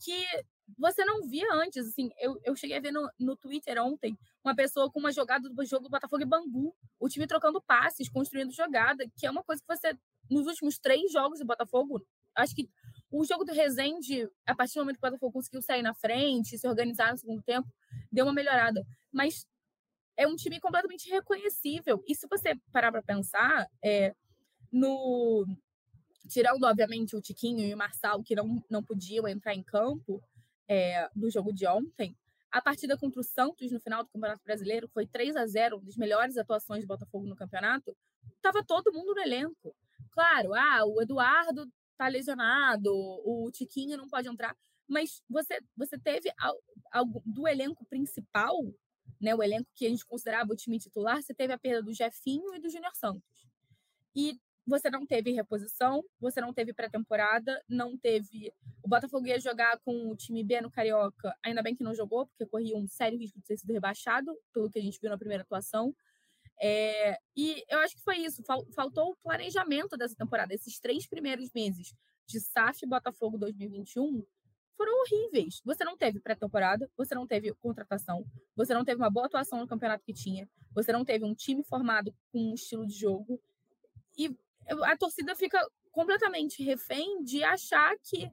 que 0.02 0.26
você 0.76 1.04
não 1.04 1.22
via 1.28 1.46
antes. 1.52 1.86
Assim, 1.86 2.10
eu, 2.18 2.40
eu 2.42 2.56
cheguei 2.56 2.76
a 2.76 2.80
ver 2.80 2.90
no, 2.90 3.08
no 3.18 3.36
Twitter 3.36 3.80
ontem 3.80 4.18
uma 4.42 4.54
pessoa 4.54 4.90
com 4.90 4.98
uma 4.98 5.12
jogada 5.12 5.48
do 5.48 5.64
jogo 5.64 5.84
do 5.84 5.90
Botafogo 5.90 6.22
e 6.22 6.26
Bangu. 6.26 6.74
O 6.98 7.08
time 7.08 7.26
trocando 7.26 7.62
passes, 7.62 8.08
construindo 8.08 8.52
jogada, 8.52 9.04
que 9.16 9.26
é 9.26 9.30
uma 9.30 9.44
coisa 9.44 9.62
que 9.62 9.68
você, 9.68 9.96
nos 10.28 10.46
últimos 10.46 10.78
três 10.78 11.12
jogos 11.12 11.38
do 11.38 11.46
Botafogo, 11.46 12.04
acho 12.34 12.54
que 12.54 12.68
o 13.10 13.24
jogo 13.24 13.44
do 13.44 13.52
Resende, 13.52 14.28
a 14.46 14.54
partir 14.54 14.74
do 14.74 14.80
momento 14.80 14.98
que 14.98 15.06
o 15.06 15.10
Botafogo 15.10 15.32
conseguiu 15.32 15.60
sair 15.60 15.82
na 15.82 15.94
frente, 15.94 16.56
se 16.56 16.68
organizar 16.68 17.12
no 17.12 17.18
segundo 17.18 17.42
tempo, 17.42 17.68
deu 18.10 18.24
uma 18.24 18.32
melhorada. 18.32 18.86
Mas 19.12 19.46
é 20.16 20.26
um 20.26 20.36
time 20.36 20.60
completamente 20.60 21.10
reconhecível. 21.10 22.02
E 22.06 22.14
se 22.14 22.26
você 22.28 22.54
parar 22.72 22.92
para 22.92 23.02
pensar, 23.02 23.66
é, 23.82 24.14
no 24.70 25.46
tirando, 26.28 26.62
obviamente, 26.64 27.16
o 27.16 27.20
Tiquinho 27.20 27.66
e 27.66 27.74
o 27.74 27.76
Marçal, 27.76 28.22
que 28.22 28.36
não, 28.36 28.62
não 28.70 28.82
podiam 28.82 29.26
entrar 29.26 29.54
em 29.54 29.62
campo 29.62 30.22
é, 30.68 31.08
no 31.16 31.28
jogo 31.28 31.52
de 31.52 31.66
ontem, 31.66 32.16
a 32.52 32.60
partida 32.60 32.96
contra 32.96 33.20
o 33.20 33.24
Santos 33.24 33.72
no 33.72 33.80
final 33.80 34.04
do 34.04 34.10
Campeonato 34.10 34.42
Brasileiro 34.44 34.88
foi 34.88 35.06
3 35.06 35.36
a 35.36 35.46
0 35.46 35.76
uma 35.76 35.84
das 35.84 35.96
melhores 35.96 36.36
atuações 36.36 36.84
do 36.84 36.88
Botafogo 36.88 37.26
no 37.26 37.36
campeonato. 37.36 37.96
Tava 38.42 38.64
todo 38.64 38.92
mundo 38.92 39.14
no 39.14 39.20
elenco. 39.20 39.74
Claro, 40.10 40.54
ah, 40.54 40.84
o 40.84 41.00
Eduardo 41.00 41.68
tá 42.00 42.08
lesionado, 42.08 42.90
o 42.90 43.50
Tiquinho 43.52 43.98
não 43.98 44.08
pode 44.08 44.26
entrar. 44.26 44.56
Mas 44.88 45.22
você, 45.28 45.60
você 45.76 45.98
teve 45.98 46.32
algo 46.90 47.22
do 47.26 47.46
elenco 47.46 47.84
principal, 47.84 48.56
né, 49.20 49.34
o 49.34 49.42
elenco 49.42 49.68
que 49.74 49.84
a 49.84 49.90
gente 49.90 50.06
considerava 50.06 50.50
o 50.50 50.56
time 50.56 50.78
titular, 50.78 51.22
você 51.22 51.34
teve 51.34 51.52
a 51.52 51.58
perda 51.58 51.82
do 51.82 51.92
Jefinho 51.92 52.54
e 52.54 52.58
do 52.58 52.70
Júnior 52.70 52.94
Santos. 52.94 53.22
E 54.16 54.40
você 54.66 54.88
não 54.88 55.04
teve 55.04 55.30
reposição, 55.32 56.02
você 56.18 56.40
não 56.40 56.54
teve 56.54 56.72
pré-temporada, 56.72 57.62
não 57.68 57.98
teve. 57.98 58.50
O 58.82 58.88
Botafogo 58.88 59.26
ia 59.26 59.38
jogar 59.38 59.78
com 59.80 60.10
o 60.10 60.16
time 60.16 60.42
B 60.42 60.60
no 60.62 60.70
Carioca, 60.70 61.36
ainda 61.42 61.62
bem 61.62 61.74
que 61.74 61.84
não 61.84 61.94
jogou, 61.94 62.26
porque 62.28 62.46
corria 62.46 62.76
um 62.76 62.88
sério 62.88 63.18
risco 63.18 63.38
de 63.38 63.44
ter 63.44 63.58
sido 63.58 63.74
rebaixado, 63.74 64.34
pelo 64.54 64.70
que 64.70 64.78
a 64.78 64.82
gente 64.82 64.98
viu 64.98 65.10
na 65.10 65.18
primeira 65.18 65.42
atuação. 65.42 65.94
É, 66.62 67.18
e 67.34 67.64
eu 67.68 67.78
acho 67.78 67.96
que 67.96 68.02
foi 68.02 68.18
isso. 68.18 68.42
Faltou 68.74 69.12
o 69.12 69.16
planejamento 69.22 69.96
dessa 69.96 70.14
temporada. 70.14 70.54
Esses 70.54 70.78
três 70.78 71.06
primeiros 71.06 71.50
meses 71.54 71.94
de 72.26 72.40
SAF 72.40 72.86
Botafogo 72.86 73.38
2021 73.38 74.24
foram 74.76 74.92
horríveis. 75.00 75.60
Você 75.64 75.84
não 75.84 75.96
teve 75.96 76.20
pré-temporada, 76.20 76.90
você 76.96 77.14
não 77.14 77.26
teve 77.26 77.52
contratação, 77.54 78.24
você 78.56 78.72
não 78.72 78.84
teve 78.84 79.00
uma 79.00 79.10
boa 79.10 79.26
atuação 79.26 79.58
no 79.58 79.66
campeonato 79.66 80.04
que 80.04 80.12
tinha, 80.12 80.48
você 80.74 80.92
não 80.92 81.04
teve 81.04 81.24
um 81.24 81.34
time 81.34 81.62
formado 81.64 82.14
com 82.32 82.50
um 82.50 82.54
estilo 82.54 82.86
de 82.86 82.94
jogo. 82.94 83.40
E 84.16 84.34
a 84.84 84.96
torcida 84.96 85.34
fica 85.34 85.60
completamente 85.90 86.62
refém 86.62 87.22
de 87.22 87.42
achar 87.42 87.94
que, 88.02 88.30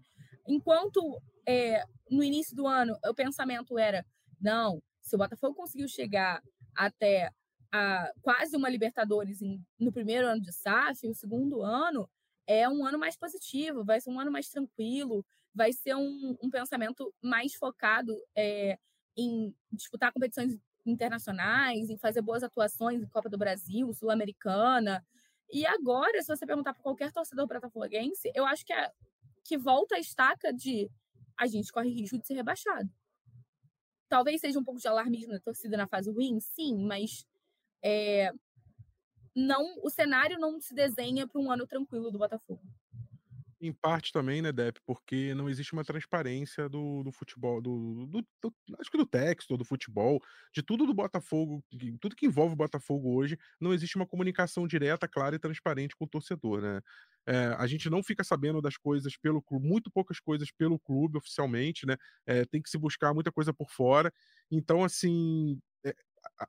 enquanto 0.47 1.21
é, 1.45 1.83
no 2.09 2.23
início 2.23 2.55
do 2.55 2.67
ano 2.67 2.97
o 3.05 3.13
pensamento 3.13 3.77
era: 3.77 4.05
não, 4.39 4.81
se 5.01 5.15
o 5.15 5.17
Botafogo 5.19 5.55
conseguiu 5.55 5.87
chegar 5.87 6.41
até 6.75 7.31
a, 7.71 8.11
quase 8.21 8.55
uma 8.55 8.69
Libertadores 8.69 9.41
em, 9.41 9.63
no 9.79 9.91
primeiro 9.91 10.27
ano 10.27 10.41
de 10.41 10.51
SAF, 10.51 11.07
o 11.07 11.13
segundo 11.13 11.61
ano 11.61 12.09
é 12.45 12.67
um 12.67 12.85
ano 12.85 12.97
mais 12.97 13.17
positivo, 13.17 13.83
vai 13.83 13.99
ser 13.99 14.09
um 14.09 14.19
ano 14.19 14.31
mais 14.31 14.49
tranquilo, 14.49 15.25
vai 15.53 15.73
ser 15.73 15.95
um, 15.95 16.37
um 16.41 16.49
pensamento 16.49 17.13
mais 17.21 17.55
focado 17.55 18.15
é, 18.35 18.77
em 19.17 19.53
disputar 19.71 20.13
competições 20.13 20.57
internacionais, 20.85 21.89
em 21.89 21.97
fazer 21.97 22.21
boas 22.21 22.43
atuações 22.43 23.01
em 23.01 23.07
Copa 23.07 23.29
do 23.29 23.37
Brasil, 23.37 23.91
Sul-Americana. 23.93 25.05
E 25.51 25.65
agora, 25.65 26.21
se 26.21 26.27
você 26.27 26.45
perguntar 26.45 26.73
para 26.73 26.83
qualquer 26.83 27.11
torcedor 27.11 27.47
botafoguense, 27.47 28.31
eu 28.33 28.45
acho 28.45 28.65
que, 28.65 28.73
é, 28.73 28.91
que 29.43 29.57
volta 29.57 29.95
a 29.95 29.99
estaca 29.99 30.53
de 30.53 30.89
a 31.37 31.47
gente 31.47 31.71
corre 31.71 31.89
risco 31.89 32.17
de 32.17 32.25
ser 32.25 32.33
rebaixado. 32.33 32.89
Talvez 34.09 34.39
seja 34.39 34.57
um 34.57 34.63
pouco 34.63 34.79
de 34.79 34.87
alarmismo 34.87 35.33
da 35.33 35.39
torcida 35.39 35.75
na 35.75 35.87
fase 35.87 36.09
ruim, 36.09 36.39
sim, 36.39 36.77
mas 36.85 37.25
é, 37.87 38.33
não 39.33 39.79
o 39.81 39.89
cenário 39.89 40.37
não 40.37 40.59
se 40.59 40.73
desenha 40.73 41.25
para 41.25 41.39
um 41.39 41.49
ano 41.49 41.65
tranquilo 41.65 42.11
do 42.11 42.17
Botafogo. 42.17 42.61
Em 43.59 43.71
parte 43.71 44.11
também, 44.11 44.39
né, 44.39 44.51
Dep, 44.51 44.77
porque 44.85 45.33
não 45.33 45.49
existe 45.49 45.73
uma 45.73 45.83
transparência 45.83 46.69
do, 46.69 47.01
do 47.01 47.11
futebol, 47.11 47.59
do, 47.59 48.05
do, 48.05 48.21
do, 48.39 48.53
acho 48.79 48.91
que 48.91 48.97
do 48.97 49.05
texto, 49.05 49.57
do 49.57 49.65
futebol, 49.65 50.21
de 50.53 50.61
tudo 50.61 50.85
do 50.85 50.93
Botafogo, 50.93 51.63
tudo 51.99 52.15
que 52.15 52.27
envolve 52.27 52.53
o 52.53 52.57
Botafogo 52.57 53.15
hoje, 53.15 53.35
não 53.59 53.73
existe 53.73 53.95
uma 53.95 54.05
comunicação 54.05 54.67
direta, 54.67 55.07
clara 55.07 55.35
e 55.35 55.39
transparente 55.39 55.95
com 55.95 56.05
o 56.05 56.07
torcedor, 56.07 56.61
né? 56.61 56.81
É, 57.25 57.47
a 57.57 57.65
gente 57.65 57.89
não 57.89 58.03
fica 58.03 58.23
sabendo 58.23 58.61
das 58.61 58.77
coisas 58.77 59.17
pelo 59.17 59.41
clube, 59.41 59.67
muito 59.67 59.89
poucas 59.89 60.19
coisas 60.19 60.51
pelo 60.51 60.77
clube 60.79 61.17
oficialmente, 61.17 61.85
né? 61.85 61.97
É, 62.27 62.45
tem 62.45 62.61
que 62.61 62.69
se 62.69 62.77
buscar 62.77 63.11
muita 63.13 63.31
coisa 63.31 63.51
por 63.51 63.69
fora. 63.71 64.13
Então, 64.51 64.83
assim, 64.83 65.59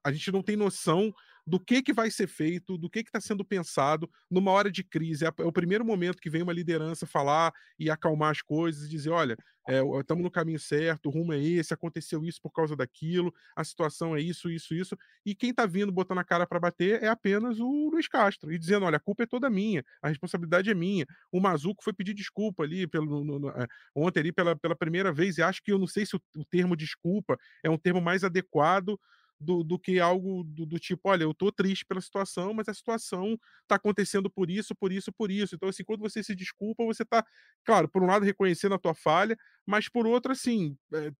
a 0.03 0.12
gente 0.12 0.31
não 0.33 0.43
tem 0.43 0.57
noção 0.57 1.12
do 1.49 1.59
que, 1.59 1.83
que 1.83 1.95
vai 1.95 2.11
ser 2.11 2.26
feito, 2.26 2.76
do 2.76 2.91
que 2.91 3.01
está 3.01 3.20
sendo 3.20 3.43
pensado 3.43 4.09
numa 4.31 4.51
hora 4.51 4.70
de 4.70 4.85
crise. 4.85 5.24
É, 5.24 5.29
é, 5.29 5.45
o 5.45 5.53
primeiro 5.53 5.85
momento 5.85 6.20
que 6.20 6.29
vem 6.29 6.43
uma 6.43 6.53
liderança 6.53 7.07
falar 7.07 7.53
e 7.79 7.91
acalmar 7.91 8.31
as 8.31 8.43
coisas 8.43 8.85
e 8.85 8.91
dizer: 8.91 9.11
olha, 9.11 9.35
estamos 9.66 10.20
é, 10.20 10.24
no 10.24 10.31
caminho 10.31 10.59
certo, 10.59 11.07
o 11.07 11.11
rumo 11.11 11.33
é 11.33 11.43
esse, 11.43 11.72
aconteceu 11.72 12.22
isso 12.22 12.39
por 12.43 12.53
causa 12.53 12.76
daquilo, 12.76 13.33
a 13.57 13.64
situação 13.64 14.14
é 14.14 14.20
isso, 14.20 14.51
isso, 14.51 14.74
isso. 14.74 14.97
E 15.24 15.35
quem 15.35 15.51
está 15.51 15.64
vindo 15.64 15.91
botando 15.91 16.18
a 16.18 16.24
cara 16.24 16.47
para 16.47 16.61
bater 16.61 17.03
é 17.03 17.09
apenas 17.09 17.59
o 17.59 17.89
Luiz 17.91 18.07
Castro 18.07 18.53
e 18.53 18.59
dizendo: 18.59 18.85
olha, 18.85 18.99
a 18.99 19.01
culpa 19.01 19.22
é 19.22 19.26
toda 19.26 19.49
minha, 19.49 19.83
a 20.03 20.09
responsabilidade 20.09 20.68
é 20.68 20.74
minha. 20.74 21.07
O 21.33 21.41
Mazuco 21.41 21.83
foi 21.83 21.95
pedir 21.95 22.12
desculpa 22.12 22.62
ali 22.62 22.87
pelo, 22.87 23.24
no, 23.24 23.39
no, 23.39 23.49
é, 23.49 23.66
ontem 23.95 24.20
ali 24.20 24.33
pela, 24.33 24.55
pela 24.55 24.76
primeira 24.76 25.11
vez, 25.11 25.39
e 25.39 25.43
acho 25.43 25.62
que 25.62 25.72
eu 25.72 25.79
não 25.79 25.87
sei 25.87 26.05
se 26.05 26.14
o, 26.14 26.20
o 26.37 26.45
termo 26.45 26.76
desculpa 26.76 27.39
é 27.62 27.70
um 27.70 27.79
termo 27.79 28.03
mais 28.03 28.22
adequado 28.22 29.01
do, 29.41 29.62
do 29.62 29.78
que 29.78 30.01
algo 30.01 30.43
do, 30.45 30.66
do, 30.66 30.78
tipo, 30.78 31.09
olha, 31.09 31.22
eu 31.24 31.34
tô 31.34 31.53
triste 31.53 31.84
pela 31.86 32.01
situação, 32.01 32.53
mas 32.55 32.68
a 32.68 32.74
situação 32.74 33.39
tá 33.68 33.76
acontecendo 33.76 34.30
por 34.30 34.51
isso, 34.51 34.74
por 34.74 34.93
isso, 34.93 35.12
por 35.12 35.30
isso. 35.30 35.55
Então, 35.55 35.68
assim, 35.68 35.84
quando 35.84 36.01
você 36.01 36.22
se 36.22 36.34
desculpa, 36.34 36.84
você 36.84 37.05
tá, 37.05 37.24
claro, 37.64 37.89
por 37.89 38.03
um 38.03 38.07
lado 38.07 38.24
reconhecendo 38.24 38.74
a 38.74 38.78
tua 38.78 38.95
falha, 38.95 39.36
mas 39.66 39.89
por 39.89 40.07
outro, 40.07 40.32
assim, 40.32 40.76
é, 40.95 41.12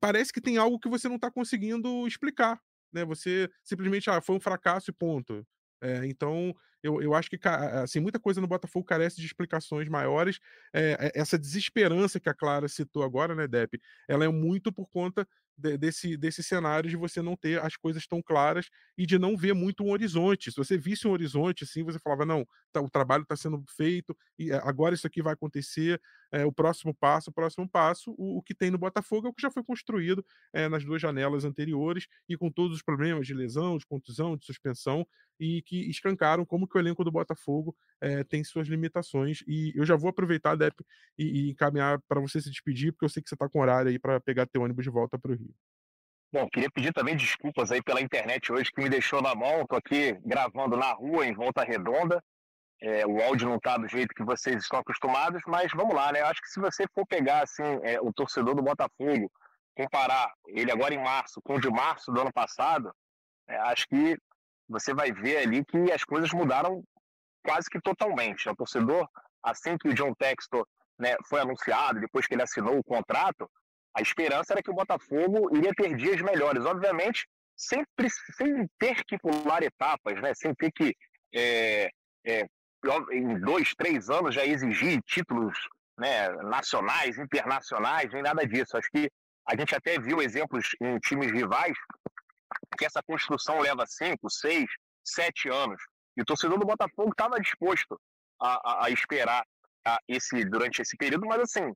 parece 0.00 0.32
que 0.32 0.40
tem 0.40 0.56
algo 0.58 0.78
que 0.78 0.88
você 0.88 1.08
não 1.08 1.18
tá 1.18 1.30
conseguindo 1.30 2.06
explicar, 2.06 2.60
né? 2.92 3.04
Você 3.04 3.48
simplesmente, 3.64 4.10
ah, 4.10 4.20
foi 4.20 4.36
um 4.36 4.40
fracasso 4.40 4.90
e 4.90 4.94
ponto. 4.94 5.46
É, 5.82 6.06
então, 6.06 6.54
eu, 6.86 7.02
eu 7.02 7.14
acho 7.14 7.28
que 7.28 7.38
assim, 7.82 8.00
muita 8.00 8.18
coisa 8.20 8.40
no 8.40 8.46
Botafogo 8.46 8.86
carece 8.86 9.20
de 9.20 9.26
explicações 9.26 9.88
maiores. 9.88 10.38
É, 10.72 11.12
essa 11.14 11.38
desesperança 11.38 12.20
que 12.20 12.28
a 12.28 12.34
Clara 12.34 12.68
citou 12.68 13.02
agora, 13.02 13.34
né, 13.34 13.46
Depp, 13.46 13.80
ela 14.08 14.24
é 14.24 14.28
muito 14.28 14.72
por 14.72 14.88
conta 14.88 15.26
de, 15.56 15.76
desse, 15.76 16.16
desse 16.16 16.42
cenário 16.42 16.88
de 16.88 16.96
você 16.96 17.22
não 17.22 17.36
ter 17.36 17.60
as 17.60 17.76
coisas 17.76 18.06
tão 18.06 18.20
claras 18.22 18.68
e 18.96 19.06
de 19.06 19.18
não 19.18 19.36
ver 19.36 19.54
muito 19.54 19.82
um 19.82 19.90
horizonte. 19.90 20.50
Se 20.50 20.56
você 20.56 20.76
visse 20.76 21.08
um 21.08 21.12
horizonte 21.12 21.64
assim, 21.64 21.82
você 21.82 21.98
falava, 21.98 22.26
não, 22.26 22.46
tá, 22.72 22.80
o 22.80 22.90
trabalho 22.90 23.22
está 23.22 23.36
sendo 23.36 23.62
feito, 23.68 24.16
e 24.38 24.50
eh, 24.52 24.60
agora 24.62 24.94
isso 24.94 25.06
aqui 25.06 25.22
vai 25.22 25.32
acontecer, 25.32 26.00
é, 26.30 26.44
o 26.44 26.52
próximo 26.52 26.94
passo, 26.94 27.30
o 27.30 27.32
próximo 27.32 27.68
passo, 27.68 28.14
o, 28.18 28.38
o, 28.38 28.42
que 28.42 28.54
tem 28.54 28.70
no 28.70 28.78
Botafogo 28.78 29.26
é 29.26 29.30
o 29.30 29.32
que 29.32 29.42
já 29.42 29.50
foi 29.50 29.64
construído 29.64 30.24
é, 30.52 30.68
nas 30.68 30.84
duas 30.84 31.00
janelas 31.00 31.44
anteriores 31.44 32.06
e 32.28 32.36
com 32.36 32.50
todos 32.50 32.76
os 32.76 32.82
problemas 32.82 33.26
de 33.26 33.34
lesão, 33.34 33.78
de 33.78 33.86
contusão, 33.86 34.36
de 34.36 34.44
suspensão, 34.44 35.06
e 35.38 35.62
que 35.62 35.88
escancaram 35.90 36.44
como 36.44 36.66
que 36.66 36.75
o 36.76 36.80
elenco 36.80 37.04
do 37.04 37.12
Botafogo 37.12 37.74
é, 38.00 38.24
tem 38.24 38.44
suas 38.44 38.68
limitações. 38.68 39.42
E 39.46 39.72
eu 39.74 39.84
já 39.84 39.96
vou 39.96 40.10
aproveitar, 40.10 40.56
Dep, 40.56 40.74
e, 41.18 41.48
e 41.48 41.50
encaminhar 41.50 42.00
para 42.08 42.20
você 42.20 42.40
se 42.40 42.50
despedir, 42.50 42.92
porque 42.92 43.04
eu 43.04 43.08
sei 43.08 43.22
que 43.22 43.28
você 43.28 43.34
está 43.34 43.48
com 43.48 43.60
horário 43.60 43.90
aí 43.90 43.98
para 43.98 44.20
pegar 44.20 44.46
teu 44.46 44.62
ônibus 44.62 44.84
de 44.84 44.90
volta 44.90 45.18
para 45.18 45.32
o 45.32 45.34
Rio. 45.34 45.54
Bom, 46.32 46.48
queria 46.50 46.70
pedir 46.70 46.92
também 46.92 47.16
desculpas 47.16 47.70
aí 47.70 47.82
pela 47.82 48.00
internet 48.00 48.52
hoje 48.52 48.70
que 48.70 48.82
me 48.82 48.90
deixou 48.90 49.22
na 49.22 49.34
mão. 49.34 49.62
Estou 49.62 49.78
aqui 49.78 50.12
gravando 50.24 50.76
na 50.76 50.92
rua, 50.92 51.26
em 51.26 51.32
Volta 51.32 51.62
Redonda. 51.62 52.22
É, 52.82 53.06
o 53.06 53.22
áudio 53.22 53.48
não 53.48 53.56
está 53.56 53.78
do 53.78 53.88
jeito 53.88 54.14
que 54.14 54.24
vocês 54.24 54.62
estão 54.62 54.80
acostumados, 54.80 55.40
mas 55.46 55.72
vamos 55.72 55.94
lá, 55.94 56.12
né? 56.12 56.20
Eu 56.20 56.26
acho 56.26 56.42
que 56.42 56.48
se 56.48 56.60
você 56.60 56.84
for 56.94 57.06
pegar 57.06 57.42
assim, 57.42 57.62
é, 57.82 57.98
o 58.00 58.12
torcedor 58.12 58.54
do 58.54 58.62
Botafogo, 58.62 59.30
comparar 59.74 60.32
ele 60.48 60.70
agora 60.70 60.92
em 60.92 61.02
março 61.02 61.40
com 61.42 61.54
o 61.54 61.60
de 61.60 61.70
março 61.70 62.12
do 62.12 62.20
ano 62.20 62.32
passado, 62.32 62.92
é, 63.48 63.56
acho 63.58 63.86
que 63.88 64.18
você 64.68 64.92
vai 64.92 65.12
ver 65.12 65.38
ali 65.38 65.64
que 65.64 65.92
as 65.92 66.04
coisas 66.04 66.32
mudaram 66.32 66.82
quase 67.44 67.68
que 67.70 67.80
totalmente. 67.80 68.48
O 68.48 68.56
torcedor, 68.56 69.08
assim 69.42 69.78
que 69.78 69.88
o 69.88 69.94
John 69.94 70.14
Textor 70.14 70.66
né, 70.98 71.14
foi 71.28 71.40
anunciado, 71.40 72.00
depois 72.00 72.26
que 72.26 72.34
ele 72.34 72.42
assinou 72.42 72.78
o 72.78 72.84
contrato, 72.84 73.48
a 73.94 74.02
esperança 74.02 74.52
era 74.52 74.62
que 74.62 74.70
o 74.70 74.74
Botafogo 74.74 75.56
iria 75.56 75.72
ter 75.74 75.94
dias 75.96 76.20
melhores. 76.20 76.64
Obviamente, 76.64 77.26
sempre 77.56 78.08
sem 78.10 78.68
ter 78.78 79.04
que 79.04 79.16
pular 79.18 79.62
etapas, 79.62 80.20
né, 80.20 80.34
sem 80.34 80.54
ter 80.54 80.70
que, 80.72 80.94
é, 81.34 81.88
é, 82.26 82.46
em 83.12 83.40
dois, 83.40 83.74
três 83.74 84.10
anos, 84.10 84.34
já 84.34 84.44
exigir 84.44 85.00
títulos 85.02 85.56
né, 85.98 86.28
nacionais, 86.42 87.18
internacionais, 87.18 88.12
nem 88.12 88.22
nada 88.22 88.46
disso. 88.46 88.76
Acho 88.76 88.90
que 88.90 89.10
a 89.46 89.56
gente 89.56 89.74
até 89.74 89.98
viu 89.98 90.20
exemplos 90.20 90.74
em 90.80 90.98
times 90.98 91.32
rivais 91.32 91.76
que 92.76 92.84
essa 92.84 93.02
construção 93.02 93.60
leva 93.60 93.84
cinco, 93.86 94.30
seis, 94.30 94.66
sete 95.04 95.48
anos. 95.48 95.80
E 96.16 96.22
o 96.22 96.24
torcedor 96.24 96.58
do 96.58 96.66
Botafogo 96.66 97.10
estava 97.10 97.40
disposto 97.40 98.00
a, 98.40 98.54
a, 98.54 98.86
a 98.86 98.90
esperar 98.90 99.44
a 99.86 99.98
esse, 100.08 100.44
durante 100.44 100.82
esse 100.82 100.96
período, 100.96 101.26
mas 101.26 101.40
assim, 101.40 101.72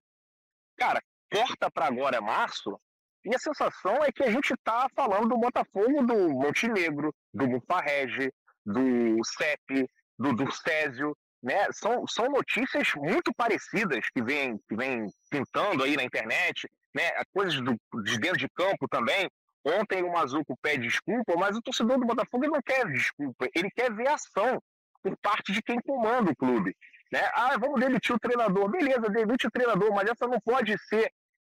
cara, 0.77 1.01
corta 1.31 1.71
para 1.71 1.87
agora 1.87 2.21
março, 2.21 2.79
e 3.25 3.35
a 3.35 3.39
sensação 3.39 4.03
é 4.03 4.11
que 4.11 4.23
a 4.23 4.31
gente 4.31 4.53
está 4.55 4.89
falando 4.97 5.29
do 5.29 5.39
Botafogo 5.39 6.03
do 6.07 6.31
Montenegro, 6.31 7.15
do 7.33 7.47
Mufarrege, 7.47 8.33
do 8.65 9.23
CEP, 9.25 9.89
do, 10.19 10.33
do 10.35 10.51
Césio, 10.51 11.15
né? 11.43 11.67
São, 11.73 12.07
são 12.07 12.27
notícias 12.27 12.93
muito 12.95 13.33
parecidas 13.35 14.07
que 14.13 14.23
vêm 14.23 14.59
que 14.69 14.77
vem 14.77 15.07
pintando 15.31 15.85
aí 15.85 15.97
na 15.97 16.05
internet, 16.05 16.67
né? 16.95 17.11
Coisas 17.33 17.61
do, 17.61 17.77
de 18.03 18.19
dentro 18.19 18.39
de 18.39 18.49
campo 18.51 18.89
também. 18.89 19.29
Ontem 19.65 20.03
o 20.03 20.13
Mazuco 20.13 20.57
pede 20.63 20.89
desculpa, 20.89 21.35
mas 21.37 21.57
o 21.57 21.63
torcedor 21.63 21.99
do 21.99 22.07
Botafogo 22.07 22.47
não 22.47 22.63
quer 22.63 22.87
desculpa, 22.87 23.49
ele 23.55 23.71
quer 23.71 23.93
ver 23.93 24.09
ação 24.09 24.63
por 25.03 25.17
parte 25.19 25.53
de 25.53 25.63
quem 25.63 25.81
comanda 25.81 26.31
o 26.31 26.37
clube. 26.37 26.77
Né? 27.13 27.21
Ah, 27.35 27.57
vamos 27.59 27.81
demitir 27.81 28.15
o 28.15 28.19
treinador. 28.19 28.71
Beleza, 28.71 29.09
demite 29.09 29.47
o 29.47 29.51
treinador, 29.51 29.93
mas 29.93 30.09
essa 30.09 30.27
não 30.27 30.41
pode 30.41 30.77
ser 30.87 31.13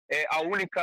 é, 0.10 0.26
a 0.30 0.42
única 0.42 0.82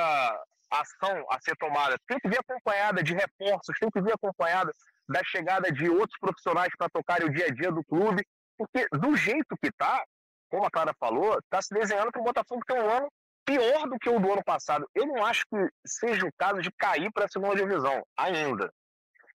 ação 0.70 1.26
a 1.30 1.38
ser 1.40 1.56
tomada. 1.56 1.98
Tem 2.06 2.18
que 2.18 2.28
vir 2.28 2.38
acompanhada 2.38 3.02
de 3.02 3.14
reforços, 3.14 3.78
tem 3.78 3.90
que 3.90 4.00
vir 4.00 4.14
acompanhada 4.14 4.72
da 5.08 5.22
chegada 5.24 5.70
de 5.70 5.88
outros 5.90 6.18
profissionais 6.18 6.72
para 6.76 6.88
tocarem 6.88 7.28
o 7.28 7.32
dia 7.32 7.46
a 7.46 7.50
dia 7.50 7.70
do 7.70 7.84
clube, 7.84 8.26
porque 8.56 8.86
do 8.92 9.14
jeito 9.16 9.56
que 9.60 9.68
está, 9.68 10.02
como 10.48 10.64
a 10.64 10.70
Clara 10.70 10.94
falou, 10.98 11.38
está 11.38 11.60
se 11.60 11.74
desenhando 11.74 12.10
para 12.10 12.20
o 12.20 12.24
Botafogo 12.24 12.62
ter 12.66 12.80
um 12.80 12.90
ano 12.90 13.12
pior 13.44 13.88
do 13.88 13.98
que 13.98 14.08
o 14.08 14.18
do 14.18 14.32
ano 14.32 14.44
passado. 14.44 14.88
Eu 14.94 15.06
não 15.06 15.24
acho 15.24 15.44
que 15.46 15.56
seja 15.86 16.26
o 16.26 16.32
caso 16.38 16.60
de 16.60 16.70
cair 16.72 17.10
para 17.12 17.24
a 17.24 17.28
segunda 17.28 17.56
divisão 17.56 18.02
ainda. 18.16 18.72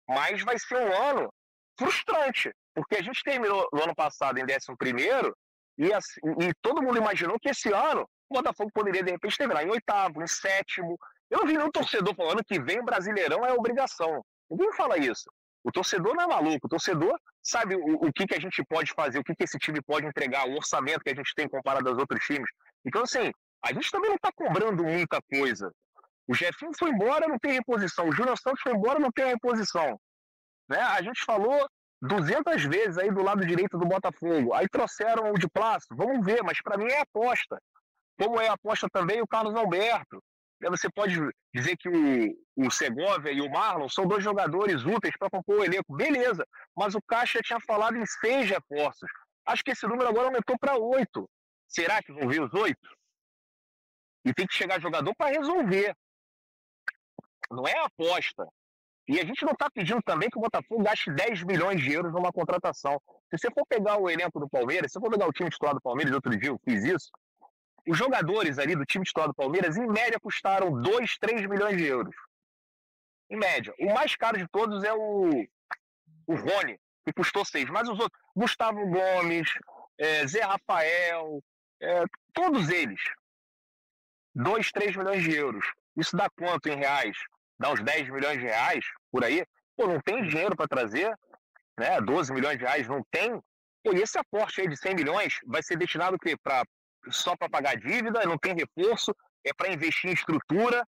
Mas 0.08 0.44
vai 0.44 0.58
ser 0.60 0.78
um 0.78 0.94
ano 0.94 1.34
frustrante, 1.78 2.54
porque 2.74 2.96
a 2.96 3.02
gente 3.02 3.24
terminou 3.24 3.68
no 3.74 3.84
ano 3.84 3.96
passado 3.96 4.38
em 4.38 4.44
11 4.44 4.78
primeiro 4.78 5.36
e, 5.78 5.92
assim, 5.94 6.20
e 6.40 6.54
todo 6.62 6.82
mundo 6.82 6.98
imaginou 6.98 7.40
que 7.40 7.50
esse 7.50 7.72
ano 7.74 8.08
o 8.30 8.36
Botafogo 8.36 8.72
poderia 8.74 9.04
de 9.04 9.12
repente 9.12 9.38
terminar 9.38 9.64
em 9.64 9.70
oitavo, 9.70 10.22
em 10.22 10.28
sétimo. 10.28 10.98
Eu 11.30 11.40
não 11.40 11.48
vi 11.48 11.58
nenhum 11.58 11.72
torcedor 11.72 12.16
falando 12.16 12.44
que 12.44 12.60
vem 12.60 12.80
o 12.80 12.86
Brasileirão 12.86 13.46
é 13.46 13.54
obrigação. 13.54 14.24
Ninguém 14.50 14.72
fala 14.74 14.98
isso. 14.98 15.30
O 15.64 15.72
torcedor 15.72 16.14
não 16.16 16.24
é 16.24 16.28
maluco. 16.28 16.68
O 16.68 16.70
torcedor 16.70 17.20
sabe 17.42 17.76
o, 17.76 18.08
o 18.08 18.14
que, 18.14 18.28
que 18.28 18.36
a 18.36 18.40
gente 18.40 18.64
pode 18.66 18.94
fazer, 18.94 19.20
o 19.20 19.24
que, 19.24 19.36
que 19.36 19.44
esse 19.44 19.58
time 19.58 19.82
pode 19.82 20.06
entregar, 20.06 20.48
o 20.48 20.56
orçamento 20.56 21.04
que 21.04 21.10
a 21.10 21.16
gente 21.16 21.34
tem 21.36 21.50
comparado 21.50 21.90
aos 21.90 21.98
outros 21.98 22.24
times. 22.24 22.50
Então, 22.86 23.02
assim, 23.02 23.32
a 23.66 23.74
gente 23.74 23.90
também 23.92 24.10
não 24.10 24.16
está 24.16 24.32
cobrando 24.32 24.84
muita 24.84 25.20
coisa. 25.24 25.72
O 26.28 26.36
Jefinho 26.36 26.72
foi 26.78 26.92
embora, 26.92 27.28
não 27.28 27.40
tem 27.40 27.54
reposição. 27.54 28.08
O 28.08 28.12
Júnior 28.12 28.38
Santos 28.38 28.62
foi 28.62 28.74
embora, 28.74 29.00
não 29.00 29.12
tem 29.12 29.26
reposição. 29.26 30.00
Né? 30.70 30.80
A 30.80 31.02
gente 31.02 31.24
falou 31.26 31.68
200 32.02 32.64
vezes 32.66 32.98
aí 32.98 33.12
do 33.12 33.24
lado 33.24 33.46
direito 33.46 33.78
do 33.78 33.88
Botafogo. 33.88 34.54
Aí 34.54 34.68
trouxeram 34.70 35.32
o 35.32 35.38
de 35.38 35.48
Plácido. 35.48 35.96
Vamos 35.96 36.24
ver, 36.24 36.44
mas 36.44 36.62
para 36.62 36.78
mim 36.78 36.92
é 36.92 37.02
aposta. 37.02 37.60
Como 38.20 38.40
é 38.40 38.48
aposta 38.48 38.88
também 38.92 39.22
o 39.22 39.28
Carlos 39.28 39.56
Alberto. 39.56 40.22
Você 40.70 40.90
pode 40.90 41.16
dizer 41.54 41.76
que 41.78 41.90
o, 41.90 42.66
o 42.68 42.72
Segovia 42.72 43.32
e 43.32 43.42
o 43.42 43.52
Marlon 43.52 43.90
são 43.90 44.08
dois 44.08 44.24
jogadores 44.24 44.86
úteis 44.86 45.16
para 45.18 45.30
compor 45.30 45.60
o 45.60 45.64
elenco. 45.64 45.96
Beleza, 45.96 46.46
mas 46.76 46.96
o 46.96 47.02
Caixa 47.02 47.42
tinha 47.44 47.60
falado 47.60 47.98
em 47.98 48.06
seis 48.06 48.50
reforços. 48.50 49.10
Acho 49.46 49.64
que 49.64 49.72
esse 49.72 49.86
número 49.88 50.10
agora 50.10 50.28
aumentou 50.28 50.58
para 50.58 50.78
oito. 50.78 51.30
Será 51.68 52.02
que 52.02 52.14
vão 52.14 52.28
vir 52.30 52.42
os 52.42 52.54
oito? 52.54 52.95
E 54.26 54.34
tem 54.34 54.48
que 54.48 54.54
chegar 54.56 54.82
jogador 54.82 55.14
para 55.16 55.32
resolver. 55.32 55.96
Não 57.52 57.68
é 57.68 57.78
aposta. 57.78 58.48
E 59.08 59.20
a 59.20 59.26
gente 59.26 59.46
não 59.46 59.54
está 59.54 59.70
pedindo 59.70 60.02
também 60.04 60.30
que 60.30 60.38
o 60.38 60.42
Botafogo 60.42 60.84
gaste 60.84 61.12
10 61.12 61.44
milhões 61.44 61.80
de 61.80 61.94
euros 61.94 62.12
numa 62.12 62.32
contratação. 62.32 63.00
Se 63.30 63.38
você 63.38 63.52
for 63.52 63.66
pegar 63.68 63.98
o 63.98 64.10
elenco 64.10 64.40
do 64.40 64.50
Palmeiras, 64.50 64.92
se 64.92 65.00
você 65.00 65.06
for 65.06 65.12
pegar 65.12 65.28
o 65.28 65.32
time 65.32 65.50
titular 65.50 65.76
do 65.76 65.82
Palmeiras, 65.82 66.14
outro 66.14 66.36
dia 66.36 66.50
eu 66.50 66.60
fiz 66.68 66.84
isso, 66.84 67.12
os 67.88 67.98
jogadores 67.98 68.58
ali 68.58 68.76
do 68.76 68.84
time 68.84 69.06
titular 69.06 69.28
do 69.28 69.36
Palmeiras, 69.36 69.78
em 69.78 69.86
média, 69.86 70.20
custaram 70.20 70.82
2, 70.82 71.18
3 71.20 71.48
milhões 71.48 71.78
de 71.78 71.86
euros. 71.86 72.16
Em 73.30 73.38
média. 73.38 73.74
O 73.80 73.94
mais 73.94 74.16
caro 74.16 74.38
de 74.38 74.48
todos 74.48 74.84
é 74.84 74.94
o, 74.94 75.46
o 76.28 76.36
Rony, 76.36 76.80
que 77.06 77.14
custou 77.14 77.46
6. 77.46 77.70
Mas 77.70 77.88
os 77.88 78.00
outros, 78.00 78.20
Gustavo 78.36 78.88
Gomes, 78.88 79.48
é, 80.00 80.26
Zé 80.26 80.42
Rafael, 80.42 81.44
é, 81.80 82.04
todos 82.34 82.70
eles. 82.70 83.00
2, 84.36 84.72
3 84.72 84.96
milhões 84.98 85.24
de 85.24 85.34
euros. 85.34 85.66
Isso 85.96 86.16
dá 86.16 86.30
quanto 86.30 86.68
em 86.68 86.76
reais? 86.76 87.18
Dá 87.58 87.72
uns 87.72 87.82
10 87.82 88.10
milhões 88.10 88.38
de 88.38 88.46
reais 88.46 88.86
por 89.10 89.24
aí? 89.24 89.46
Pô, 89.78 89.88
não 89.88 90.00
tem 90.02 90.24
dinheiro 90.28 90.56
para 90.56 90.68
trazer, 90.68 91.18
né? 91.80 92.02
12 92.02 92.34
milhões 92.34 92.58
de 92.58 92.66
reais 92.66 92.88
não 92.88 93.02
tem. 93.10 93.40
Pô, 93.84 93.94
e 93.94 94.02
esse 94.02 94.18
aporte 94.18 94.62
aí 94.62 94.68
de 94.68 94.76
100 94.76 94.96
milhões 94.96 95.40
vai 95.46 95.64
ser 95.64 95.78
destinado 95.78 96.18
o 96.18 96.20
quê? 96.20 96.36
Pra, 96.44 96.64
só 97.10 97.36
para 97.38 97.50
pagar 97.50 97.78
dívida, 97.78 98.26
não 98.26 98.38
tem 98.38 98.54
reforço, 98.54 99.16
é 99.46 99.54
para 99.54 99.72
investir 99.72 100.10
em 100.10 100.14
estrutura. 100.14 100.86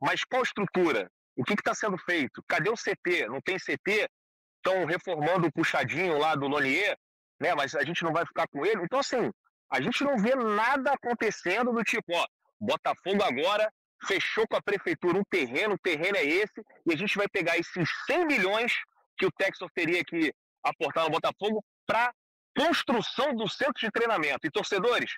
Mas 0.00 0.24
qual 0.24 0.42
estrutura? 0.42 1.10
O 1.36 1.44
que 1.44 1.54
está 1.54 1.74
sendo 1.74 1.98
feito? 1.98 2.42
Cadê 2.48 2.70
o 2.70 2.74
CT? 2.74 3.26
Não 3.28 3.40
tem 3.40 3.58
CT? 3.58 4.08
Estão 4.56 4.86
reformando 4.86 5.46
o 5.46 5.52
puxadinho 5.52 6.18
lá 6.18 6.34
do 6.34 6.48
Lonier, 6.48 6.96
né? 7.40 7.54
Mas 7.54 7.74
a 7.74 7.84
gente 7.84 8.02
não 8.02 8.12
vai 8.12 8.24
ficar 8.24 8.48
com 8.48 8.64
ele. 8.64 8.82
Então, 8.82 8.98
assim, 8.98 9.30
a 9.70 9.80
gente 9.80 10.02
não 10.02 10.16
vê 10.16 10.34
nada 10.34 10.92
acontecendo 10.92 11.72
do 11.72 11.82
tipo, 11.82 12.12
ó, 12.14 12.26
Botafogo 12.60 13.22
agora 13.22 13.70
fechou 14.06 14.46
com 14.48 14.56
a 14.56 14.62
prefeitura 14.62 15.18
um 15.18 15.24
terreno, 15.28 15.74
o 15.74 15.78
terreno 15.78 16.16
é 16.16 16.24
esse, 16.24 16.62
e 16.86 16.92
a 16.92 16.96
gente 16.96 17.16
vai 17.16 17.26
pegar 17.28 17.56
esses 17.56 17.88
100 18.06 18.26
milhões 18.26 18.72
que 19.16 19.26
o 19.26 19.32
Texas 19.32 19.68
teria 19.74 20.04
que 20.04 20.32
aportar 20.62 21.04
no 21.04 21.10
Botafogo 21.10 21.64
para 21.86 22.12
construção 22.56 23.34
do 23.34 23.48
centro 23.48 23.80
de 23.80 23.90
treinamento. 23.90 24.46
E 24.46 24.50
torcedores, 24.50 25.10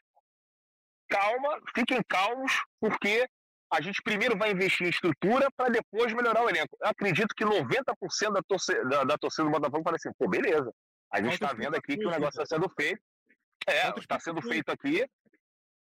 calma, 1.08 1.60
fiquem 1.74 2.00
calmos, 2.08 2.52
porque 2.80 3.26
a 3.72 3.80
gente 3.80 4.02
primeiro 4.02 4.36
vai 4.36 4.50
investir 4.50 4.86
em 4.86 4.90
estrutura 4.90 5.48
para 5.56 5.70
depois 5.70 6.12
melhorar 6.12 6.42
o 6.42 6.48
elenco. 6.48 6.76
Eu 6.80 6.88
acredito 6.88 7.34
que 7.34 7.44
90% 7.44 8.32
da 8.32 8.42
torcida, 8.42 8.84
da, 8.84 9.04
da 9.04 9.18
torcida 9.18 9.44
do 9.44 9.50
Botafogo 9.50 9.84
fala 9.84 9.96
assim, 9.96 10.10
pô, 10.18 10.28
beleza, 10.28 10.72
a 11.12 11.22
gente 11.22 11.34
está 11.34 11.52
vendo 11.52 11.76
aqui 11.76 11.96
que 11.96 12.06
o 12.06 12.10
negócio 12.10 12.40
está 12.40 12.56
sendo 12.56 12.68
feito. 12.70 13.00
É, 13.68 13.88
está 13.98 14.18
sendo 14.18 14.40
feito 14.40 14.70
aqui, 14.70 15.06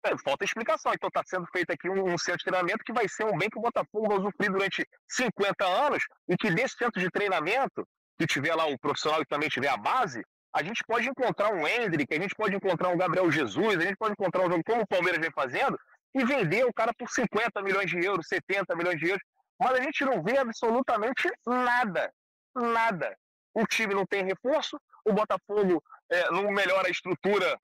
é, 0.05 0.16
falta 0.18 0.44
explicação. 0.44 0.92
Então 0.94 1.09
está 1.09 1.22
sendo 1.26 1.47
feito 1.47 1.70
aqui 1.70 1.88
um, 1.88 2.12
um, 2.12 2.18
centro 2.18 2.38
de 2.38 2.44
treinamento 2.44 2.84
que 2.84 2.92
vai 2.92 3.09
ser 3.09 3.24
um 3.24 3.36
bem 3.36 3.49
que 3.49 3.59
o 3.59 3.62
Botafogo 3.62 4.09
vai 4.09 4.18
usufruir 4.18 4.53
durante 4.53 4.86
50 5.09 5.64
anos 5.64 6.05
e 6.28 6.36
que 6.36 6.51
desse 6.51 6.76
centro 6.76 7.01
de 7.01 7.11
treinamento, 7.11 7.86
que 8.18 8.26
tiver 8.26 8.55
lá 8.55 8.66
o 8.66 8.78
profissional 8.78 9.20
e 9.20 9.26
também 9.26 9.49
tiver 9.49 9.68
a 9.68 9.76
base, 9.76 10.22
a 10.55 10.62
gente 10.62 10.82
pode 10.86 11.09
encontrar 11.09 11.53
um 11.53 11.66
Hendrick, 11.66 12.14
a 12.14 12.20
gente 12.20 12.34
pode 12.34 12.57
encontrar 12.57 12.88
um 12.88 12.97
Gabriel 12.97 13.30
Jesus, 13.30 13.76
a 13.76 13.82
gente 13.82 13.97
pode 13.97 14.12
encontrar 14.12 14.47
um 14.47 14.51
jogo 14.51 14.62
como 14.64 14.82
o 14.82 14.86
Palmeiras 14.86 15.20
vem 15.20 15.30
fazendo 15.30 15.78
e 16.14 16.24
vender 16.24 16.64
o 16.64 16.72
cara 16.72 16.94
por 16.94 17.11
50 17.11 17.61
milhões 17.62 17.90
de 17.90 18.03
euros, 18.03 18.26
70 18.26 18.74
milhões 18.74 18.99
de 18.99 19.09
euros. 19.09 19.22
Mas 19.61 19.72
a 19.72 19.82
gente 19.82 20.05
não 20.05 20.22
vê 20.22 20.38
absolutamente 20.38 21.30
nada. 21.47 22.11
Nada. 22.55 23.14
O 23.53 23.66
time 23.66 23.94
não 23.94 24.07
tem 24.07 24.24
reforço, 24.24 24.80
o 25.05 25.12
Botafogo 25.12 25.82
é, 26.11 26.30
não 26.30 26.51
melhora 26.51 26.88
a 26.88 26.90
estrutura 26.90 27.59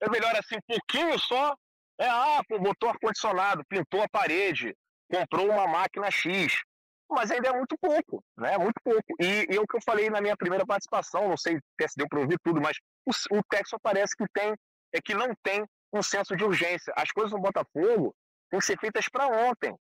é 0.00 0.10
melhor 0.10 0.34
assim, 0.36 0.56
um 0.56 0.74
pouquinho 0.74 1.18
só. 1.18 1.54
É, 1.98 2.08
ah, 2.08 2.42
pô, 2.48 2.58
botou 2.58 2.90
ar-condicionado, 2.90 3.64
pintou 3.68 4.02
a 4.02 4.08
parede, 4.08 4.74
comprou 5.10 5.50
uma 5.50 5.66
máquina 5.66 6.10
X. 6.10 6.60
Mas 7.08 7.30
ainda 7.30 7.48
é 7.48 7.52
muito 7.52 7.76
pouco, 7.78 8.22
né? 8.36 8.58
Muito 8.58 8.80
pouco. 8.82 9.14
E, 9.20 9.46
e 9.48 9.56
é 9.56 9.60
o 9.60 9.66
que 9.66 9.76
eu 9.76 9.82
falei 9.82 10.10
na 10.10 10.20
minha 10.20 10.36
primeira 10.36 10.66
participação, 10.66 11.28
não 11.28 11.36
sei 11.36 11.56
se 11.56 11.96
deu 11.96 12.08
para 12.08 12.20
ouvir 12.20 12.38
tudo, 12.42 12.60
mas 12.60 12.76
o, 13.06 13.38
o 13.38 13.42
Texas 13.48 13.78
parece 13.80 14.16
que 14.16 14.24
tem, 14.34 14.54
é 14.92 15.00
que 15.00 15.14
não 15.14 15.28
tem 15.42 15.64
um 15.92 16.02
senso 16.02 16.36
de 16.36 16.44
urgência. 16.44 16.92
As 16.96 17.10
coisas 17.12 17.32
no 17.32 17.40
Botafogo 17.40 18.14
têm 18.50 18.58
que 18.58 18.66
ser 18.66 18.78
feitas 18.78 19.08
para 19.08 19.28
ontem. 19.28 19.74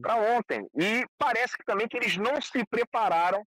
Para 0.00 0.16
ontem. 0.16 0.68
E 0.78 1.04
parece 1.18 1.56
que 1.56 1.64
também 1.64 1.88
que 1.88 1.96
eles 1.96 2.16
não 2.16 2.40
se 2.40 2.64
prepararam 2.66 3.44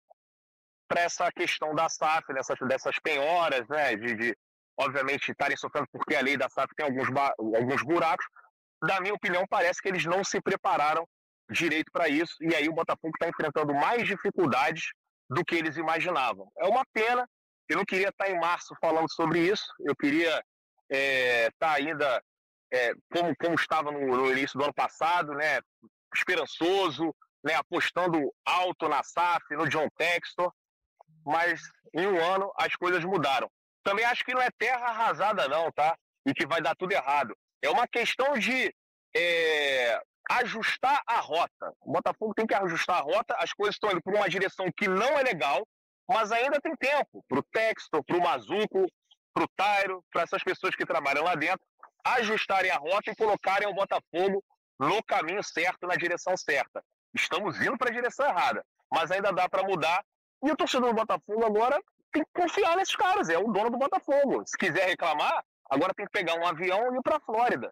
para 0.87 1.01
essa 1.01 1.31
questão 1.31 1.73
da 1.73 1.87
SAF, 1.87 2.33
dessas, 2.33 2.57
dessas 2.67 2.99
penhoras, 2.99 3.67
né? 3.69 3.95
De, 3.95 4.15
de, 4.15 4.37
obviamente, 4.79 5.31
estarem 5.31 5.57
sofrendo 5.57 5.87
porque 5.91 6.15
a 6.15 6.21
lei 6.21 6.37
da 6.37 6.49
SAF 6.49 6.73
tem 6.75 6.85
alguns, 6.85 7.07
alguns 7.37 7.83
buracos. 7.83 8.25
Da 8.81 9.01
minha 9.01 9.13
opinião, 9.13 9.45
parece 9.49 9.81
que 9.81 9.89
eles 9.89 10.05
não 10.05 10.23
se 10.23 10.41
prepararam 10.41 11.05
direito 11.51 11.91
para 11.91 12.07
isso, 12.07 12.35
e 12.41 12.55
aí 12.55 12.69
o 12.69 12.73
Botafogo 12.73 13.11
está 13.15 13.27
enfrentando 13.27 13.73
mais 13.73 14.07
dificuldades 14.07 14.93
do 15.29 15.43
que 15.43 15.55
eles 15.55 15.77
imaginavam. 15.77 16.49
É 16.57 16.65
uma 16.65 16.83
pena, 16.93 17.27
eu 17.67 17.77
não 17.77 17.83
queria 17.83 18.09
estar 18.09 18.29
em 18.29 18.39
março 18.39 18.73
falando 18.79 19.11
sobre 19.11 19.39
isso, 19.39 19.65
eu 19.79 19.95
queria 19.95 20.29
estar 20.29 20.45
é, 20.91 21.49
tá 21.59 21.73
ainda 21.73 22.23
é, 22.71 22.93
como, 23.11 23.35
como 23.35 23.55
estava 23.55 23.91
no, 23.91 23.99
no, 23.99 24.31
início 24.31 24.57
do 24.57 24.63
ano 24.63 24.73
passado, 24.73 25.33
né, 25.33 25.59
esperançoso, 26.15 27.13
né, 27.43 27.55
apostando 27.55 28.31
alto 28.45 28.87
na 28.87 29.03
SAF, 29.03 29.43
no 29.55 29.67
John 29.67 29.87
Textor, 29.97 30.53
mas 31.25 31.61
em 31.93 32.07
um 32.07 32.23
ano 32.23 32.51
as 32.57 32.75
coisas 32.75 33.03
mudaram. 33.03 33.49
Também 33.83 34.05
acho 34.05 34.23
que 34.23 34.33
não 34.33 34.41
é 34.41 34.49
terra 34.57 34.87
arrasada, 34.87 35.47
não, 35.47 35.71
tá? 35.71 35.97
E 36.25 36.33
que 36.33 36.45
vai 36.45 36.61
dar 36.61 36.75
tudo 36.75 36.91
errado. 36.91 37.35
É 37.61 37.69
uma 37.69 37.87
questão 37.87 38.37
de 38.37 38.73
é, 39.15 40.01
ajustar 40.29 41.01
a 41.07 41.19
rota. 41.19 41.73
O 41.81 41.91
Botafogo 41.91 42.33
tem 42.33 42.45
que 42.45 42.53
ajustar 42.53 42.97
a 42.97 43.01
rota, 43.01 43.35
as 43.39 43.53
coisas 43.53 43.75
estão 43.75 43.91
indo 43.91 44.01
por 44.01 44.13
uma 44.13 44.29
direção 44.29 44.67
que 44.75 44.87
não 44.87 45.17
é 45.17 45.23
legal, 45.23 45.65
mas 46.07 46.31
ainda 46.31 46.59
tem 46.61 46.75
tempo 46.75 47.23
para 47.27 47.39
o 47.39 47.43
Texto, 47.43 48.03
para 48.03 48.17
o 48.17 48.21
Mazuco, 48.21 48.85
para 49.33 49.43
o 49.43 49.47
Tairo, 49.55 50.03
para 50.11 50.23
essas 50.23 50.43
pessoas 50.43 50.75
que 50.75 50.85
trabalham 50.85 51.23
lá 51.23 51.35
dentro, 51.35 51.65
ajustarem 52.03 52.71
a 52.71 52.77
rota 52.77 53.11
e 53.11 53.15
colocarem 53.15 53.67
o 53.67 53.73
Botafogo 53.73 54.43
no 54.79 55.03
caminho 55.03 55.43
certo, 55.43 55.85
na 55.87 55.95
direção 55.95 56.35
certa. 56.37 56.83
Estamos 57.13 57.59
indo 57.61 57.77
para 57.77 57.89
a 57.89 57.93
direção 57.93 58.25
errada, 58.25 58.63
mas 58.91 59.11
ainda 59.11 59.31
dá 59.31 59.49
para 59.49 59.63
mudar. 59.63 60.03
E 60.43 60.51
o 60.51 60.55
torcedor 60.55 60.89
do 60.89 60.95
Botafogo 60.95 61.45
agora 61.45 61.79
tem 62.11 62.23
que 62.23 62.41
confiar 62.41 62.75
nesses 62.75 62.95
caras, 62.95 63.29
é 63.29 63.37
o 63.37 63.51
dono 63.51 63.69
do 63.69 63.77
Botafogo. 63.77 64.43
Se 64.45 64.57
quiser 64.57 64.87
reclamar, 64.87 65.43
agora 65.69 65.93
tem 65.93 66.05
que 66.05 66.11
pegar 66.11 66.35
um 66.35 66.45
avião 66.45 66.93
e 66.93 66.97
ir 66.97 67.01
para 67.01 67.17
a 67.17 67.21
Flórida. 67.21 67.71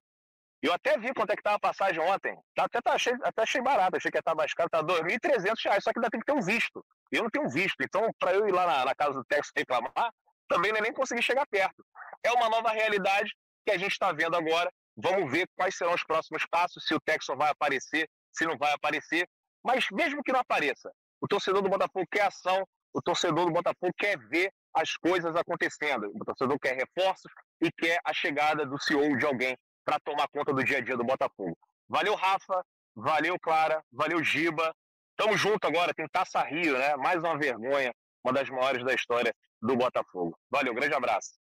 Eu 0.62 0.74
até 0.74 0.98
vi 0.98 1.14
quanto 1.14 1.32
é 1.32 1.36
que 1.36 1.42
estava 1.42 1.58
a 1.58 1.60
passagem 1.60 2.02
ontem. 2.02 2.36
Tá, 2.56 2.66
até, 2.66 2.82
tá, 2.82 2.94
achei, 2.94 3.14
até 3.22 3.44
achei 3.44 3.62
barato, 3.62 3.98
achei 3.98 4.10
que 4.10 4.18
ia 4.18 4.20
estar 4.20 4.36
mais 4.36 4.54
caro, 4.54 4.70
tá 4.70 4.80
R$ 4.80 4.86
2.300, 4.86 5.82
só 5.82 5.92
que 5.92 6.00
ainda 6.00 6.10
tem 6.10 6.20
que 6.20 6.26
ter 6.26 6.34
um 6.34 6.42
visto. 6.42 6.84
Eu 7.12 7.24
não 7.24 7.30
tenho 7.30 7.48
visto, 7.50 7.78
então 7.82 8.10
para 8.20 8.34
eu 8.34 8.48
ir 8.48 8.52
lá 8.52 8.66
na, 8.66 8.86
na 8.86 8.96
casa 8.96 9.14
do 9.14 9.26
Texas 9.26 9.52
reclamar, 9.56 10.12
também 10.48 10.72
nem 10.74 10.94
consegui 10.94 11.22
chegar 11.22 11.46
perto. 11.48 11.86
É 12.24 12.32
uma 12.32 12.50
nova 12.50 12.70
realidade 12.70 13.36
que 13.66 13.72
a 13.72 13.78
gente 13.78 13.92
está 13.92 14.12
vendo 14.12 14.36
agora. 14.36 14.72
Vamos 14.96 15.32
ver 15.32 15.48
quais 15.56 15.78
serão 15.78 15.94
os 15.94 16.04
próximos 16.04 16.44
passos, 16.50 16.84
se 16.86 16.94
o 16.96 17.00
Texas 17.00 17.38
vai 17.38 17.52
aparecer, 17.52 18.10
se 18.32 18.46
não 18.46 18.58
vai 18.58 18.72
aparecer. 18.74 19.30
Mas 19.64 19.86
mesmo 19.92 20.24
que 20.24 20.32
não 20.32 20.40
apareça, 20.40 20.92
o 21.22 21.28
torcedor 21.28 21.62
do 21.62 21.70
Botafogo 21.70 22.08
quer 22.12 22.22
ação, 22.22 22.68
o 22.98 23.02
torcedor 23.02 23.46
do 23.46 23.52
Botafogo 23.52 23.94
quer 23.96 24.18
ver 24.18 24.52
as 24.74 24.98
coisas 24.98 25.36
acontecendo. 25.36 26.12
O 26.16 26.26
torcedor 26.26 26.58
quer 26.60 26.76
reforços 26.76 27.32
e 27.62 27.72
quer 27.72 28.00
a 28.04 28.12
chegada 28.12 28.66
do 28.66 28.82
CEO 28.82 29.16
de 29.16 29.24
alguém 29.24 29.56
para 29.86 30.00
tomar 30.00 30.28
conta 30.30 30.52
do 30.52 30.64
dia 30.64 30.80
a 30.80 30.82
dia 30.82 30.98
do 30.98 31.04
Botafogo. 31.04 31.56
Valeu, 31.88 32.16
Rafa. 32.16 32.66
Valeu, 32.96 33.40
Clara. 33.40 33.84
Valeu, 33.92 34.24
Giba. 34.24 34.74
Tamo 35.16 35.38
junto 35.38 35.68
agora. 35.68 35.94
Tem 35.94 36.08
Taça 36.08 36.42
Rio, 36.42 36.76
né? 36.76 36.96
Mais 36.96 37.20
uma 37.20 37.38
vergonha. 37.38 37.94
Uma 38.24 38.34
das 38.34 38.50
maiores 38.50 38.84
da 38.84 38.96
história 38.96 39.32
do 39.62 39.78
Botafogo. 39.78 40.36
Valeu, 40.50 40.74
grande 40.74 40.96
abraço. 40.96 41.34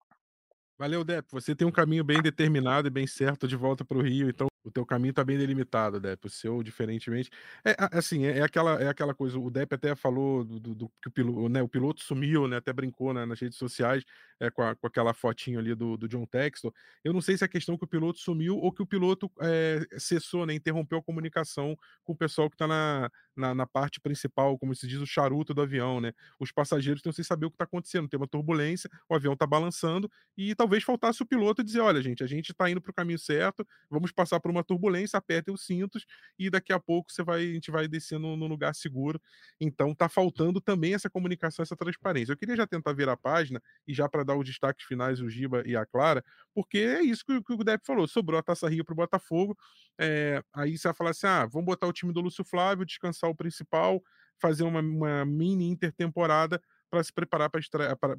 Valeu, 0.76 1.04
Dep. 1.04 1.24
Você 1.30 1.54
tem 1.54 1.66
um 1.66 1.72
caminho 1.72 2.02
bem 2.02 2.20
determinado 2.20 2.88
e 2.88 2.90
bem 2.90 3.06
certo 3.06 3.46
de 3.46 3.54
volta 3.54 3.84
para 3.84 3.96
o 3.96 4.02
Rio, 4.02 4.28
então 4.28 4.48
o 4.64 4.70
teu 4.70 4.84
caminho 4.86 5.10
está 5.10 5.22
bem 5.22 5.36
delimitado, 5.36 6.00
Dep. 6.00 6.24
O 6.24 6.30
seu, 6.30 6.62
diferentemente. 6.62 7.30
É 7.64 7.76
assim, 7.92 8.24
é, 8.24 8.38
é, 8.38 8.42
aquela, 8.42 8.82
é 8.82 8.88
aquela 8.88 9.14
coisa. 9.14 9.38
O 9.38 9.50
Dep 9.50 9.74
até 9.74 9.94
falou 9.94 10.42
do, 10.42 10.58
do, 10.58 10.74
do 10.74 10.88
que 11.02 11.08
o 11.08 11.10
piloto, 11.10 11.48
né, 11.50 11.62
o 11.62 11.68
piloto 11.68 12.02
sumiu, 12.02 12.48
né? 12.48 12.56
Até 12.56 12.72
brincou 12.72 13.12
né, 13.12 13.26
nas 13.26 13.38
redes 13.38 13.58
sociais 13.58 14.02
é, 14.40 14.50
com, 14.50 14.62
a, 14.62 14.74
com, 14.74 14.86
aquela 14.86 15.12
fotinho 15.12 15.58
ali 15.58 15.74
do, 15.74 15.98
do, 15.98 16.08
John 16.08 16.24
Textor. 16.24 16.72
Eu 17.04 17.12
não 17.12 17.20
sei 17.20 17.36
se 17.36 17.44
é 17.44 17.48
questão 17.48 17.76
que 17.76 17.84
o 17.84 17.86
piloto 17.86 18.18
sumiu 18.18 18.56
ou 18.56 18.72
que 18.72 18.82
o 18.82 18.86
piloto 18.86 19.30
é, 19.40 19.86
cessou, 19.98 20.46
né? 20.46 20.54
Interrompeu 20.54 20.98
a 20.98 21.02
comunicação 21.02 21.76
com 22.02 22.14
o 22.14 22.16
pessoal 22.16 22.48
que 22.48 22.54
está 22.54 22.66
na, 22.66 23.10
na, 23.36 23.54
na, 23.54 23.66
parte 23.66 24.00
principal, 24.00 24.58
como 24.58 24.74
se 24.74 24.86
diz, 24.86 24.98
o 24.98 25.06
charuto 25.06 25.52
do 25.52 25.60
avião, 25.60 26.00
né? 26.00 26.14
Os 26.40 26.50
passageiros 26.50 27.00
estão 27.00 27.12
sem 27.12 27.24
saber 27.24 27.44
o 27.44 27.50
que 27.50 27.56
está 27.56 27.64
acontecendo. 27.64 28.08
Tem 28.08 28.18
uma 28.18 28.26
turbulência, 28.26 28.88
o 29.10 29.14
avião 29.14 29.34
está 29.34 29.46
balançando 29.46 30.10
e 30.38 30.54
talvez 30.54 30.82
faltasse 30.82 31.22
o 31.22 31.26
piloto 31.26 31.62
dizer: 31.62 31.80
olha, 31.80 32.00
gente, 32.00 32.24
a 32.24 32.26
gente 32.26 32.52
está 32.52 32.70
indo 32.70 32.80
para 32.80 32.90
o 32.90 32.94
caminho 32.94 33.18
certo, 33.18 33.66
vamos 33.90 34.10
passar 34.10 34.40
por 34.40 34.53
uma 34.54 34.64
turbulência, 34.64 35.16
apertem 35.16 35.52
os 35.52 35.64
cintos 35.64 36.04
e 36.38 36.48
daqui 36.50 36.72
a 36.72 36.80
pouco 36.80 37.12
você 37.12 37.22
vai, 37.22 37.42
a 37.42 37.52
gente 37.52 37.70
vai 37.70 37.88
descer 37.88 38.18
no, 38.18 38.34
lugar 38.46 38.74
seguro. 38.74 39.20
Então 39.60 39.94
tá 39.94 40.08
faltando 40.08 40.60
também 40.60 40.94
essa 40.94 41.10
comunicação, 41.10 41.62
essa 41.62 41.76
transparência. 41.76 42.32
Eu 42.32 42.36
queria 42.36 42.56
já 42.56 42.66
tentar 42.66 42.92
virar 42.92 43.12
a 43.12 43.16
página 43.16 43.60
e 43.86 43.94
já 43.94 44.08
para 44.08 44.24
dar 44.24 44.36
os 44.36 44.44
destaques 44.44 44.86
finais, 44.86 45.20
o 45.20 45.28
Giba 45.28 45.62
e 45.66 45.76
a 45.76 45.84
Clara, 45.84 46.24
porque 46.54 46.78
é 46.78 47.02
isso 47.02 47.24
que, 47.24 47.42
que 47.42 47.52
o 47.52 47.64
Depp 47.64 47.84
falou, 47.86 48.06
sobrou 48.06 48.38
a 48.38 48.42
Taça 48.42 48.68
Rio 48.68 48.84
pro 48.84 48.94
Botafogo, 48.94 49.56
é, 49.98 50.42
aí 50.52 50.76
você 50.76 50.88
vai 50.88 50.94
falar 50.94 51.10
assim, 51.10 51.26
ah, 51.26 51.46
vamos 51.46 51.66
botar 51.66 51.86
o 51.86 51.92
time 51.92 52.12
do 52.12 52.20
Lúcio 52.20 52.44
Flávio, 52.44 52.84
descansar 52.84 53.30
o 53.30 53.34
principal, 53.34 54.02
fazer 54.40 54.64
uma, 54.64 54.80
uma 54.80 55.24
mini 55.24 55.68
intertemporada 55.68 56.60
para 56.94 57.02
se 57.02 57.12
preparar 57.12 57.50
para 57.50 57.60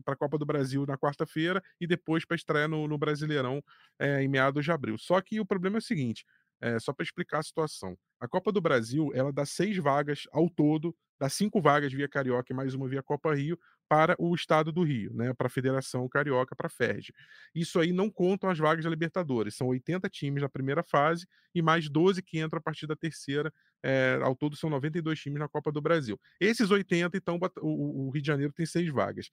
a 0.06 0.16
Copa 0.18 0.38
do 0.38 0.46
Brasil 0.46 0.86
na 0.86 0.98
quarta-feira 0.98 1.64
e 1.80 1.88
depois 1.88 2.26
para 2.26 2.36
estreia 2.36 2.68
no, 2.68 2.90
no 2.90 2.98
Brasileirão 2.98 3.64
é, 3.98 4.22
em 4.22 4.28
meados 4.28 4.66
de 4.66 4.72
abril. 4.72 4.98
Só 4.98 5.22
que 5.22 5.40
o 5.40 5.46
problema 5.46 5.78
é 5.78 5.80
o 5.80 5.82
seguinte: 5.82 6.26
é, 6.60 6.78
só 6.78 6.92
para 6.92 7.06
explicar 7.06 7.40
a 7.40 7.44
situação. 7.44 7.98
A 8.20 8.28
Copa 8.28 8.52
do 8.52 8.60
Brasil 8.60 9.12
ela 9.14 9.32
dá 9.32 9.46
seis 9.46 9.78
vagas 9.78 10.24
ao 10.34 10.50
todo, 10.50 10.94
dá 11.18 11.30
cinco 11.30 11.62
vagas 11.62 11.94
via 11.94 12.10
Carioca 12.10 12.52
e 12.52 12.56
mais 12.56 12.74
uma 12.74 12.86
via 12.86 13.02
Copa 13.02 13.34
Rio 13.34 13.58
para 13.88 14.16
o 14.18 14.34
estado 14.34 14.72
do 14.72 14.84
Rio, 14.84 15.14
né, 15.14 15.34
para 15.34 15.48
a 15.48 15.50
Federação 15.50 16.08
Carioca, 16.10 16.56
para 16.56 16.68
a 16.68 16.70
FERJ. 16.70 17.14
Isso 17.54 17.80
aí 17.80 17.92
não 17.92 18.10
contam 18.10 18.50
as 18.50 18.58
vagas 18.58 18.84
da 18.84 18.90
Libertadores, 18.90 19.56
são 19.56 19.68
80 19.68 20.10
times 20.10 20.42
na 20.42 20.50
primeira 20.50 20.84
fase 20.84 21.28
e 21.54 21.62
mais 21.62 21.90
12 21.90 22.22
que 22.22 22.40
entram 22.40 22.58
a 22.58 22.62
partir 22.62 22.88
da 22.88 22.96
terceira, 22.96 23.54
é, 23.84 24.20
ao 24.22 24.36
todo 24.36 24.56
são 24.56 24.70
92 24.70 25.20
times 25.20 25.40
na 25.40 25.48
Copa 25.48 25.72
do 25.72 25.82
Brasil. 25.82 26.20
Esses 26.40 26.72
80, 26.72 27.16
então, 27.18 27.40
o, 27.62 28.10
Rio 28.10 28.22
de 28.22 28.28
Janeiro 28.28 28.54
tem 28.54 28.66
seis 28.66 28.90
vagas. 28.90 29.30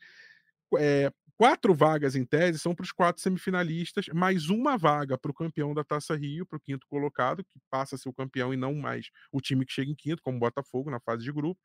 É, 0.79 1.11
quatro 1.37 1.75
vagas 1.75 2.15
em 2.15 2.25
tese 2.25 2.59
são 2.59 2.75
para 2.75 2.85
os 2.85 2.93
quatro 2.93 3.23
semifinalistas, 3.23 4.07
mais 4.09 4.49
uma 4.49 4.77
vaga 4.77 5.19
para 5.19 5.31
o 5.31 5.35
campeão 5.35 5.75
da 5.75 5.85
Taça 5.85 6.15
Rio, 6.15 6.47
para 6.47 6.57
o 6.57 6.61
quinto 6.61 6.87
colocado, 6.87 7.45
que 7.45 7.59
passa 7.71 7.97
a 7.97 7.99
ser 7.99 8.09
o 8.09 8.13
campeão 8.13 8.53
e 8.53 8.57
não 8.57 8.75
mais 8.75 9.11
o 9.31 9.41
time 9.41 9.67
que 9.67 9.73
chega 9.73 9.91
em 9.91 9.95
quinto, 9.95 10.23
como 10.23 10.37
o 10.37 10.41
Botafogo 10.41 10.91
na 10.91 11.01
fase 11.01 11.25
de 11.25 11.33
grupo. 11.33 11.61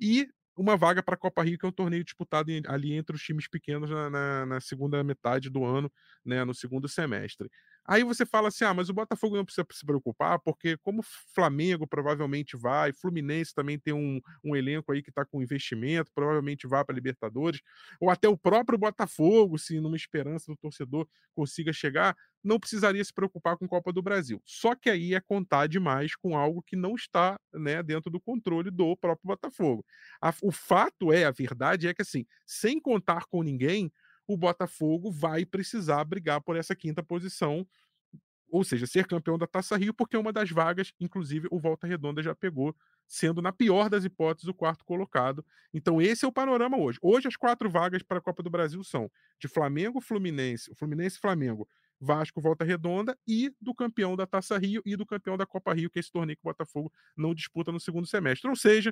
E 0.00 0.28
uma 0.56 0.76
vaga 0.76 1.02
para 1.02 1.14
a 1.14 1.18
Copa 1.18 1.42
Rio, 1.42 1.58
que 1.58 1.64
é 1.64 1.68
um 1.68 1.72
torneio 1.72 2.04
disputado 2.04 2.50
ali 2.66 2.92
entre 2.94 3.16
os 3.16 3.22
times 3.22 3.48
pequenos 3.48 3.90
na, 3.90 4.10
na, 4.10 4.46
na, 4.46 4.60
segunda 4.60 5.02
metade 5.02 5.48
do 5.48 5.64
ano, 5.64 5.90
né, 6.24 6.44
no 6.44 6.54
segundo 6.54 6.88
semestre. 6.88 7.50
Aí 7.86 8.04
você 8.04 8.24
fala 8.24 8.48
assim: 8.48 8.64
ah, 8.64 8.74
mas 8.74 8.88
o 8.88 8.94
Botafogo 8.94 9.36
não 9.36 9.44
precisa 9.44 9.66
se 9.72 9.84
preocupar, 9.84 10.38
porque 10.40 10.76
como 10.78 11.02
Flamengo 11.34 11.86
provavelmente 11.86 12.56
vai, 12.56 12.92
Fluminense 12.92 13.54
também 13.54 13.78
tem 13.78 13.92
um, 13.92 14.20
um 14.44 14.54
elenco 14.54 14.92
aí 14.92 15.02
que 15.02 15.10
está 15.10 15.24
com 15.24 15.42
investimento, 15.42 16.10
provavelmente 16.14 16.66
vai 16.66 16.84
para 16.84 16.94
Libertadores, 16.94 17.60
ou 18.00 18.10
até 18.10 18.28
o 18.28 18.36
próprio 18.36 18.78
Botafogo, 18.78 19.58
se 19.58 19.80
numa 19.80 19.96
esperança 19.96 20.52
do 20.52 20.56
torcedor 20.56 21.08
consiga 21.34 21.72
chegar, 21.72 22.16
não 22.42 22.58
precisaria 22.58 23.04
se 23.04 23.12
preocupar 23.12 23.56
com 23.56 23.68
Copa 23.68 23.92
do 23.92 24.02
Brasil. 24.02 24.40
Só 24.44 24.74
que 24.74 24.90
aí 24.90 25.14
é 25.14 25.20
contar 25.20 25.66
demais 25.68 26.14
com 26.16 26.36
algo 26.36 26.62
que 26.62 26.76
não 26.76 26.94
está 26.94 27.38
né, 27.52 27.82
dentro 27.82 28.10
do 28.10 28.20
controle 28.20 28.70
do 28.70 28.96
próprio 28.96 29.28
Botafogo. 29.28 29.84
A, 30.20 30.34
o 30.42 30.50
fato 30.50 31.12
é, 31.12 31.24
a 31.24 31.30
verdade 31.30 31.88
é 31.88 31.94
que 31.94 32.02
assim, 32.02 32.24
sem 32.46 32.80
contar 32.80 33.26
com 33.26 33.42
ninguém, 33.42 33.92
o 34.32 34.36
Botafogo 34.36 35.10
vai 35.10 35.44
precisar 35.44 36.04
brigar 36.04 36.40
por 36.40 36.56
essa 36.56 36.74
quinta 36.74 37.02
posição, 37.02 37.66
ou 38.50 38.62
seja, 38.62 38.86
ser 38.86 39.06
campeão 39.06 39.38
da 39.38 39.46
Taça 39.46 39.76
Rio, 39.76 39.94
porque 39.94 40.16
uma 40.16 40.30
das 40.32 40.50
vagas, 40.50 40.92
inclusive, 41.00 41.48
o 41.50 41.58
Volta 41.58 41.86
Redonda 41.86 42.22
já 42.22 42.34
pegou, 42.34 42.76
sendo, 43.08 43.40
na 43.40 43.50
pior 43.50 43.88
das 43.88 44.04
hipóteses, 44.04 44.46
o 44.46 44.54
quarto 44.54 44.84
colocado. 44.84 45.44
Então, 45.72 46.02
esse 46.02 46.24
é 46.24 46.28
o 46.28 46.32
panorama 46.32 46.76
hoje. 46.76 46.98
Hoje, 47.00 47.28
as 47.28 47.36
quatro 47.36 47.70
vagas 47.70 48.02
para 48.02 48.18
a 48.18 48.20
Copa 48.20 48.42
do 48.42 48.50
Brasil 48.50 48.84
são 48.84 49.10
de 49.40 49.48
Flamengo, 49.48 50.02
Fluminense, 50.02 50.74
Fluminense 50.74 51.18
Flamengo, 51.18 51.66
Vasco, 51.98 52.42
Volta 52.42 52.62
Redonda 52.64 53.16
e 53.26 53.54
do 53.58 53.74
campeão 53.74 54.16
da 54.16 54.26
Taça 54.26 54.58
Rio 54.58 54.82
e 54.84 54.96
do 54.96 55.06
campeão 55.06 55.36
da 55.38 55.46
Copa 55.46 55.72
Rio, 55.72 55.88
que 55.88 55.98
é 55.98 56.00
esse 56.00 56.12
torneio 56.12 56.36
que 56.36 56.42
o 56.42 56.50
Botafogo 56.50 56.92
não 57.16 57.34
disputa 57.34 57.72
no 57.72 57.80
segundo 57.80 58.06
semestre. 58.06 58.50
Ou 58.50 58.56
seja, 58.56 58.90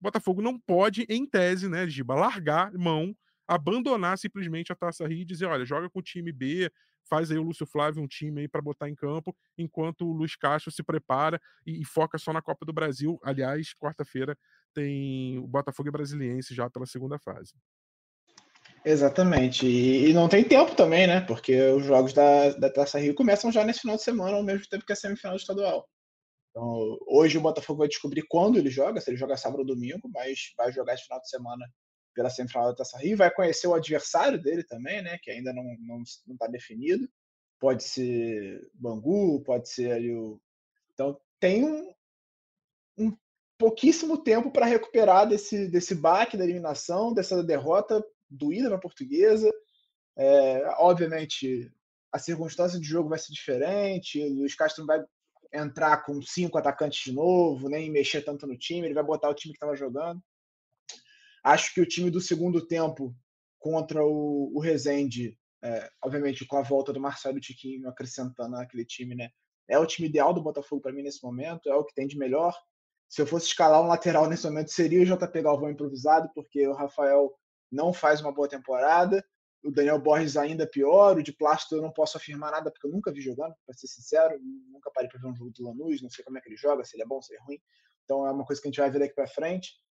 o 0.00 0.02
Botafogo 0.02 0.42
não 0.42 0.58
pode, 0.58 1.06
em 1.08 1.24
tese, 1.24 1.68
né, 1.68 1.88
Giba, 1.88 2.14
largar 2.14 2.72
mão 2.72 3.16
abandonar 3.46 4.18
simplesmente 4.18 4.72
a 4.72 4.76
Taça 4.76 5.06
Rio 5.06 5.20
e 5.20 5.24
dizer, 5.24 5.46
olha, 5.46 5.64
joga 5.64 5.88
com 5.88 5.98
o 5.98 6.02
time 6.02 6.32
B, 6.32 6.70
faz 7.08 7.30
aí 7.30 7.38
o 7.38 7.42
Lúcio 7.42 7.66
Flávio 7.66 8.02
um 8.02 8.06
time 8.06 8.42
aí 8.42 8.48
para 8.48 8.60
botar 8.60 8.88
em 8.88 8.94
campo, 8.94 9.34
enquanto 9.56 10.06
o 10.06 10.12
Luiz 10.12 10.36
Castro 10.36 10.70
se 10.70 10.82
prepara 10.82 11.40
e, 11.64 11.80
e 11.80 11.84
foca 11.84 12.18
só 12.18 12.32
na 12.32 12.42
Copa 12.42 12.66
do 12.66 12.72
Brasil. 12.72 13.18
Aliás, 13.22 13.72
quarta-feira 13.74 14.36
tem 14.74 15.38
o 15.38 15.46
Botafogo 15.46 15.88
e 15.88 15.92
Brasiliense 15.92 16.54
já 16.54 16.68
pela 16.68 16.86
segunda 16.86 17.18
fase. 17.18 17.54
Exatamente. 18.84 19.66
E, 19.66 20.10
e, 20.10 20.12
não 20.12 20.28
tem 20.28 20.44
tempo 20.44 20.74
também, 20.74 21.06
né? 21.06 21.20
Porque 21.20 21.60
os 21.70 21.84
jogos 21.84 22.12
da, 22.12 22.50
da 22.50 22.70
Taça 22.70 22.98
Rio 22.98 23.14
começam 23.14 23.50
já 23.50 23.64
nesse 23.64 23.80
final 23.80 23.96
de 23.96 24.02
semana, 24.02 24.36
ao 24.36 24.44
mesmo 24.44 24.66
tempo 24.68 24.84
que 24.84 24.92
a 24.92 24.96
semifinal 24.96 25.36
estadual. 25.36 25.88
Então, 26.50 26.96
hoje 27.06 27.36
o 27.36 27.40
Botafogo 27.40 27.80
vai 27.80 27.88
descobrir 27.88 28.22
quando 28.28 28.58
ele 28.58 28.70
joga, 28.70 29.00
se 29.00 29.10
ele 29.10 29.16
joga 29.16 29.36
sábado 29.36 29.60
ou 29.60 29.66
domingo, 29.66 30.08
mas 30.12 30.52
vai 30.56 30.72
jogar 30.72 30.94
esse 30.94 31.04
final 31.04 31.20
de 31.20 31.28
semana 31.28 31.66
pela 32.16 32.30
semifinal 32.30 32.68
da 32.68 32.74
Taça 32.74 32.98
Rio, 32.98 33.18
vai 33.18 33.30
conhecer 33.30 33.66
o 33.68 33.74
adversário 33.74 34.40
dele 34.40 34.64
também, 34.64 35.02
né, 35.02 35.18
que 35.22 35.30
ainda 35.30 35.52
não 35.52 35.62
está 35.70 35.84
não, 35.86 36.02
não 36.26 36.36
tá 36.36 36.46
definido. 36.46 37.06
Pode 37.60 37.84
ser 37.84 38.68
Bangu, 38.74 39.42
pode 39.42 39.68
ser 39.68 39.92
ali 39.92 40.14
o. 40.14 40.40
Então 40.92 41.20
tem 41.38 41.64
um, 41.64 41.92
um 42.98 43.16
pouquíssimo 43.58 44.16
tempo 44.18 44.50
para 44.50 44.66
recuperar 44.66 45.28
desse, 45.28 45.68
desse 45.68 45.94
baque 45.94 46.36
da 46.36 46.44
eliminação, 46.44 47.12
dessa 47.12 47.42
derrota 47.44 48.02
doída 48.28 48.70
na 48.70 48.78
portuguesa. 48.78 49.50
É, 50.16 50.66
obviamente, 50.78 51.70
a 52.10 52.18
circunstância 52.18 52.80
de 52.80 52.86
jogo 52.86 53.10
vai 53.10 53.18
ser 53.18 53.32
diferente, 53.32 54.22
o 54.22 54.38
Luiz 54.38 54.54
Castro 54.54 54.84
não 54.84 54.86
vai 54.86 55.04
entrar 55.52 56.02
com 56.02 56.20
cinco 56.22 56.58
atacantes 56.58 57.04
de 57.04 57.12
novo, 57.12 57.68
nem 57.68 57.90
mexer 57.90 58.22
tanto 58.22 58.46
no 58.46 58.56
time, 58.56 58.86
ele 58.86 58.94
vai 58.94 59.04
botar 59.04 59.28
o 59.28 59.34
time 59.34 59.52
que 59.52 59.58
estava 59.58 59.76
jogando. 59.76 60.22
Acho 61.46 61.72
que 61.72 61.80
o 61.80 61.86
time 61.86 62.10
do 62.10 62.20
segundo 62.20 62.66
tempo 62.66 63.14
contra 63.56 64.04
o, 64.04 64.50
o 64.52 64.58
Rezende, 64.58 65.38
é, 65.62 65.88
obviamente 66.02 66.44
com 66.44 66.56
a 66.56 66.62
volta 66.62 66.92
do 66.92 66.98
Marcelo 66.98 67.38
Tiquinho 67.38 67.88
acrescentando 67.88 68.56
aquele 68.56 68.84
time, 68.84 69.14
né? 69.14 69.30
É 69.68 69.78
o 69.78 69.86
time 69.86 70.08
ideal 70.08 70.34
do 70.34 70.42
Botafogo 70.42 70.82
para 70.82 70.92
mim 70.92 71.04
nesse 71.04 71.22
momento, 71.22 71.68
é 71.68 71.74
o 71.76 71.84
que 71.84 71.94
tem 71.94 72.08
de 72.08 72.18
melhor. 72.18 72.52
Se 73.08 73.22
eu 73.22 73.28
fosse 73.28 73.46
escalar 73.46 73.80
um 73.80 73.86
lateral 73.86 74.28
nesse 74.28 74.44
momento, 74.44 74.72
seria 74.72 75.00
o 75.00 75.06
JP 75.06 75.40
Galvão 75.40 75.70
improvisado, 75.70 76.28
porque 76.34 76.66
o 76.66 76.74
Rafael 76.74 77.32
não 77.70 77.92
faz 77.92 78.20
uma 78.20 78.32
boa 78.32 78.48
temporada. 78.48 79.24
O 79.62 79.70
Daniel 79.70 80.00
Borges 80.00 80.36
ainda 80.36 80.66
pior. 80.66 81.16
O 81.16 81.22
de 81.22 81.32
plástico 81.32 81.76
eu 81.76 81.82
não 81.82 81.92
posso 81.92 82.16
afirmar 82.16 82.50
nada, 82.50 82.72
porque 82.72 82.88
eu 82.88 82.90
nunca 82.90 83.12
vi 83.12 83.20
jogando, 83.20 83.54
para 83.64 83.76
ser 83.76 83.86
sincero. 83.86 84.36
Nunca 84.68 84.90
parei 84.92 85.08
para 85.08 85.20
ver 85.20 85.28
um 85.28 85.36
jogo 85.36 85.52
do 85.52 85.62
Lanús, 85.62 86.02
não 86.02 86.10
sei 86.10 86.24
como 86.24 86.38
é 86.38 86.40
que 86.40 86.48
ele 86.48 86.56
joga, 86.56 86.84
se 86.84 86.96
ele 86.96 87.04
é 87.04 87.06
bom, 87.06 87.22
se 87.22 87.32
ele 87.32 87.40
é 87.40 87.44
ruim. 87.44 87.58
Então 88.02 88.26
é 88.26 88.32
uma 88.32 88.44
coisa 88.44 88.60
que 88.60 88.66
a 88.66 88.70
gente 88.70 88.80
vai 88.80 88.90
ver 88.90 88.98
daqui 88.98 89.14
para 89.14 89.28
frente. 89.28 89.85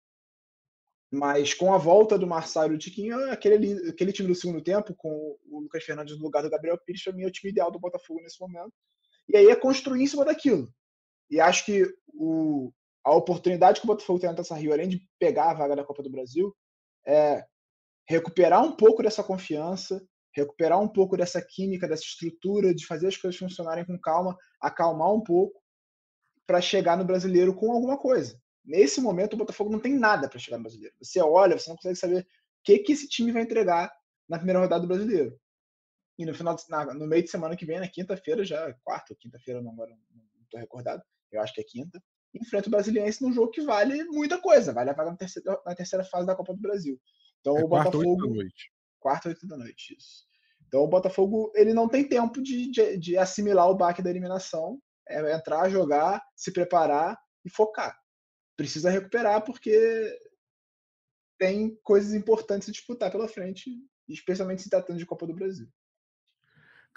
Mas 1.11 1.53
com 1.53 1.73
a 1.73 1.77
volta 1.77 2.17
do 2.17 2.27
Marçal 2.27 2.65
e 2.65 2.69
do 2.69 2.77
Tiquinho, 2.77 3.31
aquele, 3.31 3.89
aquele 3.89 4.11
time 4.11 4.27
do 4.27 4.35
segundo 4.35 4.61
tempo, 4.61 4.93
com 4.95 5.37
o 5.49 5.59
Lucas 5.59 5.83
Fernandes 5.83 6.17
no 6.17 6.23
lugar 6.23 6.43
do 6.43 6.49
Gabriel 6.49 6.77
Pires, 6.77 7.03
para 7.03 7.13
mim 7.13 7.23
é 7.23 7.27
o 7.27 7.31
time 7.31 7.51
ideal 7.51 7.71
do 7.71 7.79
Botafogo 7.79 8.21
nesse 8.21 8.39
momento. 8.39 8.73
E 9.29 9.37
aí 9.37 9.47
é 9.47 9.55
construir 9.55 10.03
em 10.03 10.07
cima 10.07 10.25
daquilo. 10.25 10.67
E 11.29 11.39
acho 11.39 11.65
que 11.65 11.85
o, 12.13 12.71
a 13.03 13.13
oportunidade 13.13 13.79
que 13.79 13.85
o 13.85 13.87
Botafogo 13.87 14.19
tem 14.19 14.29
na 14.29 14.35
Taça 14.35 14.55
Rio, 14.55 14.73
além 14.73 14.89
de 14.89 15.01
pegar 15.19 15.51
a 15.51 15.53
vaga 15.53 15.75
da 15.75 15.83
Copa 15.83 16.03
do 16.03 16.11
Brasil, 16.11 16.55
é 17.05 17.45
recuperar 18.07 18.63
um 18.63 18.75
pouco 18.75 19.01
dessa 19.01 19.23
confiança, 19.23 20.03
recuperar 20.33 20.81
um 20.81 20.87
pouco 20.87 21.15
dessa 21.15 21.41
química, 21.41 21.87
dessa 21.87 22.03
estrutura, 22.03 22.73
de 22.73 22.85
fazer 22.85 23.07
as 23.07 23.17
coisas 23.17 23.39
funcionarem 23.39 23.85
com 23.85 23.99
calma, 23.99 24.37
acalmar 24.61 25.13
um 25.13 25.21
pouco, 25.21 25.59
para 26.45 26.61
chegar 26.61 26.97
no 26.97 27.05
brasileiro 27.05 27.55
com 27.55 27.71
alguma 27.71 27.97
coisa. 27.97 28.39
Nesse 28.65 28.99
momento, 28.99 29.33
o 29.33 29.37
Botafogo 29.37 29.71
não 29.71 29.79
tem 29.79 29.93
nada 29.93 30.27
para 30.27 30.39
chegar 30.39 30.57
no 30.57 30.63
brasileiro. 30.63 30.95
Você 30.99 31.21
olha, 31.21 31.57
você 31.57 31.69
não 31.69 31.75
consegue 31.75 31.95
saber 31.95 32.21
o 32.21 32.25
que, 32.63 32.79
que 32.79 32.93
esse 32.93 33.07
time 33.07 33.31
vai 33.31 33.43
entregar 33.43 33.95
na 34.27 34.37
primeira 34.37 34.59
rodada 34.59 34.81
do 34.81 34.87
brasileiro. 34.87 35.39
E 36.17 36.25
no 36.25 36.33
final, 36.33 36.55
na, 36.67 36.93
no 36.93 37.05
meio 37.05 37.23
de 37.23 37.29
semana 37.29 37.55
que 37.55 37.65
vem, 37.65 37.79
na 37.79 37.87
quinta-feira, 37.87 38.43
já 38.43 38.73
quarta 38.83 39.13
ou 39.13 39.17
quinta-feira, 39.17 39.61
não 39.61 39.71
agora 39.71 39.91
não 39.91 40.23
estou 40.43 40.59
recordado, 40.59 41.03
eu 41.31 41.41
acho 41.41 41.53
que 41.53 41.61
é 41.61 41.63
quinta, 41.63 42.01
enfrenta 42.33 42.67
o 42.67 42.71
Brasiliense 42.71 43.21
num 43.21 43.33
jogo 43.33 43.51
que 43.51 43.61
vale 43.61 44.03
muita 44.05 44.39
coisa, 44.39 44.73
vale 44.73 44.89
a 44.89 44.93
vaga 44.93 45.11
na 45.11 45.17
terceira, 45.17 45.61
na 45.65 45.75
terceira 45.75 46.03
fase 46.03 46.25
da 46.25 46.35
Copa 46.35 46.53
do 46.53 46.61
Brasil. 46.61 46.99
Então 47.41 47.57
é 47.57 47.63
o 47.63 47.67
quarta, 47.67 47.91
Botafogo. 47.91 48.17
Quarta, 48.17 48.27
oito 48.27 48.27
da 48.27 48.35
noite. 48.35 48.71
Quarta, 48.99 49.29
oito 49.29 49.47
da 49.47 49.57
noite, 49.57 49.95
isso. 49.97 50.25
Então 50.67 50.81
o 50.81 50.87
Botafogo 50.87 51.51
ele 51.53 51.73
não 51.73 51.87
tem 51.87 52.07
tempo 52.07 52.41
de, 52.41 52.71
de, 52.71 52.97
de 52.97 53.17
assimilar 53.17 53.69
o 53.69 53.75
baque 53.75 54.01
da 54.01 54.09
eliminação, 54.09 54.81
é 55.07 55.35
entrar, 55.35 55.69
jogar, 55.69 56.23
se 56.35 56.51
preparar 56.51 57.19
e 57.43 57.49
focar 57.49 57.95
precisa 58.55 58.89
recuperar 58.89 59.43
porque 59.43 60.19
tem 61.37 61.75
coisas 61.83 62.13
importantes 62.13 62.69
a 62.69 62.71
disputar 62.71 63.11
pela 63.11 63.27
frente, 63.27 63.71
especialmente 64.07 64.61
se 64.61 64.69
tratando 64.69 64.97
de 64.97 65.05
Copa 65.05 65.27
do 65.27 65.33
Brasil. 65.33 65.67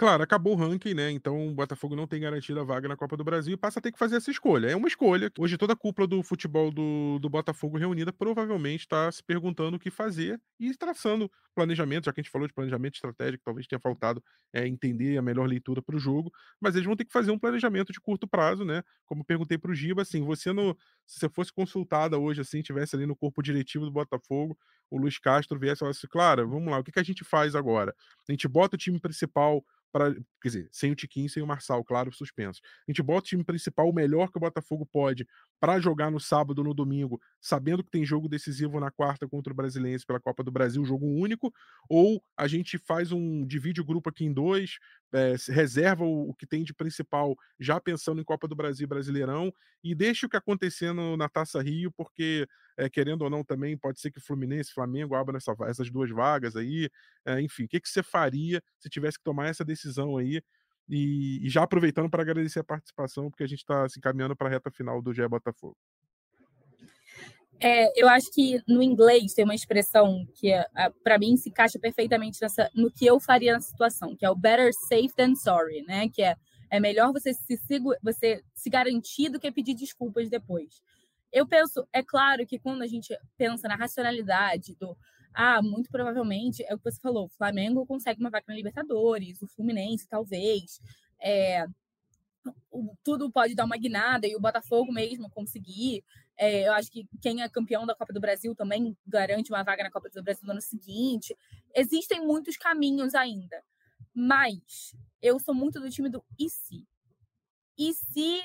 Claro, 0.00 0.22
acabou 0.22 0.52
o 0.52 0.56
ranking, 0.56 0.94
né? 0.94 1.10
Então 1.10 1.48
o 1.48 1.52
Botafogo 1.54 1.96
não 1.96 2.06
tem 2.06 2.20
garantido 2.20 2.60
a 2.60 2.62
vaga 2.64 2.86
na 2.86 2.96
Copa 2.96 3.16
do 3.16 3.24
Brasil 3.24 3.54
e 3.54 3.56
passa 3.56 3.80
a 3.80 3.82
ter 3.82 3.90
que 3.90 3.98
fazer 3.98 4.14
essa 4.16 4.30
escolha. 4.30 4.68
É 4.68 4.76
uma 4.76 4.86
escolha. 4.86 5.28
Hoje 5.36 5.58
toda 5.58 5.72
a 5.72 5.76
cúpula 5.76 6.06
do 6.06 6.22
futebol 6.22 6.70
do, 6.70 7.18
do 7.18 7.28
Botafogo 7.28 7.76
reunida 7.76 8.12
provavelmente 8.12 8.82
está 8.82 9.10
se 9.10 9.24
perguntando 9.24 9.76
o 9.76 9.80
que 9.80 9.90
fazer 9.90 10.40
e 10.60 10.72
traçando 10.76 11.28
planejamento, 11.52 12.04
já 12.04 12.12
que 12.12 12.20
a 12.20 12.22
gente 12.22 12.30
falou 12.30 12.46
de 12.46 12.54
planejamento 12.54 12.94
estratégico, 12.94 13.42
talvez 13.44 13.66
tenha 13.66 13.80
faltado 13.80 14.22
é, 14.52 14.68
entender 14.68 15.18
a 15.18 15.22
melhor 15.22 15.48
leitura 15.48 15.82
para 15.82 15.96
o 15.96 15.98
jogo, 15.98 16.30
mas 16.60 16.76
eles 16.76 16.86
vão 16.86 16.94
ter 16.94 17.04
que 17.04 17.12
fazer 17.12 17.32
um 17.32 17.38
planejamento 17.38 17.92
de 17.92 18.00
curto 18.00 18.28
prazo, 18.28 18.64
né? 18.64 18.84
Como 19.04 19.24
perguntei 19.24 19.58
para 19.58 19.72
o 19.72 19.74
Giba, 19.74 20.02
assim, 20.02 20.22
você 20.24 20.52
no, 20.52 20.76
se 21.04 21.18
você 21.18 21.28
fosse 21.28 21.52
consultada 21.52 22.16
hoje, 22.16 22.40
assim, 22.40 22.62
tivesse 22.62 22.94
ali 22.94 23.04
no 23.06 23.16
corpo 23.16 23.42
diretivo 23.42 23.84
do 23.84 23.90
Botafogo, 23.90 24.56
o 24.88 24.96
Luiz 24.96 25.18
Castro 25.18 25.58
viesse 25.58 25.78
e 25.78 25.80
falasse, 25.80 26.06
claro, 26.06 26.48
vamos 26.48 26.70
lá, 26.70 26.78
o 26.78 26.84
que, 26.84 26.92
que 26.92 27.00
a 27.00 27.02
gente 27.02 27.24
faz 27.24 27.56
agora? 27.56 27.92
A 28.28 28.32
gente 28.32 28.48
bota 28.48 28.76
o 28.76 28.78
time 28.78 29.00
principal 29.00 29.64
para, 29.90 30.12
quer 30.42 30.48
dizer, 30.48 30.68
sem 30.70 30.92
o 30.92 30.94
Tiquinho, 30.94 31.28
sem 31.28 31.42
o 31.42 31.46
Marçal, 31.46 31.82
claro, 31.82 32.12
suspenso. 32.12 32.60
A 32.86 32.90
gente 32.90 33.02
bota 33.02 33.20
o 33.20 33.28
time 33.28 33.44
principal 33.44 33.88
o 33.88 33.92
melhor 33.92 34.30
que 34.30 34.36
o 34.36 34.40
Botafogo 34.40 34.86
pode 34.86 35.26
para 35.58 35.80
jogar 35.80 36.10
no 36.10 36.20
sábado, 36.20 36.62
no 36.62 36.74
domingo, 36.74 37.20
sabendo 37.40 37.82
que 37.82 37.90
tem 37.90 38.04
jogo 38.04 38.28
decisivo 38.28 38.78
na 38.80 38.90
quarta 38.90 39.26
contra 39.26 39.52
o 39.52 39.56
Brasiliense 39.56 40.06
pela 40.06 40.20
Copa 40.20 40.44
do 40.44 40.52
Brasil, 40.52 40.84
jogo 40.84 41.06
único, 41.06 41.52
ou 41.88 42.22
a 42.36 42.46
gente 42.46 42.78
faz 42.78 43.12
um 43.12 43.46
divide 43.46 43.80
o 43.80 43.84
grupo 43.84 44.10
aqui 44.10 44.24
em 44.24 44.32
dois, 44.32 44.78
é, 45.12 45.34
reserva 45.52 46.04
o, 46.04 46.30
o, 46.30 46.34
que 46.34 46.46
tem 46.46 46.62
de 46.62 46.74
principal, 46.74 47.36
já 47.58 47.80
pensando 47.80 48.20
em 48.20 48.24
Copa 48.24 48.46
do 48.46 48.56
Brasil 48.56 48.86
Brasileirão, 48.86 49.52
e 49.82 49.94
deixa 49.94 50.26
o 50.26 50.28
que 50.28 50.36
acontecendo 50.36 51.16
na 51.16 51.28
Taça 51.28 51.62
Rio, 51.62 51.92
porque 51.92 52.46
é, 52.76 52.88
querendo 52.88 53.22
ou 53.22 53.30
não 53.30 53.44
também 53.44 53.76
pode 53.76 54.00
ser 54.00 54.10
que 54.10 54.20
Fluminense, 54.20 54.72
Flamengo 54.72 55.14
abram 55.14 55.36
essa, 55.36 55.54
essas 55.66 55.90
duas 55.90 56.10
vagas 56.10 56.56
aí, 56.56 56.90
é, 57.24 57.40
enfim, 57.40 57.64
o 57.64 57.68
que, 57.68 57.80
que 57.80 57.88
você 57.88 58.02
faria 58.02 58.62
se 58.78 58.88
tivesse 58.88 59.18
que 59.18 59.24
tomar 59.24 59.48
essa 59.48 59.64
decisão 59.64 60.16
aí? 60.16 60.42
E, 60.88 61.46
e 61.46 61.50
já 61.50 61.62
aproveitando 61.62 62.08
para 62.08 62.22
agradecer 62.22 62.60
a 62.60 62.64
participação, 62.64 63.30
porque 63.30 63.44
a 63.44 63.46
gente 63.46 63.60
está 63.60 63.88
se 63.88 63.98
encaminhando 63.98 64.34
para 64.36 64.48
a 64.48 64.50
reta 64.50 64.70
final 64.70 65.02
do 65.02 65.12
GE 65.12 65.26
Botafogo. 65.28 65.76
É, 67.60 68.00
eu 68.00 68.08
acho 68.08 68.30
que 68.30 68.62
no 68.68 68.82
inglês 68.82 69.34
tem 69.34 69.44
uma 69.44 69.54
expressão 69.54 70.26
que, 70.34 70.52
para 71.02 71.18
mim, 71.18 71.36
se 71.36 71.48
encaixa 71.48 71.78
perfeitamente 71.78 72.40
nessa, 72.40 72.70
no 72.74 72.90
que 72.90 73.04
eu 73.04 73.18
faria 73.18 73.52
na 73.52 73.60
situação, 73.60 74.14
que 74.14 74.24
é 74.24 74.30
o 74.30 74.36
better 74.36 74.72
safe 74.72 75.12
than 75.16 75.34
sorry, 75.34 75.82
né? 75.82 76.08
Que 76.08 76.22
é, 76.22 76.36
é 76.70 76.78
melhor 76.78 77.12
você 77.12 77.34
se, 77.34 77.58
você 78.02 78.44
se 78.54 78.70
garantir 78.70 79.28
do 79.28 79.40
que 79.40 79.50
pedir 79.50 79.74
desculpas 79.74 80.30
depois. 80.30 80.80
Eu 81.32 81.46
penso, 81.46 81.86
é 81.92 82.02
claro 82.02 82.46
que 82.46 82.58
quando 82.58 82.82
a 82.82 82.86
gente 82.86 83.16
pensa 83.36 83.68
na 83.68 83.74
racionalidade 83.74 84.76
do 84.76 84.96
ah, 85.34 85.60
muito 85.62 85.90
provavelmente 85.90 86.64
é 86.66 86.74
o 86.74 86.78
que 86.78 86.90
você 86.90 87.00
falou, 87.00 87.26
o 87.26 87.28
Flamengo 87.28 87.86
consegue 87.86 88.18
uma 88.18 88.30
vaga 88.30 88.46
na 88.48 88.54
Libertadores, 88.54 89.40
o 89.42 89.46
Fluminense 89.46 90.08
talvez, 90.08 90.80
é, 91.20 91.66
tudo 93.02 93.30
pode 93.30 93.54
dar 93.54 93.64
uma 93.64 93.76
guinada 93.76 94.26
e 94.26 94.34
o 94.34 94.40
Botafogo 94.40 94.92
mesmo 94.92 95.30
conseguir. 95.30 96.02
É, 96.38 96.68
eu 96.68 96.72
acho 96.72 96.90
que 96.90 97.06
quem 97.20 97.42
é 97.42 97.48
campeão 97.48 97.84
da 97.84 97.96
Copa 97.96 98.12
do 98.12 98.20
Brasil 98.20 98.54
também 98.54 98.96
garante 99.06 99.50
uma 99.50 99.64
vaga 99.64 99.82
na 99.82 99.90
Copa 99.90 100.08
do 100.08 100.22
Brasil 100.22 100.46
no 100.46 100.52
ano 100.52 100.60
seguinte. 100.60 101.36
Existem 101.74 102.24
muitos 102.24 102.56
caminhos 102.56 103.14
ainda, 103.14 103.62
mas 104.14 104.94
eu 105.20 105.38
sou 105.40 105.52
muito 105.54 105.80
do 105.80 105.90
time 105.90 106.08
do 106.08 106.24
e 106.38 106.48
se? 106.48 106.86
E 107.76 107.92
se 107.92 108.40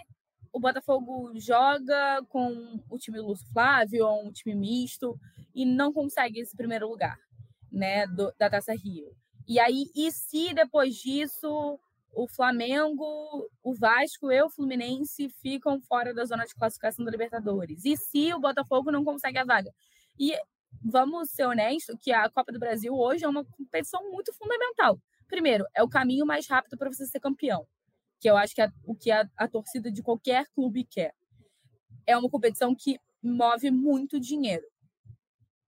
o 0.52 0.60
Botafogo 0.60 1.32
joga 1.40 2.24
com 2.30 2.80
o 2.90 2.98
time 2.98 3.20
Lúcio 3.20 3.48
Flávio, 3.52 4.06
ou 4.06 4.28
um 4.28 4.32
time 4.32 4.56
misto, 4.56 5.20
e 5.54 5.66
não 5.66 5.92
consegue 5.92 6.40
esse 6.40 6.56
primeiro 6.56 6.88
lugar, 6.88 7.18
né, 7.72 8.06
do, 8.08 8.32
da 8.38 8.50
Taça 8.50 8.74
Rio. 8.74 9.16
E 9.48 9.60
aí, 9.60 9.86
e 9.96 10.12
se 10.12 10.54
depois 10.54 10.96
disso 10.96 11.80
o 12.14 12.28
Flamengo, 12.28 13.50
o 13.64 13.74
Vasco 13.74 14.32
e 14.32 14.42
o 14.42 14.50
Fluminense 14.50 15.30
ficam 15.42 15.82
fora 15.82 16.14
da 16.14 16.26
zona 16.26 16.46
de 16.46 16.54
classificação 16.54 17.04
da 17.04 17.12
Libertadores? 17.12 17.84
E 17.86 17.98
se 17.98 18.34
o 18.34 18.40
Botafogo 18.40 18.92
não 18.92 19.04
consegue 19.04 19.38
a 19.38 19.46
vaga? 19.46 19.74
E 20.20 20.34
vamos 20.84 21.32
ser 21.32 21.46
honestos 21.46 21.96
que 22.02 22.12
a 22.12 22.30
Copa 22.30 22.52
do 22.52 22.60
Brasil 22.60 22.94
hoje 22.94 23.26
é 23.26 23.28
uma 23.28 23.44
competição 23.46 24.02
muito 24.12 24.34
fundamental. 24.34 25.00
Primeiro, 25.28 25.66
é 25.76 25.82
o 25.82 25.90
caminho 25.90 26.26
mais 26.26 26.48
rápido 26.48 26.78
para 26.78 26.92
você 26.92 27.06
ser 27.06 27.20
campeão 27.20 27.66
que 28.24 28.30
eu 28.30 28.38
acho 28.38 28.56
que 28.56 28.62
é 28.62 28.72
o 28.86 28.96
que 28.96 29.12
a, 29.12 29.30
a 29.36 29.50
torcida 29.50 29.92
de 29.92 30.02
qualquer 30.02 30.46
clube 30.56 30.86
quer. 30.86 31.14
É 32.08 32.18
uma 32.18 32.30
competição 32.30 32.74
que 32.74 32.98
move 33.22 33.70
muito 33.70 34.18
dinheiro. 34.18 34.64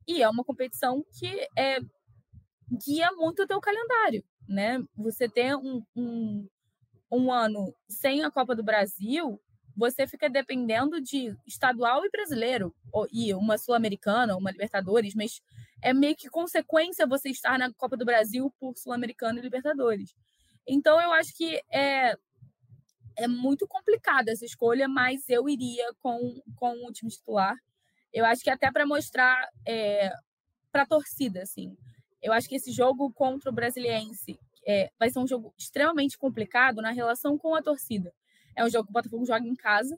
E 0.08 0.24
é 0.24 0.30
uma 0.30 0.42
competição 0.42 1.06
que 1.20 1.50
é, 1.58 1.80
guia 2.72 3.12
muito 3.12 3.44
o 3.44 3.48
teu 3.48 3.60
calendário, 3.60 4.24
né? 4.48 4.84
Você 4.96 5.28
ter 5.30 5.56
um, 5.56 5.84
um, 5.96 6.48
um 7.12 7.32
ano 7.32 7.74
sem 7.88 8.24
a 8.24 8.32
Copa 8.32 8.56
do 8.56 8.64
Brasil, 8.64 9.40
você 9.76 10.08
fica 10.08 10.30
dependendo 10.30 11.02
de 11.02 11.36
estadual 11.46 12.06
e 12.06 12.10
brasileiro, 12.10 12.74
e 13.12 13.34
uma 13.34 13.58
Sul-Americana, 13.58 14.38
uma 14.38 14.52
Libertadores, 14.52 15.14
mas 15.14 15.42
é 15.82 15.94
meio 15.94 16.16
que 16.16 16.30
consequência 16.30 17.06
você 17.06 17.30
estar 17.30 17.60
na 17.60 17.72
Copa 17.74 17.98
do 17.98 18.06
Brasil 18.06 18.54
por 18.60 18.78
Sul-Americana 18.78 19.40
e 19.40 19.42
Libertadores. 19.42 20.16
Então, 20.66 21.00
eu 21.00 21.12
acho 21.12 21.36
que 21.36 21.62
é, 21.70 22.18
é 23.18 23.28
muito 23.28 23.68
complicada 23.68 24.32
essa 24.32 24.46
escolha, 24.46 24.88
mas 24.88 25.28
eu 25.30 25.48
iria 25.50 25.94
com, 26.00 26.42
com 26.56 26.88
o 26.88 26.92
time 26.92 27.12
titular. 27.12 27.56
Eu 28.14 28.26
acho 28.26 28.42
que 28.44 28.50
até 28.50 28.72
para 28.72 28.86
mostrar 28.86 29.50
é, 29.68 30.10
para 30.72 30.84
a 30.84 30.88
torcida, 30.88 31.44
assim. 31.44 31.78
Eu 32.26 32.34
acho 32.34 32.50
que 32.50 32.56
esse 32.56 32.72
jogo 32.72 33.14
contra 33.14 33.52
o 33.52 33.54
Brasiliense 33.54 34.40
é, 34.68 34.90
vai 34.98 35.12
ser 35.12 35.20
um 35.20 35.28
jogo 35.28 35.54
extremamente 35.56 36.18
complicado 36.18 36.82
na 36.82 36.90
relação 36.90 37.38
com 37.38 37.54
a 37.54 37.62
torcida. 37.62 38.12
É 38.56 38.66
um 38.66 38.70
jogo 38.70 38.86
que 38.86 38.90
o 38.90 38.94
Botafogo 38.94 39.24
joga 39.28 39.48
em 39.48 39.54
casa, 39.54 39.96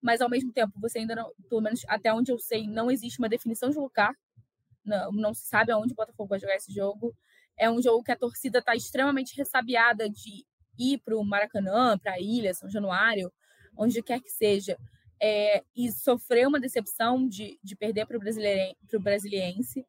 mas 0.00 0.20
ao 0.20 0.30
mesmo 0.30 0.52
tempo 0.52 0.72
você 0.80 1.00
ainda 1.00 1.16
não, 1.16 1.32
pelo 1.48 1.60
menos 1.60 1.82
até 1.88 2.14
onde 2.14 2.30
eu 2.30 2.38
sei, 2.38 2.68
não 2.68 2.92
existe 2.92 3.18
uma 3.18 3.28
definição 3.28 3.70
de 3.70 3.76
lugar. 3.76 4.14
Não, 4.84 5.10
não 5.10 5.34
se 5.34 5.48
sabe 5.48 5.72
aonde 5.72 5.94
o 5.94 5.96
Botafogo 5.96 6.28
vai 6.28 6.38
jogar 6.38 6.54
esse 6.54 6.72
jogo. 6.72 7.12
É 7.58 7.68
um 7.68 7.82
jogo 7.82 8.04
que 8.04 8.12
a 8.12 8.16
torcida 8.16 8.60
está 8.60 8.76
extremamente 8.76 9.36
ressabiada 9.36 10.08
de 10.08 10.46
ir 10.78 10.98
para 11.04 11.16
o 11.16 11.24
Maracanã, 11.24 11.98
para 11.98 12.12
a 12.12 12.20
Ilha, 12.20 12.54
São 12.54 12.70
Januário, 12.70 13.32
onde 13.76 14.00
quer 14.00 14.20
que 14.20 14.30
seja, 14.30 14.78
é, 15.20 15.64
e 15.74 15.90
sofrer 15.90 16.46
uma 16.46 16.60
decepção 16.60 17.26
de, 17.26 17.58
de 17.64 17.74
perder 17.74 18.06
para 18.06 18.16
o 18.16 19.00
brasiliense. 19.00 19.84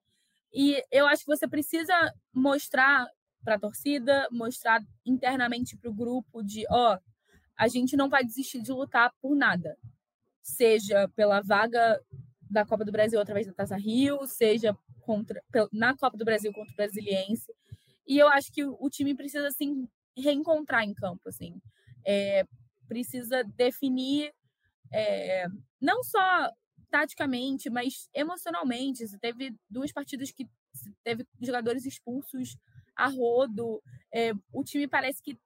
E 0.56 0.82
eu 0.90 1.06
acho 1.06 1.26
que 1.26 1.36
você 1.36 1.46
precisa 1.46 1.94
mostrar 2.34 3.06
para 3.44 3.56
a 3.56 3.60
torcida, 3.60 4.26
mostrar 4.32 4.82
internamente 5.06 5.76
para 5.76 5.90
o 5.90 5.94
grupo 5.94 6.42
de, 6.42 6.64
ó, 6.70 6.98
a 7.58 7.68
gente 7.68 7.98
não 7.98 8.10
vai 8.10 8.24
desistir 8.24 8.62
de 8.62 8.72
lutar 8.72 9.14
por 9.22 9.36
nada. 9.36 9.78
Seja 10.42 11.10
pela 11.10 11.42
vaga 11.42 12.02
da 12.50 12.66
Copa 12.66 12.86
do 12.86 12.92
Brasil 12.92 13.20
através 13.20 13.46
da 13.46 13.54
Taça 13.54 13.76
Rio, 13.76 14.26
seja 14.26 14.74
contra, 15.02 15.44
na 15.74 15.96
Copa 15.98 16.18
do 16.18 16.24
Brasil 16.24 16.54
contra 16.54 16.72
o 16.72 16.78
Brasiliense. 16.78 17.54
E 18.08 18.18
eu 18.18 18.30
acho 18.30 18.50
que 18.50 18.64
o 18.64 18.90
time 18.90 19.14
precisa, 19.14 19.48
assim, 19.50 19.90
reencontrar 20.18 20.84
em 20.84 20.94
campo, 20.94 21.28
assim. 21.28 21.60
É, 22.06 22.46
precisa 22.88 23.44
definir 23.44 24.32
é, 24.94 25.48
não 25.82 26.02
só 26.02 26.50
taticamente, 26.96 27.70
mas 27.70 28.10
emocionalmente. 28.14 29.06
Você 29.06 29.18
teve 29.20 29.54
duas 29.70 29.92
partidas 29.92 30.32
que 30.32 30.48
teve 31.04 31.28
jogadores 31.42 31.86
expulsos 31.86 32.58
a 32.96 33.10
rodo. 33.10 33.84
É, 34.14 34.32
o 34.54 34.64
time 34.64 34.88
parece 34.88 35.22
que 35.22 35.38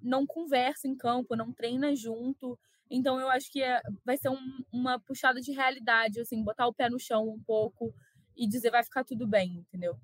não 0.00 0.24
conversa 0.24 0.86
em 0.86 0.96
campo, 0.96 1.34
não 1.34 1.52
treina 1.52 1.96
junto. 1.96 2.56
Então 2.88 3.18
eu 3.18 3.28
acho 3.28 3.50
que 3.50 3.60
é, 3.60 3.82
vai 4.04 4.16
ser 4.16 4.28
um, 4.28 4.64
uma 4.72 5.00
puxada 5.00 5.40
de 5.40 5.50
realidade, 5.50 6.20
assim, 6.20 6.44
botar 6.44 6.68
o 6.68 6.72
pé 6.72 6.88
no 6.88 7.00
chão 7.00 7.28
um 7.28 7.42
pouco 7.42 7.92
e 8.36 8.46
dizer 8.46 8.70
vai 8.70 8.84
ficar 8.84 9.02
tudo 9.02 9.26
bem, 9.26 9.48
entendeu? 9.66 9.98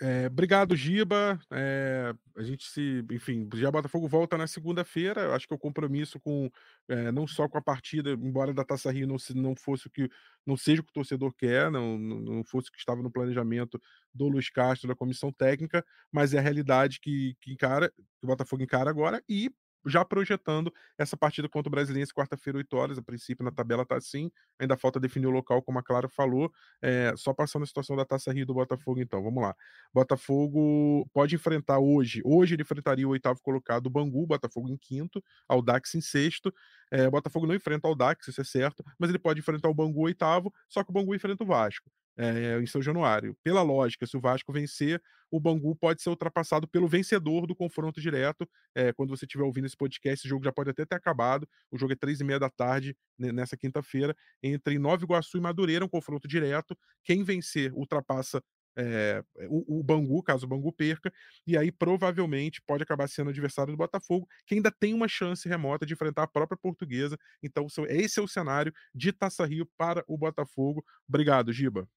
É, 0.00 0.26
obrigado, 0.26 0.76
Giba. 0.76 1.38
É, 1.50 2.14
a 2.36 2.42
gente 2.42 2.64
se, 2.66 3.02
enfim, 3.10 3.48
já 3.54 3.70
Botafogo 3.70 4.06
volta 4.06 4.36
na 4.36 4.46
segunda-feira. 4.46 5.34
Acho 5.34 5.48
que 5.48 5.54
o 5.54 5.58
compromisso 5.58 6.20
com 6.20 6.50
é, 6.88 7.10
não 7.10 7.26
só 7.26 7.48
com 7.48 7.56
a 7.56 7.62
partida, 7.62 8.10
embora 8.10 8.52
da 8.52 8.64
Taça 8.64 8.90
Rio 8.90 9.06
não, 9.06 9.16
não 9.34 9.56
fosse 9.56 9.86
o 9.86 9.90
que 9.90 10.08
não 10.46 10.56
seja 10.56 10.82
o 10.82 10.84
que 10.84 10.90
o 10.90 10.94
torcedor 10.94 11.32
quer, 11.34 11.70
não, 11.70 11.98
não 11.98 12.44
fosse 12.44 12.68
o 12.68 12.72
que 12.72 12.78
estava 12.78 13.02
no 13.02 13.10
planejamento 13.10 13.80
do 14.14 14.28
Luiz 14.28 14.50
Castro 14.50 14.86
da 14.86 14.94
comissão 14.94 15.32
técnica, 15.32 15.84
mas 16.12 16.34
é 16.34 16.38
a 16.38 16.42
realidade 16.42 17.00
que, 17.00 17.34
que 17.40 17.52
encara, 17.52 17.90
que 17.90 18.24
o 18.24 18.26
Botafogo 18.26 18.62
encara 18.62 18.90
agora 18.90 19.22
e 19.28 19.50
já 19.86 20.04
projetando 20.04 20.72
essa 20.98 21.16
partida 21.16 21.48
contra 21.48 21.68
o 21.68 21.70
Brasiliense 21.70 22.12
quarta-feira, 22.12 22.58
8 22.58 22.76
horas. 22.76 22.98
A 22.98 23.02
princípio, 23.02 23.44
na 23.44 23.50
tabela 23.50 23.82
está 23.82 23.96
assim. 23.96 24.30
Ainda 24.58 24.76
falta 24.76 24.98
definir 24.98 25.26
o 25.26 25.30
local, 25.30 25.62
como 25.62 25.78
a 25.78 25.82
Clara 25.82 26.08
falou. 26.08 26.50
É, 26.82 27.12
só 27.16 27.34
passando 27.34 27.64
a 27.64 27.66
situação 27.66 27.96
da 27.96 28.04
Taça 28.04 28.32
Rio 28.32 28.46
do 28.46 28.54
Botafogo, 28.54 29.00
então. 29.00 29.22
Vamos 29.22 29.42
lá. 29.42 29.54
Botafogo 29.92 31.08
pode 31.12 31.34
enfrentar 31.34 31.78
hoje. 31.78 32.22
Hoje 32.24 32.54
ele 32.54 32.62
enfrentaria 32.62 33.06
o 33.06 33.10
oitavo 33.10 33.40
colocado, 33.42 33.86
o 33.86 33.90
Bangu, 33.90 34.26
Botafogo 34.26 34.68
em 34.68 34.76
quinto, 34.76 35.22
Dax 35.66 35.94
em 35.94 36.00
sexto. 36.00 36.52
É, 36.90 37.10
Botafogo 37.10 37.46
não 37.46 37.54
enfrenta 37.54 37.88
o 37.88 37.94
Dax, 37.94 38.28
isso 38.28 38.40
é 38.40 38.44
certo, 38.44 38.84
mas 38.98 39.10
ele 39.10 39.18
pode 39.18 39.40
enfrentar 39.40 39.68
o 39.68 39.74
Bangu 39.74 40.02
oitavo, 40.02 40.52
só 40.68 40.84
que 40.84 40.90
o 40.90 40.92
Bangu 40.92 41.14
enfrenta 41.14 41.42
o 41.42 41.46
Vasco. 41.46 41.90
É, 42.16 42.58
em 42.60 42.66
São 42.66 42.80
Januário. 42.80 43.36
Pela 43.42 43.62
lógica, 43.62 44.06
se 44.06 44.16
o 44.16 44.20
Vasco 44.20 44.52
vencer, 44.52 45.02
o 45.30 45.40
Bangu 45.40 45.74
pode 45.76 46.02
ser 46.02 46.10
ultrapassado 46.10 46.68
pelo 46.68 46.88
vencedor 46.88 47.46
do 47.46 47.54
confronto 47.54 48.00
direto. 48.00 48.48
É, 48.74 48.92
quando 48.92 49.10
você 49.10 49.24
estiver 49.24 49.44
ouvindo 49.44 49.66
esse 49.66 49.76
podcast, 49.76 50.20
esse 50.20 50.28
jogo 50.28 50.44
já 50.44 50.52
pode 50.52 50.70
até 50.70 50.84
ter 50.84 50.96
acabado. 50.96 51.48
O 51.70 51.78
jogo 51.78 51.92
é 51.92 51.96
três 51.96 52.20
e 52.20 52.24
meia 52.24 52.38
da 52.38 52.48
tarde 52.48 52.96
nessa 53.18 53.56
quinta-feira 53.56 54.16
entre 54.42 54.78
Nova 54.78 55.04
Iguaçu 55.04 55.36
e 55.36 55.40
Madureira, 55.40 55.84
um 55.84 55.88
confronto 55.88 56.28
direto. 56.28 56.76
Quem 57.04 57.22
vencer 57.22 57.72
ultrapassa 57.74 58.42
é, 58.78 59.24
o, 59.48 59.80
o, 59.80 59.82
Bangu, 59.82 60.22
caso 60.22 60.44
o 60.44 60.48
Bangu 60.48 60.70
perca, 60.70 61.10
e 61.46 61.56
aí 61.56 61.72
provavelmente 61.72 62.60
pode 62.60 62.82
acabar 62.82 63.08
sendo 63.08 63.30
adversário 63.30 63.72
do 63.72 63.76
Botafogo, 63.76 64.28
que 64.46 64.54
ainda 64.54 64.70
tem 64.70 64.92
uma 64.92 65.08
chance 65.08 65.48
remota 65.48 65.86
de 65.86 65.94
enfrentar 65.94 66.24
a 66.24 66.28
própria 66.28 66.58
portuguesa. 66.58 67.18
Então, 67.42 67.66
esse 67.88 68.20
é 68.20 68.22
o 68.22 68.28
cenário 68.28 68.72
de 68.94 69.12
Taça 69.12 69.46
Rio 69.46 69.66
para 69.78 70.04
o 70.06 70.18
Botafogo. 70.18 70.84
Obrigado, 71.08 71.52
Giba. 71.52 71.88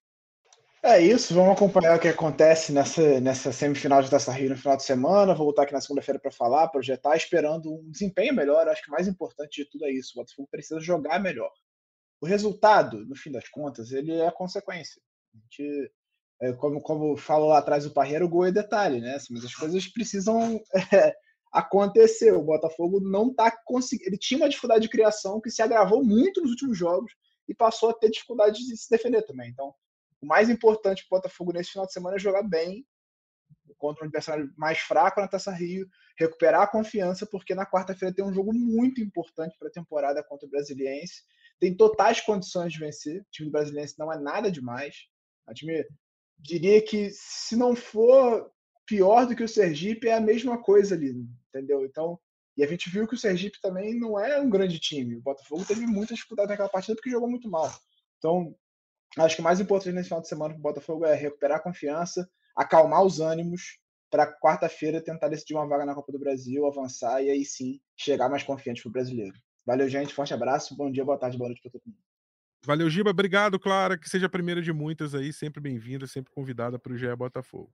É 0.82 1.02
isso, 1.02 1.34
vamos 1.34 1.52
acompanhar 1.52 1.98
o 1.98 2.00
que 2.00 2.08
acontece 2.08 2.72
nessa, 2.72 3.20
nessa 3.20 3.52
semifinal 3.52 4.02
de 4.02 4.10
Taça 4.10 4.32
Rio 4.32 4.52
no 4.52 4.56
final 4.56 4.78
de 4.78 4.84
semana. 4.84 5.36
Vou 5.36 5.48
voltar 5.48 5.64
aqui 5.64 5.74
na 5.74 5.82
segunda-feira 5.82 6.18
para 6.18 6.32
falar, 6.32 6.70
projetar, 6.70 7.18
esperando 7.18 7.70
um 7.70 7.92
desempenho 7.92 8.34
melhor. 8.34 8.66
Acho 8.66 8.84
que 8.84 8.88
o 8.88 8.94
mais 8.94 9.06
importante 9.06 9.62
de 9.62 9.70
tudo 9.70 9.86
é 9.86 9.92
isso. 9.92 10.14
O 10.16 10.22
Botafogo 10.22 10.48
precisa 10.50 10.80
jogar 10.80 11.20
melhor. 11.20 11.52
O 12.22 12.26
resultado, 12.26 13.06
no 13.06 13.16
fim 13.16 13.30
das 13.30 13.50
contas, 13.50 13.92
ele 13.92 14.22
é 14.22 14.32
consequência. 14.32 15.02
A 15.36 15.38
gente, 15.38 15.92
é, 16.42 16.54
como, 16.54 16.82
como 16.82 17.18
falou 17.18 17.50
lá 17.50 17.58
atrás 17.58 17.86
o 17.86 17.94
Parreira, 17.94 18.26
o 18.26 18.30
gol 18.30 18.46
é 18.46 18.52
detalhe, 18.52 19.02
né? 19.02 19.18
Mas 19.32 19.44
as 19.44 19.54
coisas 19.54 19.86
precisam 19.86 20.62
é, 20.94 21.14
acontecer. 21.52 22.32
O 22.32 22.42
Botafogo 22.42 23.02
não 23.02 23.32
está 23.32 23.52
conseguindo. 23.66 24.10
Ele 24.10 24.18
tinha 24.18 24.38
uma 24.38 24.50
dificuldade 24.50 24.84
de 24.84 24.90
criação 24.90 25.42
que 25.42 25.52
se 25.52 25.62
agravou 25.62 26.02
muito 26.06 26.42
nos 26.42 26.52
últimos 26.52 26.78
jogos 26.78 27.12
e 27.50 27.54
passou 27.54 27.90
a 27.90 27.94
ter 27.94 28.10
dificuldade 28.10 28.66
de 28.66 28.78
se 28.78 28.90
defender 28.90 29.24
também. 29.24 29.50
Então, 29.50 29.74
o 30.22 30.26
mais 30.26 30.50
importante 30.50 31.06
para 31.08 31.18
o 31.18 31.22
Botafogo 31.22 31.54
nesse 31.54 31.72
final 31.72 31.86
de 31.86 31.94
semana 31.94 32.16
é 32.16 32.20
jogar 32.20 32.44
bem 32.44 32.86
contra 33.78 34.04
um 34.04 34.08
adversário 34.08 34.52
mais 34.58 34.80
fraco 34.80 35.22
na 35.22 35.28
Taça 35.28 35.52
Rio, 35.52 35.88
recuperar 36.18 36.64
a 36.64 36.68
confiança, 36.68 37.26
porque 37.26 37.56
na 37.56 37.66
quarta-feira 37.66 38.14
tem 38.14 38.26
um 38.26 38.34
jogo 38.34 38.54
muito 38.54 39.02
importante 39.02 39.58
para 39.58 39.70
a 39.70 39.72
temporada 39.72 40.24
contra 40.24 40.46
o 40.48 40.50
Brasiliense. 40.50 41.24
Tem 41.60 41.76
totais 41.76 42.22
condições 42.22 42.74
de 42.74 42.80
vencer. 42.80 43.22
O 43.22 43.26
time 43.32 43.50
do 43.50 43.52
Brasiliense 43.52 43.98
não 43.98 44.12
é 44.12 44.20
nada 44.20 44.52
demais. 44.52 44.96
O 45.48 45.54
time 45.54 45.86
diria 46.38 46.82
que 46.82 47.10
se 47.12 47.56
não 47.56 47.76
for 47.76 48.52
pior 48.86 49.26
do 49.26 49.36
que 49.36 49.44
o 49.44 49.48
Sergipe, 49.48 50.08
é 50.08 50.14
a 50.14 50.22
mesma 50.22 50.62
coisa 50.62 50.96
ali, 50.96 51.14
entendeu? 51.50 51.86
Então, 51.86 52.20
e 52.58 52.64
a 52.64 52.68
gente 52.68 52.90
viu 52.90 53.08
que 53.08 53.14
o 53.14 53.18
Sergipe 53.18 53.62
também 53.62 53.98
não 53.98 54.20
é 54.20 54.40
um 54.40 54.50
grande 54.50 54.80
time. 54.80 55.16
O 55.16 55.22
Botafogo 55.22 55.64
teve 55.66 55.86
muita 55.86 56.14
dificuldade 56.14 56.50
naquela 56.50 56.70
partida 56.70 56.96
porque 56.96 57.10
jogou 57.10 57.30
muito 57.30 57.50
mal. 57.50 57.72
Então, 58.18 58.54
Acho 59.18 59.36
que 59.36 59.42
o 59.42 59.44
mais 59.44 59.60
importante 59.60 59.94
nesse 59.94 60.10
final 60.10 60.22
de 60.22 60.28
semana 60.28 60.54
para 60.54 60.60
o 60.60 60.64
Botafogo 60.64 61.06
é 61.06 61.16
recuperar 61.16 61.58
a 61.58 61.62
confiança, 61.62 62.30
acalmar 62.56 63.04
os 63.04 63.20
ânimos 63.20 63.80
para 64.10 64.32
quarta-feira 64.40 65.04
tentar 65.04 65.28
decidir 65.28 65.54
uma 65.54 65.68
vaga 65.68 65.86
na 65.86 65.96
Copa 65.96 66.12
do 66.12 66.20
Brasil, 66.20 66.66
avançar 66.66 67.22
e 67.22 67.30
aí 67.30 67.46
sim 67.46 67.80
chegar 67.96 68.30
mais 68.30 68.44
confiante 68.44 68.82
para 68.82 68.90
o 68.90 68.92
brasileiro. 68.92 69.36
Valeu, 69.66 69.88
gente. 69.88 70.14
Forte 70.14 70.34
abraço. 70.34 70.76
Bom 70.76 70.92
dia, 70.92 71.06
boa 71.06 71.18
tarde, 71.18 71.38
boa 71.38 71.50
noite 71.50 71.62
para 71.62 71.72
todo 71.72 71.84
mundo. 71.86 71.98
Valeu, 72.66 72.90
Giba. 72.90 73.12
Obrigado, 73.12 73.60
Clara. 73.60 73.98
Que 73.98 74.10
seja 74.10 74.26
a 74.26 74.30
primeira 74.30 74.62
de 74.62 74.74
muitas 74.74 75.16
aí. 75.16 75.32
Sempre 75.32 75.62
bem-vinda, 75.62 76.08
sempre 76.08 76.32
convidada 76.34 76.78
para 76.78 76.92
o 76.92 76.98
GE 76.98 77.16
Botafogo. 77.16 77.72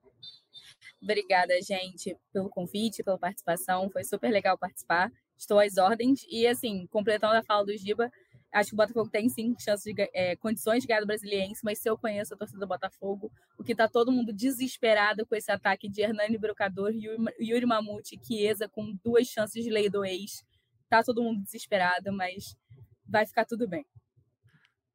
Obrigada, 1.02 1.54
gente, 1.62 2.16
pelo 2.32 2.48
convite, 2.48 3.02
pela 3.02 3.18
participação. 3.18 3.90
Foi 3.90 4.04
super 4.04 4.30
legal 4.30 4.56
participar. 4.56 5.10
Estou 5.36 5.58
às 5.58 5.76
ordens. 5.76 6.24
E, 6.28 6.46
assim, 6.46 6.86
completando 6.86 7.34
a 7.34 7.42
fala 7.42 7.64
do 7.64 7.76
Giba, 7.76 8.10
Acho 8.56 8.70
que 8.70 8.74
o 8.74 8.78
Botafogo 8.78 9.10
tem 9.10 9.28
sim 9.28 9.54
chances 9.60 9.84
de, 9.84 10.10
é, 10.14 10.34
condições 10.36 10.80
de 10.80 10.86
ganhar 10.86 11.00
do 11.00 11.06
Brasiliense, 11.06 11.60
mas 11.62 11.78
se 11.78 11.90
eu 11.90 11.98
conheço 11.98 12.32
a 12.32 12.38
torcida 12.38 12.58
do 12.58 12.66
Botafogo, 12.66 13.30
o 13.58 13.62
que 13.62 13.72
está 13.72 13.86
todo 13.86 14.10
mundo 14.10 14.32
desesperado 14.32 15.26
com 15.26 15.34
esse 15.34 15.52
ataque 15.52 15.90
de 15.90 16.00
Hernani 16.00 16.38
Brocador 16.38 16.90
e 16.90 17.04
Yuri 17.38 17.66
Mamute, 17.66 18.18
Chiesa 18.26 18.66
com 18.66 18.96
duas 19.04 19.26
chances 19.26 19.62
de 19.62 19.70
lei 19.70 19.90
do 19.90 20.02
ex. 20.06 20.42
Tá 20.88 21.02
todo 21.02 21.22
mundo 21.22 21.42
desesperado, 21.42 22.10
mas 22.10 22.56
vai 23.06 23.26
ficar 23.26 23.44
tudo 23.44 23.68
bem. 23.68 23.84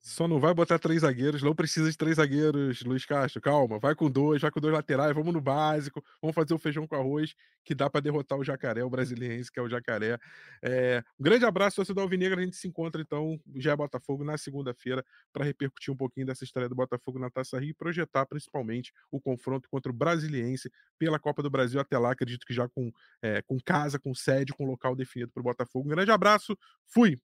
Só 0.03 0.27
não 0.27 0.39
vai 0.39 0.51
botar 0.51 0.79
três 0.79 1.01
zagueiros, 1.01 1.43
não 1.43 1.53
precisa 1.53 1.89
de 1.91 1.95
três 1.95 2.15
zagueiros, 2.15 2.81
Luiz 2.81 3.05
Castro. 3.05 3.39
Calma, 3.39 3.77
vai 3.77 3.93
com 3.93 4.09
dois, 4.09 4.41
vai 4.41 4.49
com 4.49 4.59
dois 4.59 4.73
laterais, 4.73 5.13
vamos 5.13 5.31
no 5.31 5.39
básico, 5.39 6.03
vamos 6.19 6.33
fazer 6.33 6.55
o 6.55 6.57
feijão 6.57 6.87
com 6.87 6.95
arroz, 6.95 7.35
que 7.63 7.75
dá 7.75 7.87
para 7.87 8.01
derrotar 8.01 8.39
o 8.39 8.43
jacaré, 8.43 8.83
o 8.83 8.89
brasiliense, 8.89 9.51
que 9.51 9.59
é 9.59 9.61
o 9.61 9.69
jacaré. 9.69 10.17
É, 10.63 11.03
um 11.19 11.23
grande 11.23 11.45
abraço, 11.45 11.75
torcedor 11.75 12.01
Alvinegra. 12.01 12.41
A 12.41 12.43
gente 12.43 12.57
se 12.57 12.67
encontra 12.67 12.99
então, 12.99 13.39
já 13.57 13.73
é 13.73 13.75
Botafogo, 13.75 14.23
na 14.23 14.39
segunda-feira, 14.39 15.05
para 15.31 15.45
repercutir 15.45 15.93
um 15.93 15.97
pouquinho 15.97 16.25
dessa 16.25 16.43
história 16.43 16.67
do 16.67 16.73
Botafogo 16.73 17.19
na 17.19 17.29
Taça 17.29 17.59
Rio 17.59 17.69
e 17.69 17.73
projetar 17.75 18.25
principalmente 18.25 18.91
o 19.11 19.21
confronto 19.21 19.69
contra 19.69 19.91
o 19.91 19.95
brasiliense 19.95 20.71
pela 20.97 21.19
Copa 21.19 21.43
do 21.43 21.49
Brasil 21.49 21.79
até 21.79 21.99
lá. 21.99 22.11
Acredito 22.11 22.43
que 22.43 22.55
já 22.55 22.67
com, 22.67 22.91
é, 23.21 23.43
com 23.43 23.59
casa, 23.63 23.99
com 23.99 24.15
sede, 24.15 24.51
com 24.51 24.65
local 24.65 24.95
definido 24.95 25.31
para 25.31 25.41
o 25.41 25.43
Botafogo. 25.43 25.85
Um 25.85 25.91
grande 25.91 26.09
abraço, 26.09 26.57
fui! 26.87 27.19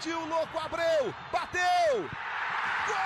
Partiu, 0.00 0.26
louco, 0.28 0.58
Abreu! 0.58 1.14
Bateu! 1.30 2.08
Gol! 2.86 2.96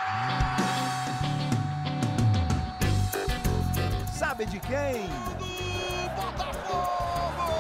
Sabe 4.13 4.47
de 4.47 4.61
quem? 4.61 5.09
Do 5.37 5.45
Botafogo! 6.15 7.51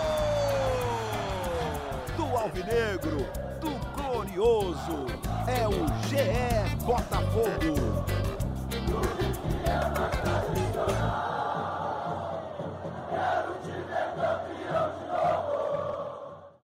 Do 2.16 2.37
Alvinegro, 2.37 3.28
do 3.61 3.70
Glorioso, 3.97 5.07
é 5.49 5.66
o 5.66 5.85
GE 6.07 6.76
Botafogo! 6.85 8.14